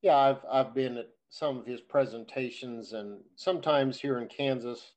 yeah, 0.00 0.16
I've 0.16 0.44
I've 0.50 0.74
been 0.74 0.96
at 0.96 1.08
some 1.28 1.58
of 1.58 1.66
his 1.66 1.80
presentations, 1.80 2.94
and 2.94 3.20
sometimes 3.36 4.00
here 4.00 4.18
in 4.18 4.28
Kansas, 4.28 4.92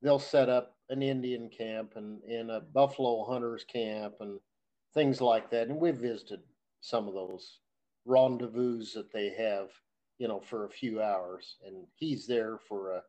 they'll 0.00 0.18
set 0.18 0.48
up 0.48 0.76
an 0.88 1.02
Indian 1.02 1.50
camp 1.50 1.92
and 1.96 2.22
in 2.24 2.50
a 2.50 2.60
buffalo 2.60 3.24
hunters 3.24 3.64
camp 3.64 4.14
and 4.20 4.40
things 4.94 5.20
like 5.20 5.50
that, 5.50 5.68
and 5.68 5.78
we've 5.78 5.96
visited 5.96 6.40
some 6.80 7.08
of 7.08 7.14
those 7.14 7.58
rendezvous 8.04 8.84
that 8.94 9.12
they 9.12 9.30
have, 9.30 9.68
you 10.18 10.28
know, 10.28 10.40
for 10.40 10.64
a 10.66 10.70
few 10.70 11.00
hours, 11.02 11.56
and 11.66 11.86
he's 11.96 12.26
there 12.26 12.58
for 12.68 12.92
a 12.92 13.02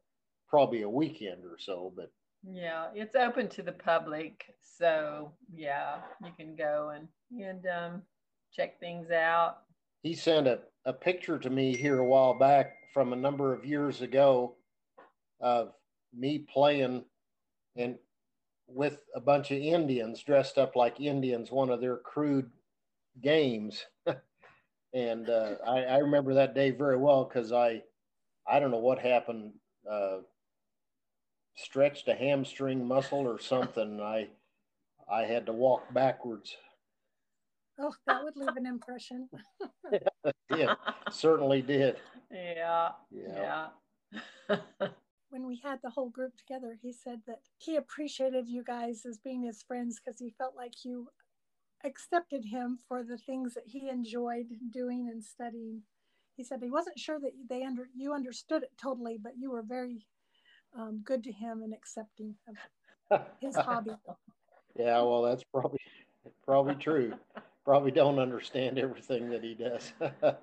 probably 0.47 0.83
a 0.83 0.89
weekend 0.89 1.43
or 1.45 1.57
so, 1.57 1.91
but 1.95 2.11
Yeah, 2.47 2.87
it's 2.93 3.15
open 3.15 3.47
to 3.49 3.63
the 3.63 3.71
public, 3.71 4.45
so 4.61 5.31
yeah, 5.53 5.97
you 6.23 6.31
can 6.37 6.55
go 6.55 6.91
and 6.95 7.07
and 7.43 7.65
um, 7.67 8.01
check 8.53 8.79
things 8.79 9.09
out. 9.11 9.57
he 10.03 10.13
sent 10.13 10.47
a, 10.47 10.59
a 10.85 10.93
picture 10.93 11.39
to 11.39 11.49
me 11.49 11.75
here 11.75 11.99
a 11.99 12.05
while 12.05 12.33
back 12.37 12.75
from 12.93 13.13
a 13.13 13.15
number 13.15 13.53
of 13.53 13.65
years 13.65 14.01
ago 14.01 14.55
of 15.41 15.73
me 16.13 16.39
playing 16.39 17.03
and 17.75 17.97
with 18.67 18.99
a 19.15 19.19
bunch 19.19 19.51
of 19.51 19.57
Indians 19.57 20.21
dressed 20.23 20.57
up 20.57 20.75
like 20.75 20.99
Indians, 21.01 21.51
one 21.51 21.69
of 21.69 21.81
their 21.81 21.97
crude 21.97 22.49
games. 23.21 23.85
and 24.93 25.29
uh, 25.29 25.55
I, 25.65 25.83
I 25.83 25.97
remember 25.97 26.33
that 26.35 26.55
day 26.55 26.71
very 26.71 26.97
well 26.97 27.25
because 27.25 27.51
I 27.51 27.83
I 28.47 28.59
don't 28.59 28.71
know 28.71 28.77
what 28.79 28.99
happened, 28.99 29.53
uh, 29.89 30.17
stretched 31.55 32.07
a 32.07 32.15
hamstring 32.15 32.85
muscle 32.85 33.27
or 33.27 33.39
something. 33.39 33.99
I 34.01 34.29
I 35.11 35.23
had 35.23 35.45
to 35.47 35.53
walk 35.53 35.93
backwards. 35.93 36.55
Oh, 37.79 37.93
that 38.05 38.23
would 38.23 38.37
leave 38.37 38.55
an 38.55 38.65
impression. 38.67 39.29
Did 40.49 40.69
certainly 41.11 41.61
did. 41.61 41.97
yeah, 42.31 42.89
Yeah. 43.11 43.67
yeah. 44.49 44.57
When 45.29 45.47
we 45.47 45.59
had 45.63 45.79
the 45.83 45.89
whole 45.89 46.09
group 46.09 46.37
together, 46.37 46.77
he 46.79 46.93
said 46.93 47.21
that 47.25 47.39
he 47.57 47.75
appreciated 47.75 48.47
you 48.47 48.63
guys 48.63 49.03
as 49.03 49.17
being 49.17 49.41
his 49.41 49.63
friends 49.63 49.99
because 49.99 50.19
he 50.19 50.29
felt 50.37 50.55
like 50.55 50.85
you 50.85 51.07
accepted 51.83 52.45
him 52.45 52.77
for 52.87 53.03
the 53.03 53.17
things 53.17 53.53
that 53.53 53.67
he 53.67 53.89
enjoyed 53.89 54.47
doing 54.71 55.09
and 55.09 55.23
studying. 55.23 55.81
He 56.35 56.43
said 56.43 56.59
he 56.61 56.69
wasn't 56.69 56.99
sure 56.99 57.19
that 57.19 57.31
they 57.49 57.63
under 57.63 57.87
you 57.95 58.13
understood 58.13 58.63
it 58.63 58.71
totally, 58.81 59.19
but 59.21 59.33
you 59.37 59.51
were 59.51 59.61
very 59.61 60.07
um, 60.77 61.01
good 61.03 61.23
to 61.23 61.31
him 61.31 61.61
and 61.61 61.73
accepting 61.73 62.35
of 63.11 63.21
his 63.39 63.55
hobby. 63.57 63.91
Yeah, 64.77 65.01
well, 65.01 65.21
that's 65.21 65.43
probably 65.43 65.79
probably 66.45 66.75
true. 66.75 67.13
Probably 67.65 67.91
don't 67.91 68.19
understand 68.19 68.77
everything 68.77 69.29
that 69.29 69.43
he 69.43 69.53
does. 69.53 69.93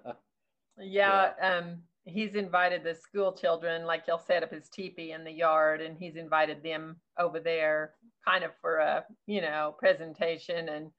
Yeah, 0.82 1.32
um, 1.42 1.82
he's 2.04 2.34
invited 2.34 2.82
the 2.82 2.94
school 2.94 3.32
children, 3.32 3.84
like 3.84 4.06
he'll 4.06 4.18
set 4.18 4.42
up 4.42 4.50
his 4.50 4.68
teepee 4.68 5.12
in 5.12 5.24
the 5.24 5.32
yard 5.32 5.80
and 5.80 5.96
he's 5.98 6.16
invited 6.16 6.62
them 6.62 6.96
over 7.18 7.38
there 7.38 7.92
kind 8.24 8.44
of 8.44 8.52
for 8.60 8.78
a, 8.78 9.04
you 9.26 9.40
know, 9.40 9.74
presentation 9.78 10.68
and 10.68 10.90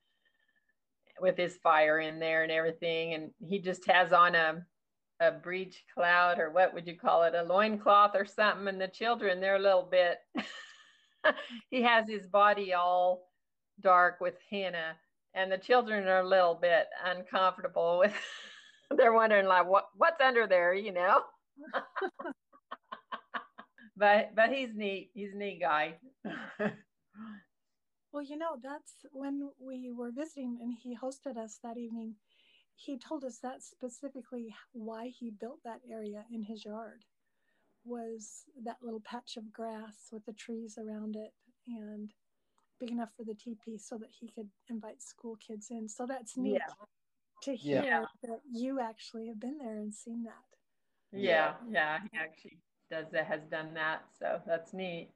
with 1.21 1.37
his 1.37 1.57
fire 1.57 1.99
in 1.99 2.19
there 2.19 2.43
and 2.43 2.51
everything. 2.51 3.13
And 3.13 3.31
he 3.47 3.59
just 3.59 3.89
has 3.89 4.11
on 4.11 4.35
a, 4.35 4.65
a 5.19 5.31
breech 5.31 5.83
cloud 5.93 6.39
or 6.39 6.51
what 6.51 6.73
would 6.73 6.87
you 6.87 6.97
call 6.97 7.23
it? 7.23 7.35
A 7.35 7.43
loincloth 7.43 8.15
or 8.15 8.25
something. 8.25 8.67
And 8.67 8.81
the 8.81 8.87
children, 8.87 9.39
they're 9.39 9.55
a 9.55 9.59
little 9.59 9.87
bit, 9.89 10.17
he 11.69 11.81
has 11.83 12.07
his 12.07 12.27
body 12.27 12.73
all 12.73 13.29
dark 13.81 14.21
with 14.21 14.35
henna 14.49 14.95
and 15.33 15.51
the 15.51 15.57
children 15.57 16.07
are 16.07 16.21
a 16.21 16.27
little 16.27 16.55
bit 16.55 16.87
uncomfortable 17.05 17.99
with 18.03 18.13
they're 18.97 19.13
wondering 19.13 19.45
like 19.45 19.67
what 19.67 19.85
what's 19.95 20.21
under 20.21 20.47
there 20.47 20.73
you 20.73 20.91
know 20.91 21.21
but 23.97 24.31
but 24.35 24.51
he's 24.51 24.73
neat 24.75 25.11
he's 25.13 25.33
a 25.33 25.37
neat 25.37 25.59
guy 25.61 25.95
Well, 28.11 28.23
you 28.23 28.37
know, 28.37 28.57
that's 28.61 28.93
when 29.11 29.49
we 29.59 29.91
were 29.91 30.11
visiting 30.11 30.59
and 30.61 30.73
he 30.73 30.97
hosted 30.97 31.37
us 31.37 31.59
that 31.63 31.77
evening. 31.77 32.15
He 32.75 32.97
told 32.97 33.23
us 33.23 33.39
that 33.39 33.63
specifically 33.63 34.55
why 34.73 35.07
he 35.07 35.31
built 35.31 35.59
that 35.63 35.81
area 35.89 36.25
in 36.31 36.43
his 36.43 36.65
yard 36.65 37.05
was 37.83 38.45
that 38.63 38.77
little 38.81 38.99
patch 39.01 39.37
of 39.37 39.51
grass 39.53 40.09
with 40.11 40.25
the 40.25 40.33
trees 40.33 40.77
around 40.77 41.15
it 41.15 41.33
and 41.67 42.13
big 42.79 42.91
enough 42.91 43.13
for 43.15 43.23
the 43.23 43.33
teepee 43.35 43.77
so 43.77 43.97
that 43.97 44.09
he 44.19 44.27
could 44.27 44.49
invite 44.69 45.01
school 45.01 45.37
kids 45.37 45.67
in. 45.71 45.87
So 45.87 46.05
that's 46.05 46.37
neat 46.37 46.57
Yeah. 46.57 46.73
to 47.43 47.55
Yeah. 47.55 47.81
hear 47.81 48.05
that 48.23 48.41
you 48.51 48.79
actually 48.79 49.27
have 49.27 49.39
been 49.39 49.57
there 49.57 49.77
and 49.77 49.93
seen 49.93 50.23
that. 50.23 50.43
yeah 51.13 51.53
yeah 51.69 51.99
he 52.11 52.17
actually 52.17 52.57
does 52.89 53.05
that 53.11 53.25
has 53.25 53.41
done 53.49 53.73
that 53.73 54.03
so 54.17 54.41
that's 54.45 54.73
neat 54.73 55.09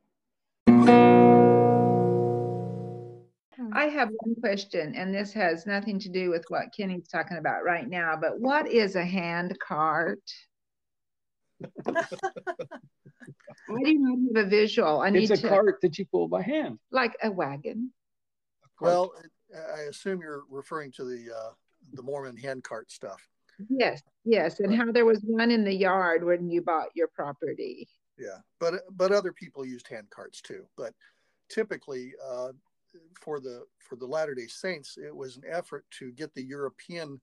I 3.74 3.86
have 3.86 4.10
one 4.18 4.36
question, 4.36 4.95
and 4.95 5.14
this 5.14 5.34
has 5.34 5.66
nothing 5.66 5.99
to 5.99 6.10
do 6.10 6.30
with 6.30 6.45
what 6.49 6.74
Kenny's 6.76 7.08
talking 7.08 7.38
about 7.38 7.64
right 7.64 7.88
now, 7.88 8.16
but 8.20 8.39
what 8.39 8.70
is 8.70 8.95
a 8.95 9.06
hand 9.06 9.58
cart? 9.60 10.20
I 11.88 12.03
do 13.84 13.97
not 13.97 14.36
have 14.38 14.45
a 14.45 14.49
visual. 14.49 15.01
I 15.01 15.10
need 15.10 15.30
It's 15.32 15.39
a 15.39 15.43
to, 15.43 15.49
cart 15.49 15.80
that 15.82 15.97
you 15.97 16.06
pull 16.06 16.28
by 16.28 16.41
hand. 16.41 16.80
like 16.91 17.16
a 17.24 17.32
wagon. 17.32 17.91
Well, 18.82 19.14
I 19.74 19.82
assume 19.84 20.22
you're 20.22 20.43
referring 20.49 20.91
to 20.93 21.06
the 21.06 21.34
uh, 21.34 21.51
the 21.93 22.03
Mormon 22.03 22.36
hand 22.38 22.64
cart 22.64 22.91
stuff. 22.91 23.26
Yes, 23.70 24.01
yes, 24.26 24.60
and 24.60 24.76
how 24.76 24.91
there 24.91 25.06
was 25.06 25.22
one 25.24 25.49
in 25.49 25.64
the 25.64 25.74
yard 25.74 26.24
when 26.26 26.49
you 26.49 26.62
bought 26.62 26.89
your 26.93 27.08
property. 27.08 27.88
Yeah, 28.18 28.39
but 28.60 28.82
but 28.91 29.12
other 29.14 29.32
people 29.32 29.66
used 29.66 29.88
hand 29.88 30.10
carts 30.10 30.41
too. 30.41 30.66
But 30.76 30.93
typically, 31.49 32.14
uh, 32.24 32.49
for 33.20 33.39
the 33.39 33.66
for 33.80 33.96
the 33.96 34.06
Latter 34.06 34.34
Day 34.34 34.48
Saints, 34.48 34.98
it 34.98 35.16
was 35.16 35.38
an 35.38 35.43
effort 35.50 35.86
to 36.00 36.12
get 36.12 36.34
the 36.34 36.43
European 36.43 37.20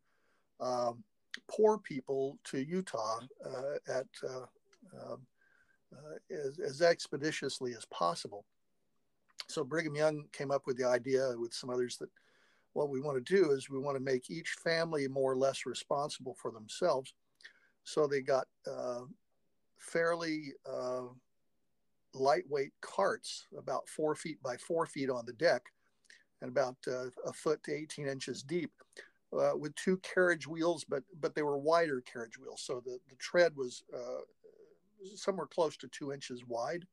um, 0.61 1.03
poor 1.49 1.79
people 1.79 2.39
to 2.45 2.59
Utah 2.59 3.21
uh, 3.45 3.93
at 3.93 4.07
uh, 4.23 4.47
um, 5.03 5.27
uh, 5.93 6.35
as, 6.35 6.59
as 6.59 6.83
expeditiously 6.83 7.75
as 7.75 7.85
possible. 7.87 8.45
So 9.49 9.65
Brigham 9.65 9.95
Young 9.95 10.25
came 10.33 10.51
up 10.51 10.63
with 10.67 10.79
the 10.79 10.87
idea 10.87 11.35
with 11.37 11.53
some 11.53 11.71
others 11.71 11.97
that 11.99 12.09
what 12.73 12.89
we 12.89 13.01
want 13.01 13.25
to 13.25 13.35
do 13.35 13.51
is 13.51 13.69
we 13.69 13.79
want 13.79 13.97
to 13.97 14.03
make 14.03 14.31
each 14.31 14.57
family 14.65 15.07
more 15.09 15.33
or 15.33 15.37
less 15.37 15.67
responsible 15.67 16.35
for 16.41 16.51
themselves. 16.51 17.13
So 17.85 18.07
they 18.07 18.23
got 18.23 18.47
uh, 18.67 19.01
fairly 19.79 20.55
uh, 20.67 21.09
lightweight 22.15 22.73
carts, 22.81 23.47
about 23.57 23.89
four 23.89 24.15
feet 24.15 24.43
by 24.43 24.57
four 24.57 24.87
feet 24.87 25.11
on 25.11 25.25
the 25.27 25.33
deck, 25.33 25.63
and 26.41 26.51
about 26.51 26.77
uh, 26.89 27.07
a 27.25 27.33
foot 27.33 27.63
to 27.65 27.73
18 27.73 28.07
inches 28.07 28.43
deep, 28.43 28.73
uh, 29.33 29.53
with 29.57 29.75
two 29.77 29.97
carriage 29.99 30.47
wheels, 30.47 30.85
but 30.85 31.03
but 31.21 31.35
they 31.35 31.43
were 31.43 31.59
wider 31.59 32.03
carriage 32.03 32.39
wheels, 32.39 32.63
so 32.63 32.83
the 32.85 32.99
the 33.09 33.17
tread 33.17 33.57
was 33.57 33.83
uh, 33.95 34.21
somewhere 35.15 35.47
close 35.47 35.77
to 35.77 35.89
two 35.89 36.13
inches 36.13 36.45
wide. 36.47 36.85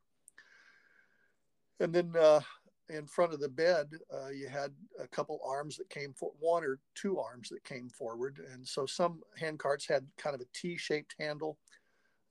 And 1.81 1.93
then 1.93 2.13
uh, 2.19 2.41
in 2.89 3.05
front 3.05 3.33
of 3.33 3.39
the 3.39 3.49
bed, 3.49 3.89
uh, 4.13 4.29
you 4.29 4.47
had 4.47 4.71
a 4.99 5.07
couple 5.07 5.39
arms 5.45 5.77
that 5.77 5.89
came 5.89 6.13
for 6.13 6.31
one 6.39 6.63
or 6.63 6.79
two 6.95 7.19
arms 7.19 7.49
that 7.49 7.63
came 7.63 7.89
forward, 7.89 8.39
and 8.51 8.67
so 8.67 8.85
some 8.85 9.21
hand 9.37 9.59
carts 9.59 9.87
had 9.87 10.05
kind 10.17 10.35
of 10.35 10.41
a 10.41 10.47
T-shaped 10.53 11.15
handle, 11.19 11.57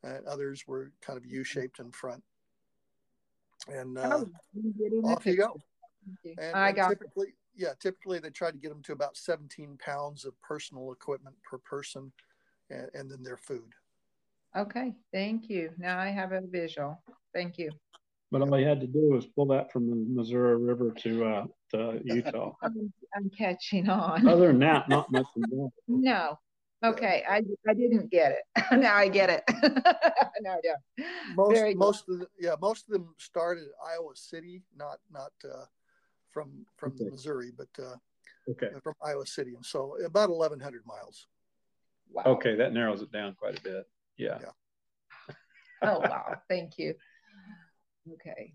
and 0.03 0.27
others 0.27 0.67
were 0.67 0.93
kind 1.01 1.17
of 1.17 1.27
U-shaped 1.27 1.79
in 1.81 1.91
front. 1.93 2.23
And 3.67 3.99
uh, 3.99 4.11
Oh, 4.13 4.29
I'm 4.55 4.75
getting 4.79 5.03
the 5.03 5.09
off 5.09 5.27
you 5.27 5.37
go. 5.37 5.49
picture. 5.49 5.65
Thank 6.07 6.19
you. 6.25 6.35
and, 6.43 6.57
I 6.57 6.73
got 6.73 6.89
typically, 6.91 7.35
yeah, 7.57 7.73
typically 7.81 8.19
they 8.19 8.31
try 8.31 8.51
to 8.51 8.57
get 8.57 8.69
them 8.69 8.83
to 8.85 8.93
about 8.93 9.17
17 9.17 9.79
pounds 9.85 10.25
of 10.25 10.41
personal 10.41 10.93
equipment 10.93 11.37
per 11.49 11.59
person, 11.59 12.13
and, 12.71 12.89
and 12.95 13.11
then 13.11 13.23
their 13.23 13.37
food. 13.37 13.73
Okay, 14.57 14.95
thank 15.13 15.51
you. 15.51 15.71
Now 15.79 15.99
I 15.99 16.09
have 16.09 16.33
a 16.33 16.41
visual. 16.41 17.03
Thank 17.35 17.59
you. 17.59 17.71
But 18.31 18.43
all 18.43 18.55
he 18.55 18.65
had 18.65 18.81
to 18.81 18.87
do 18.87 19.11
was 19.11 19.27
pull 19.27 19.47
that 19.47 19.73
from 19.73 19.89
the 19.89 19.97
Missouri 19.97 20.57
River 20.57 20.91
to, 21.03 21.25
uh, 21.25 21.45
to 21.73 22.01
Utah. 22.05 22.53
I'm, 22.63 22.93
I'm 23.17 23.31
catching 23.31 23.89
on. 23.89 24.27
Other 24.29 24.49
than 24.49 24.59
that, 24.61 24.89
not 24.89 25.11
much. 25.11 25.27
No. 25.89 26.39
Okay, 26.85 27.25
I, 27.29 27.43
I 27.69 27.75
didn't 27.75 28.11
get 28.11 28.33
it. 28.33 28.63
now 28.81 28.95
I 28.95 29.09
get 29.09 29.31
it. 29.31 29.43
no, 30.41 30.51
I 30.51 30.61
don't. 30.63 31.07
Most 31.35 31.55
Very 31.55 31.73
good. 31.73 31.79
most 31.79 32.09
of 32.09 32.21
the, 32.21 32.27
yeah 32.39 32.55
most 32.61 32.87
of 32.89 32.93
them 32.93 33.15
started 33.19 33.65
at 33.65 33.91
Iowa 33.95 34.15
City, 34.15 34.63
not 34.77 34.99
not 35.13 35.33
uh, 35.45 35.65
from 36.31 36.65
from 36.77 36.93
Okay. 36.93 37.11
Missouri, 37.11 37.51
but 37.57 37.69
uh, 37.83 37.97
Okay. 38.49 38.71
from 38.83 38.95
Iowa 39.05 39.27
City, 39.27 39.55
and 39.55 39.65
so 39.67 39.97
about 40.05 40.31
1,100 40.31 40.87
miles. 40.87 41.27
Wow. 42.11 42.23
Okay, 42.25 42.55
that 42.57 42.73
narrows 42.73 43.03
it 43.03 43.13
down 43.13 43.35
quite 43.35 43.59
a 43.59 43.63
bit. 43.63 43.89
Yeah. 44.17 44.39
Oh, 45.83 46.01
wow. 46.01 46.35
Thank 46.49 46.79
you. 46.79 46.95
Okay. 48.15 48.53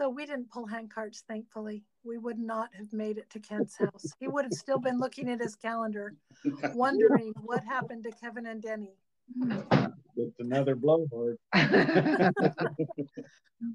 So 0.00 0.08
we 0.08 0.24
didn't 0.24 0.50
pull 0.50 0.64
hand 0.64 0.90
carts, 0.90 1.24
thankfully. 1.28 1.84
We 2.04 2.16
would 2.16 2.38
not 2.38 2.70
have 2.74 2.90
made 2.90 3.18
it 3.18 3.28
to 3.30 3.38
Ken's 3.38 3.76
house. 3.76 4.06
He 4.18 4.28
would 4.28 4.44
have 4.46 4.54
still 4.54 4.78
been 4.78 4.98
looking 4.98 5.28
at 5.28 5.42
his 5.42 5.54
calendar, 5.56 6.14
wondering 6.74 7.34
what 7.42 7.62
happened 7.64 8.04
to 8.04 8.10
Kevin 8.12 8.46
and 8.46 8.62
Denny. 8.62 8.94
It's 10.16 10.38
another 10.38 10.74
blowhard. 10.74 11.36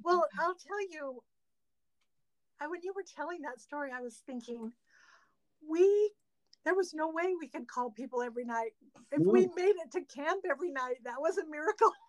Well, 0.04 0.26
I'll 0.40 0.56
tell 0.56 0.82
you, 0.90 1.22
I, 2.60 2.66
when 2.68 2.80
you 2.82 2.92
were 2.96 3.04
telling 3.16 3.42
that 3.44 3.62
story, 3.62 3.92
I 3.96 4.02
was 4.02 4.24
thinking, 4.26 4.72
we, 5.70 6.12
there 6.64 6.74
was 6.74 6.96
no 6.96 7.08
way 7.12 7.36
we 7.40 7.48
could 7.48 7.68
call 7.68 7.92
people 7.92 8.24
every 8.24 8.46
night. 8.46 8.72
If 9.12 9.20
we 9.32 9.42
made 9.56 9.76
it 9.78 9.92
to 9.92 10.02
camp 10.02 10.44
every 10.50 10.72
night, 10.72 10.96
that 11.04 11.20
was 11.22 11.38
a 11.38 11.46
miracle. 11.46 11.92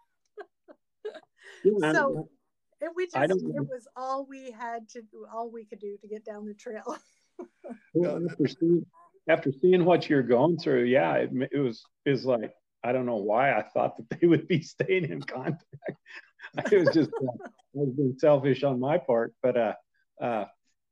So- 1.95 2.29
And 2.81 2.91
we 2.95 3.07
just, 3.07 3.17
it 3.31 3.67
was 3.69 3.89
all 3.97 4.27
we 4.29 4.51
had 4.51 4.89
to 4.91 5.03
do, 5.03 5.27
all 5.33 5.51
we 5.51 5.65
could 5.65 5.81
do 5.81 5.97
to 6.01 6.09
get 6.09 6.25
down 6.25 6.47
the 6.47 6.55
trail. 6.55 6.97
Well, 7.93 8.21
after 8.31 8.47
seeing, 8.49 8.87
after 9.29 9.53
seeing 9.61 9.85
what 9.85 10.09
you're 10.09 10.23
going 10.23 10.57
through, 10.57 10.85
yeah, 10.85 11.15
it, 11.15 11.31
it 11.53 11.59
was 11.59 11.83
is 12.05 12.25
like 12.25 12.53
I 12.85 12.93
don't 12.93 13.07
know 13.07 13.17
why 13.17 13.53
I 13.53 13.63
thought 13.63 13.97
that 13.97 14.21
they 14.21 14.27
would 14.27 14.47
be 14.47 14.63
staying 14.63 15.11
in 15.11 15.21
contact. 15.23 15.65
it 16.73 16.79
was 16.79 16.95
just 16.95 17.11
uh, 17.11 17.27
I 17.45 17.49
was 17.75 17.95
being 17.97 18.15
selfish 18.19 18.63
on 18.63 18.79
my 18.79 18.99
part, 18.99 19.35
but 19.43 19.57
uh, 19.57 19.73
uh, 20.21 20.45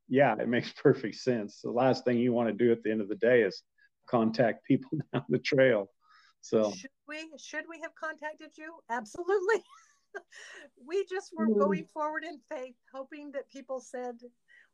yeah, 0.08 0.34
it 0.38 0.48
makes 0.48 0.72
perfect 0.72 1.14
sense. 1.16 1.60
The 1.62 1.70
last 1.70 2.04
thing 2.04 2.18
you 2.18 2.32
want 2.32 2.48
to 2.48 2.54
do 2.54 2.72
at 2.72 2.82
the 2.82 2.90
end 2.90 3.00
of 3.00 3.08
the 3.08 3.14
day 3.16 3.42
is 3.42 3.62
contact 4.08 4.64
people 4.66 4.90
down 5.12 5.24
the 5.28 5.38
trail. 5.38 5.88
So 6.40 6.72
Should 6.72 6.90
we, 7.08 7.30
should 7.38 7.64
we 7.70 7.80
have 7.80 7.94
contacted 7.94 8.50
you? 8.58 8.74
Absolutely. 8.90 9.62
We 10.76 11.04
just 11.06 11.32
were 11.36 11.48
Mm. 11.48 11.58
going 11.58 11.84
forward 11.86 12.24
in 12.24 12.38
faith, 12.38 12.76
hoping 12.92 13.32
that 13.32 13.48
people 13.48 13.80
said 13.80 14.20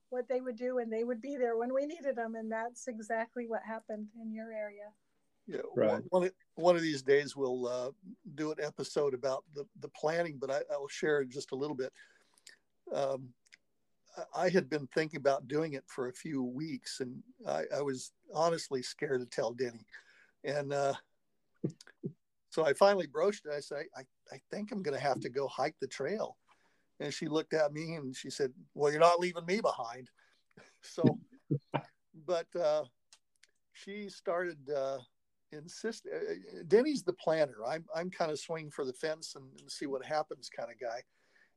what 0.08 0.28
they 0.28 0.40
would 0.40 0.56
do 0.56 0.78
and 0.78 0.92
they 0.92 1.04
would 1.04 1.20
be 1.20 1.36
there 1.36 1.56
when 1.56 1.72
we 1.72 1.86
needed 1.86 2.16
them. 2.16 2.34
And 2.34 2.50
that's 2.50 2.88
exactly 2.88 3.46
what 3.46 3.62
happened 3.62 4.08
in 4.20 4.32
your 4.32 4.52
area. 4.52 4.92
Yeah, 5.46 5.62
Right. 5.74 6.02
one, 6.10 6.30
one 6.54 6.76
of- 6.76 6.82
these 6.82 7.02
days 7.02 7.36
we'll 7.36 7.66
uh, 7.66 7.90
do 8.34 8.52
an 8.52 8.58
episode 8.60 9.14
about 9.14 9.44
the, 9.54 9.66
the 9.80 9.88
planning, 9.88 10.38
but 10.38 10.50
I, 10.50 10.62
I 10.72 10.76
will 10.76 10.88
share 10.88 11.24
just 11.24 11.52
a 11.52 11.56
little 11.56 11.76
bit. 11.76 11.92
Um, 12.92 13.32
I- 14.16 14.44
I 14.44 14.48
had 14.48 14.68
been 14.68 14.86
thinking 14.88 15.18
about 15.18 15.48
doing 15.48 15.74
it 15.74 15.84
for 15.86 16.08
a 16.08 16.12
few 16.12 16.42
weeks, 16.42 17.00
and 17.00 17.22
I, 17.46 17.64
I 17.76 17.82
was 17.82 18.12
honestly 18.34 18.82
scared 18.82 19.20
to 19.20 19.26
tell 19.26 19.52
Denny. 19.52 19.86
And 20.44 20.72
uh, 20.72 20.94
so 22.50 22.64
I 22.64 22.72
finally 22.72 23.06
broached 23.06 23.46
it. 23.46 23.52
I 23.52 23.60
said, 23.60 23.86
I, 23.96 24.02
I 24.32 24.40
think 24.50 24.72
I'm 24.72 24.82
going 24.82 24.96
to 24.96 25.02
have 25.02 25.20
to 25.20 25.28
go 25.28 25.48
hike 25.48 25.76
the 25.80 25.86
trail. 25.86 26.36
And 27.00 27.12
she 27.12 27.26
looked 27.26 27.54
at 27.54 27.72
me 27.72 27.94
and 27.94 28.14
she 28.14 28.30
said, 28.30 28.52
Well, 28.74 28.90
you're 28.90 29.00
not 29.00 29.20
leaving 29.20 29.46
me 29.46 29.60
behind. 29.60 30.08
So, 30.82 31.18
but 32.26 32.46
uh, 32.58 32.84
she 33.74 34.08
started 34.08 34.58
uh, 34.70 34.96
insist. 35.52 36.06
uh, 36.06 36.62
Denny's 36.68 37.02
the 37.02 37.12
planner. 37.12 37.56
I'm 37.66 37.84
I'm 37.94 38.10
kind 38.10 38.30
of 38.30 38.38
swing 38.38 38.70
for 38.70 38.86
the 38.86 38.92
fence 38.94 39.34
and, 39.36 39.44
and 39.60 39.70
see 39.70 39.84
what 39.84 40.04
happens 40.04 40.48
kind 40.48 40.70
of 40.70 40.80
guy. 40.80 41.02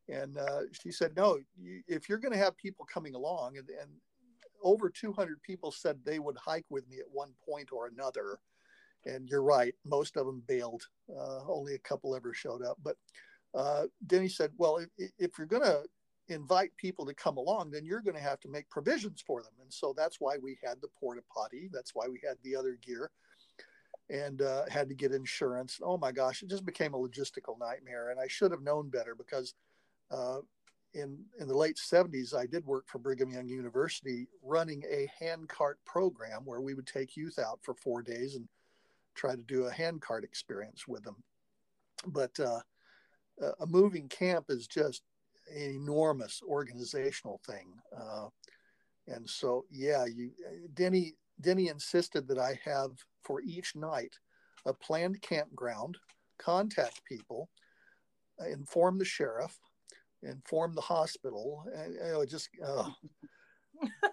And 0.10 0.38
uh, 0.38 0.62
she 0.72 0.92
said, 0.92 1.16
no, 1.16 1.40
you, 1.58 1.82
if 1.88 2.10
you're 2.10 2.18
going 2.18 2.34
to 2.34 2.38
have 2.38 2.58
people 2.58 2.86
coming 2.86 3.16
along, 3.16 3.58
and, 3.58 3.68
and 3.82 3.90
over 4.64 4.90
200 4.90 5.42
people 5.42 5.72
said 5.72 6.00
they 6.04 6.20
would 6.20 6.38
hike 6.38 6.66
with 6.70 6.88
me 6.90 6.98
at 7.00 7.06
one 7.12 7.32
point 7.48 7.70
or 7.72 7.88
another. 7.88 8.40
And 9.06 9.28
you're 9.30 9.44
right, 9.44 9.74
most 9.86 10.18
of 10.18 10.26
them 10.26 10.44
bailed. 10.48 10.84
Uh, 11.10 11.40
only 11.48 11.76
a 11.76 11.80
couple 11.80 12.16
ever 12.16 12.34
showed 12.34 12.64
up. 12.64 12.78
But 12.84 12.96
uh, 13.54 13.84
Denny 14.08 14.30
said, 14.30 14.52
well, 14.58 14.78
if, 14.98 15.12
if 15.20 15.38
you're 15.38 15.48
going 15.48 15.64
to 15.64 15.84
invite 16.30 16.72
people 16.78 17.06
to 17.06 17.14
come 17.14 17.38
along, 17.38 17.72
then 17.72 17.86
you're 17.86 18.02
going 18.02 18.16
to 18.16 18.22
have 18.22 18.40
to 18.42 18.50
make 18.50 18.70
provisions 18.70 19.24
for 19.26 19.42
them. 19.42 19.52
And 19.62 19.72
so 19.72 19.94
that's 19.96 20.18
why 20.20 20.38
we 20.42 20.58
had 20.64 20.78
the 20.82 20.88
porta 21.00 21.22
potty. 21.34 21.70
That's 21.72 21.92
why 21.94 22.08
we 22.08 22.20
had 22.26 22.38
the 22.44 22.56
other 22.56 22.78
gear 22.82 23.12
and 24.10 24.42
uh, 24.42 24.64
had 24.70 24.90
to 24.90 24.96
get 24.96 25.12
insurance. 25.12 25.80
Oh 25.84 25.98
my 25.98 26.12
gosh, 26.12 26.44
it 26.44 26.50
just 26.50 26.66
became 26.66 26.94
a 26.94 27.00
logistical 27.00 27.60
nightmare. 27.60 28.12
And 28.12 28.20
I 28.20 28.28
should 28.28 28.52
have 28.52 28.62
known 28.62 28.90
better 28.90 29.16
because 29.16 29.54
uh, 30.12 30.40
in 30.94 31.18
in 31.40 31.48
the 31.48 31.58
late 31.58 31.78
70s, 31.78 32.36
I 32.36 32.46
did 32.46 32.66
work 32.66 32.86
for 32.88 33.00
Brigham 33.00 33.32
Young 33.32 33.48
University 33.48 34.28
running 34.44 34.84
a 34.90 35.10
handcart 35.20 35.80
program 35.86 36.42
where 36.46 36.62
we 36.62 36.74
would 36.74 36.88
take 36.88 37.18
youth 37.18 37.40
out 37.40 37.60
for 37.64 37.74
four 37.74 38.02
days 38.02 38.36
and 38.36 38.48
try 39.16 39.32
to 39.32 39.42
do 39.42 39.66
a 39.66 39.72
handcart 39.72 40.24
experience 40.24 40.88
with 40.88 41.04
them. 41.04 41.18
But 42.08 42.38
uh, 42.40 42.60
a 43.60 43.66
moving 43.66 44.08
camp 44.10 44.46
is 44.50 44.68
just 44.68 45.04
an 45.54 45.76
enormous 45.76 46.42
organizational 46.48 47.40
thing. 47.46 47.74
Uh, 47.96 48.28
and 49.08 49.30
so, 49.30 49.66
yeah, 49.70 50.06
you, 50.06 50.32
Denny, 50.74 51.14
Denny 51.42 51.68
insisted 51.68 52.28
that 52.28 52.40
I 52.40 52.60
have 52.64 52.92
for 53.24 53.42
each 53.42 53.76
night 53.76 54.16
a 54.66 54.74
planned 54.74 55.22
campground, 55.22 55.98
contact 56.38 57.04
people, 57.06 57.50
uh, 58.42 58.48
inform 58.48 58.98
the 58.98 59.06
sheriff, 59.06 59.58
inform 60.22 60.74
the 60.74 60.82
hospital, 60.82 61.66
and 61.76 61.94
you 61.94 62.00
know, 62.00 62.26
just 62.26 62.50
uh, 62.66 62.90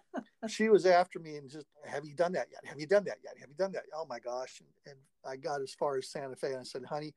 she 0.48 0.68
was 0.68 0.86
after 0.86 1.18
me 1.18 1.36
and 1.36 1.50
just, 1.50 1.66
have 1.84 2.04
you 2.04 2.14
done 2.14 2.32
that 2.32 2.48
yet? 2.50 2.60
Have 2.64 2.80
you 2.80 2.86
done 2.86 3.04
that 3.04 3.18
yet? 3.22 3.34
Have 3.38 3.48
you 3.48 3.54
done 3.56 3.72
that? 3.72 3.84
Oh 3.94 4.06
my 4.08 4.18
gosh! 4.18 4.60
And, 4.60 4.94
and 4.94 4.96
I 5.30 5.36
got 5.36 5.60
as 5.60 5.74
far 5.74 5.98
as 5.98 6.08
Santa 6.08 6.36
Fe, 6.36 6.48
and 6.48 6.60
I 6.60 6.62
said, 6.62 6.84
honey, 6.84 7.14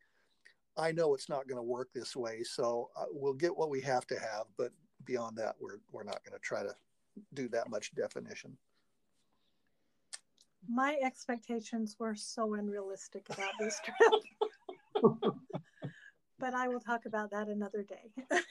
I 0.78 0.92
know 0.92 1.14
it's 1.14 1.30
not 1.30 1.48
going 1.48 1.58
to 1.58 1.64
work 1.64 1.90
this 1.94 2.16
way, 2.16 2.44
so 2.44 2.90
uh, 2.98 3.06
we'll 3.12 3.34
get 3.34 3.56
what 3.56 3.70
we 3.70 3.80
have 3.82 4.06
to 4.08 4.16
have, 4.16 4.46
but 4.58 4.72
beyond 5.06 5.38
that, 5.38 5.56
we're 5.60 5.80
we're 5.92 6.04
not 6.04 6.24
going 6.24 6.34
to 6.34 6.40
try 6.40 6.64
to 6.64 6.76
do 7.34 7.48
that 7.50 7.70
much 7.70 7.94
definition. 7.96 8.58
My 10.68 10.98
expectations 11.04 11.96
were 12.00 12.16
so 12.16 12.54
unrealistic 12.54 13.26
about 13.30 13.52
this 13.60 13.80
trip. 13.84 14.14
but 16.40 16.54
I 16.54 16.68
will 16.70 16.80
talk 16.80 17.06
about 17.06 17.32
that 17.32 17.50
another 17.50 17.84
day. 17.84 18.12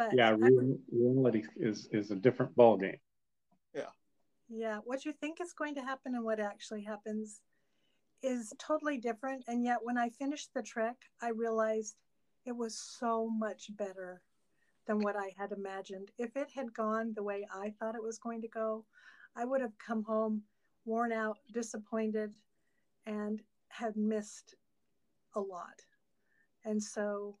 but 0.00 0.16
yeah, 0.16 0.30
I- 0.30 0.32
real, 0.32 0.78
reality 0.90 1.44
is 1.56 1.88
is 1.92 2.10
a 2.10 2.16
different 2.16 2.56
ballgame. 2.56 2.98
Yeah. 3.74 3.92
Yeah, 4.48 4.78
what 4.84 5.04
you 5.04 5.12
think 5.12 5.40
is 5.40 5.52
going 5.52 5.74
to 5.74 5.82
happen 5.82 6.14
and 6.14 6.24
what 6.24 6.40
actually 6.40 6.84
happens 6.84 7.40
is 8.22 8.52
totally 8.58 8.96
different. 8.96 9.44
And 9.46 9.62
yet, 9.62 9.78
when 9.82 9.98
I 9.98 10.08
finished 10.08 10.54
the 10.54 10.62
trek, 10.62 10.96
I 11.20 11.28
realized 11.28 11.96
it 12.46 12.56
was 12.56 12.78
so 12.98 13.28
much 13.28 13.76
better 13.76 14.22
than 14.86 14.98
what 15.00 15.16
I 15.16 15.34
had 15.36 15.52
imagined. 15.52 16.08
If 16.16 16.34
it 16.34 16.48
had 16.54 16.72
gone 16.72 17.12
the 17.14 17.22
way 17.22 17.46
I 17.54 17.74
thought 17.78 17.94
it 17.94 18.02
was 18.02 18.18
going 18.18 18.40
to 18.40 18.48
go, 18.48 18.86
I 19.36 19.44
would 19.44 19.60
have 19.60 19.76
come 19.86 20.02
home 20.02 20.42
worn 20.86 21.12
out, 21.12 21.38
disappointed, 21.52 22.32
and 23.04 23.42
had 23.68 23.96
missed 23.96 24.54
a 25.34 25.40
lot. 25.40 25.78
And 26.64 26.82
so, 26.82 27.36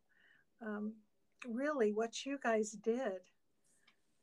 um, 0.60 0.92
really, 1.48 1.92
what 1.92 2.24
you 2.24 2.38
guys 2.42 2.72
did 2.72 3.20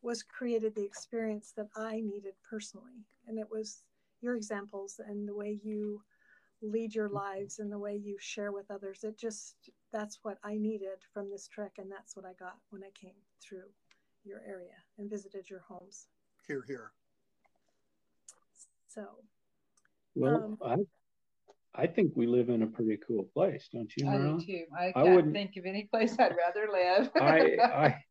was 0.02 0.24
created 0.24 0.76
the 0.76 0.86
experience 0.86 1.54
that 1.58 1.68
I 1.76 2.02
needed 2.02 2.34
personally. 2.48 3.06
And 3.28 3.38
it 3.38 3.48
was 3.50 3.84
your 4.22 4.36
examples 4.36 5.00
and 5.06 5.28
the 5.28 5.36
way 5.36 5.60
you 5.64 6.02
lead 6.62 6.96
your 6.96 7.10
lives 7.10 7.60
and 7.60 7.72
the 7.72 7.78
way 7.80 7.96
you 7.96 8.18
share 8.20 8.52
with 8.52 8.72
others. 8.72 9.04
It 9.04 9.18
just, 9.18 9.56
that's 9.92 10.20
what 10.24 10.38
I 10.44 10.58
needed 10.58 11.00
from 11.14 11.30
this 11.30 11.48
trek. 11.48 11.74
And 11.78 11.92
that's 11.92 12.16
what 12.16 12.26
I 12.26 12.34
got 12.40 12.58
when 12.70 12.84
I 12.84 12.90
came 13.00 13.16
through 13.42 13.70
your 14.24 14.42
area 14.48 14.76
and 14.98 15.10
visited 15.10 15.50
your 15.50 15.62
homes. 15.68 16.08
Here, 16.48 16.64
here. 16.68 16.92
So, 18.88 19.06
Well, 20.16 20.44
um, 20.44 20.58
I 20.64 20.78
I 21.78 21.86
think 21.88 22.14
we 22.16 22.26
live 22.26 22.50
in 22.50 22.64
a 22.64 22.68
pretty 22.68 22.98
cool 23.08 23.24
place, 23.34 23.70
don't 23.72 23.92
you, 23.96 24.10
I 24.10 24.18
do 24.18 24.40
too. 24.44 24.64
I 24.78 24.88
I 24.88 24.92
can't 24.94 25.16
wouldn't- 25.16 25.34
think 25.34 25.56
of 25.58 25.66
any 25.66 25.84
place 25.92 26.16
I'd 26.20 26.36
rather 26.36 26.68
live. 26.72 27.12
I 27.16 27.58
I 27.64 28.04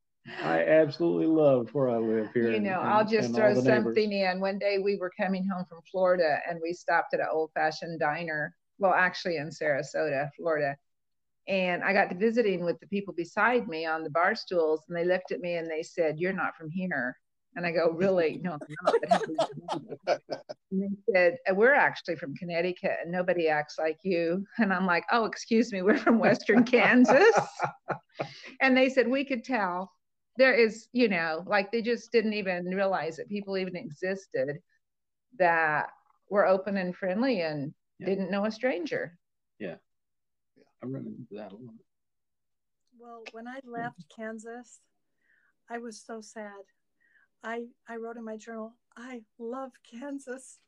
I 0.42 0.58
absolutely 0.64 1.26
love 1.26 1.68
where 1.72 1.88
I 1.90 1.96
live 1.98 2.28
here. 2.32 2.50
You 2.52 2.60
know, 2.60 2.80
and- 2.80 2.88
I'll 2.88 3.04
just 3.06 3.34
throw 3.34 3.48
all 3.48 3.54
the 3.54 3.62
neighbors. 3.62 3.84
something 3.84 4.12
in. 4.12 4.40
One 4.40 4.58
day 4.58 4.78
we 4.78 4.96
were 4.96 5.12
coming 5.20 5.46
home 5.48 5.64
from 5.68 5.80
Florida 5.90 6.38
and 6.48 6.60
we 6.62 6.72
stopped 6.72 7.14
at 7.14 7.20
an 7.20 7.26
old 7.30 7.50
fashioned 7.54 8.00
diner. 8.00 8.54
Well, 8.78 8.92
actually 8.92 9.36
in 9.36 9.48
Sarasota, 9.50 10.30
Florida. 10.36 10.76
And 11.48 11.84
I 11.84 11.92
got 11.92 12.10
to 12.10 12.16
visiting 12.16 12.64
with 12.64 12.78
the 12.80 12.88
people 12.88 13.14
beside 13.14 13.68
me 13.68 13.86
on 13.86 14.02
the 14.02 14.10
bar 14.10 14.34
stools 14.34 14.82
and 14.88 14.96
they 14.96 15.04
looked 15.04 15.30
at 15.30 15.40
me 15.40 15.54
and 15.56 15.70
they 15.70 15.82
said, 15.82 16.18
You're 16.18 16.32
not 16.32 16.56
from 16.56 16.70
here. 16.70 17.16
And 17.56 17.66
I 17.66 17.72
go, 17.72 17.90
Really? 17.90 18.38
No, 18.42 18.52
I'm 18.52 18.60
not. 18.82 18.94
But 19.00 19.10
how 19.10 19.18
do 19.26 19.32
you 19.32 19.46
know?" 20.06 20.18
And 20.70 20.82
they 20.82 21.12
said, 21.12 21.36
"Uh, 21.50 21.54
We're 21.54 21.74
actually 21.74 22.16
from 22.16 22.34
Connecticut 22.34 22.98
and 23.02 23.10
nobody 23.10 23.48
acts 23.48 23.78
like 23.78 23.98
you. 24.02 24.46
And 24.58 24.72
I'm 24.72 24.86
like, 24.86 25.04
Oh, 25.10 25.24
excuse 25.24 25.72
me, 25.72 25.82
we're 25.82 25.96
from 25.98 26.18
Western 26.18 26.64
Kansas. 26.74 27.34
and 28.60 28.76
they 28.76 28.88
said, 28.88 29.08
We 29.08 29.24
could 29.24 29.42
tell 29.44 29.90
there 30.38 30.52
is, 30.54 30.88
you 30.92 31.08
know, 31.08 31.42
like 31.46 31.72
they 31.72 31.80
just 31.80 32.12
didn't 32.12 32.34
even 32.34 32.66
realize 32.66 33.16
that 33.16 33.28
people 33.28 33.56
even 33.56 33.74
existed 33.74 34.58
that 35.38 35.88
were 36.28 36.46
open 36.46 36.76
and 36.76 36.94
friendly 36.94 37.40
and 37.40 37.72
Yeah. 37.98 38.06
didn't 38.06 38.30
know 38.30 38.44
a 38.44 38.50
stranger. 38.50 39.16
Yeah. 39.58 39.76
yeah. 40.56 40.64
I 40.82 40.86
remember 40.86 41.10
that 41.30 41.52
a 41.52 41.56
lot. 41.56 41.74
Well, 42.98 43.22
when 43.32 43.48
I 43.48 43.60
left 43.64 44.04
Kansas, 44.14 44.80
I 45.70 45.78
was 45.78 46.00
so 46.02 46.20
sad. 46.20 46.64
I 47.42 47.66
I 47.88 47.96
wrote 47.96 48.16
in 48.16 48.24
my 48.24 48.36
journal, 48.36 48.74
I 48.96 49.22
love 49.38 49.72
Kansas, 49.88 50.58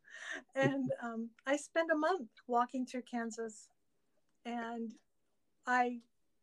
and 0.54 0.90
um, 1.02 1.30
I 1.46 1.56
spent 1.56 1.90
a 1.90 1.96
month 1.96 2.28
walking 2.46 2.86
through 2.86 3.02
Kansas, 3.02 3.68
and 4.44 4.92
I 5.66 6.00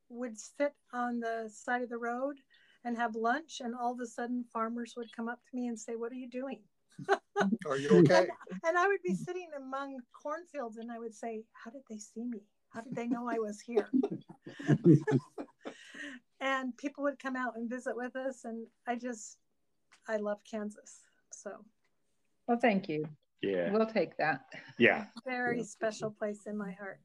would 0.09 0.38
sit 0.39 0.73
on 0.93 1.19
the 1.19 1.49
side 1.51 1.82
of 1.82 1.89
the 1.89 1.97
road 1.97 2.38
and 2.84 2.95
have 2.97 3.15
lunch, 3.15 3.61
and 3.63 3.73
all 3.76 3.93
of 3.93 3.99
a 3.99 4.05
sudden, 4.05 4.45
farmers 4.53 4.93
would 4.95 5.11
come 5.15 5.28
up 5.28 5.39
to 5.49 5.55
me 5.55 5.67
and 5.67 5.80
say, 5.80 5.95
"What 5.95 6.11
are 6.11 6.15
you 6.15 6.30
doing?" 6.30 6.61
Are 7.67 7.78
you 7.78 7.89
okay? 7.99 8.28
And 8.63 8.78
I 8.78 8.88
would 8.88 9.01
be 9.03 9.13
sitting 9.13 9.49
among 9.57 9.99
cornfields, 10.13 10.78
and 10.78 10.91
I 10.91 10.99
would 10.99 11.13
say, 11.13 11.43
"How 11.53 11.71
did 11.71 11.82
they 11.89 11.97
see 11.97 12.23
me? 12.23 12.41
How 12.69 12.82
did 12.82 12.95
they 12.95 13.07
know 13.07 13.28
I 13.30 13.39
was 13.39 13.59
here?" 13.59 13.89
and 16.39 16.76
people 16.78 17.03
would 17.03 17.19
come 17.19 17.36
out 17.36 17.55
and 17.55 17.69
visit 17.69 17.95
with 17.95 18.15
us 18.15 18.45
and 18.45 18.67
i 18.88 18.95
just 18.95 19.38
i 20.08 20.18
love 20.18 20.39
kansas 20.49 21.03
so 21.32 21.51
Well, 22.47 22.58
thank 22.60 22.88
you. 22.89 23.06
Yeah, 23.41 23.72
We'll 23.72 23.86
take 23.86 24.18
that. 24.18 24.45
yeah. 24.80 25.06
very 25.26 25.64
special 25.64 26.10
place 26.10 26.47
in 26.47 26.58
my 26.58 26.72
heart 26.72 26.99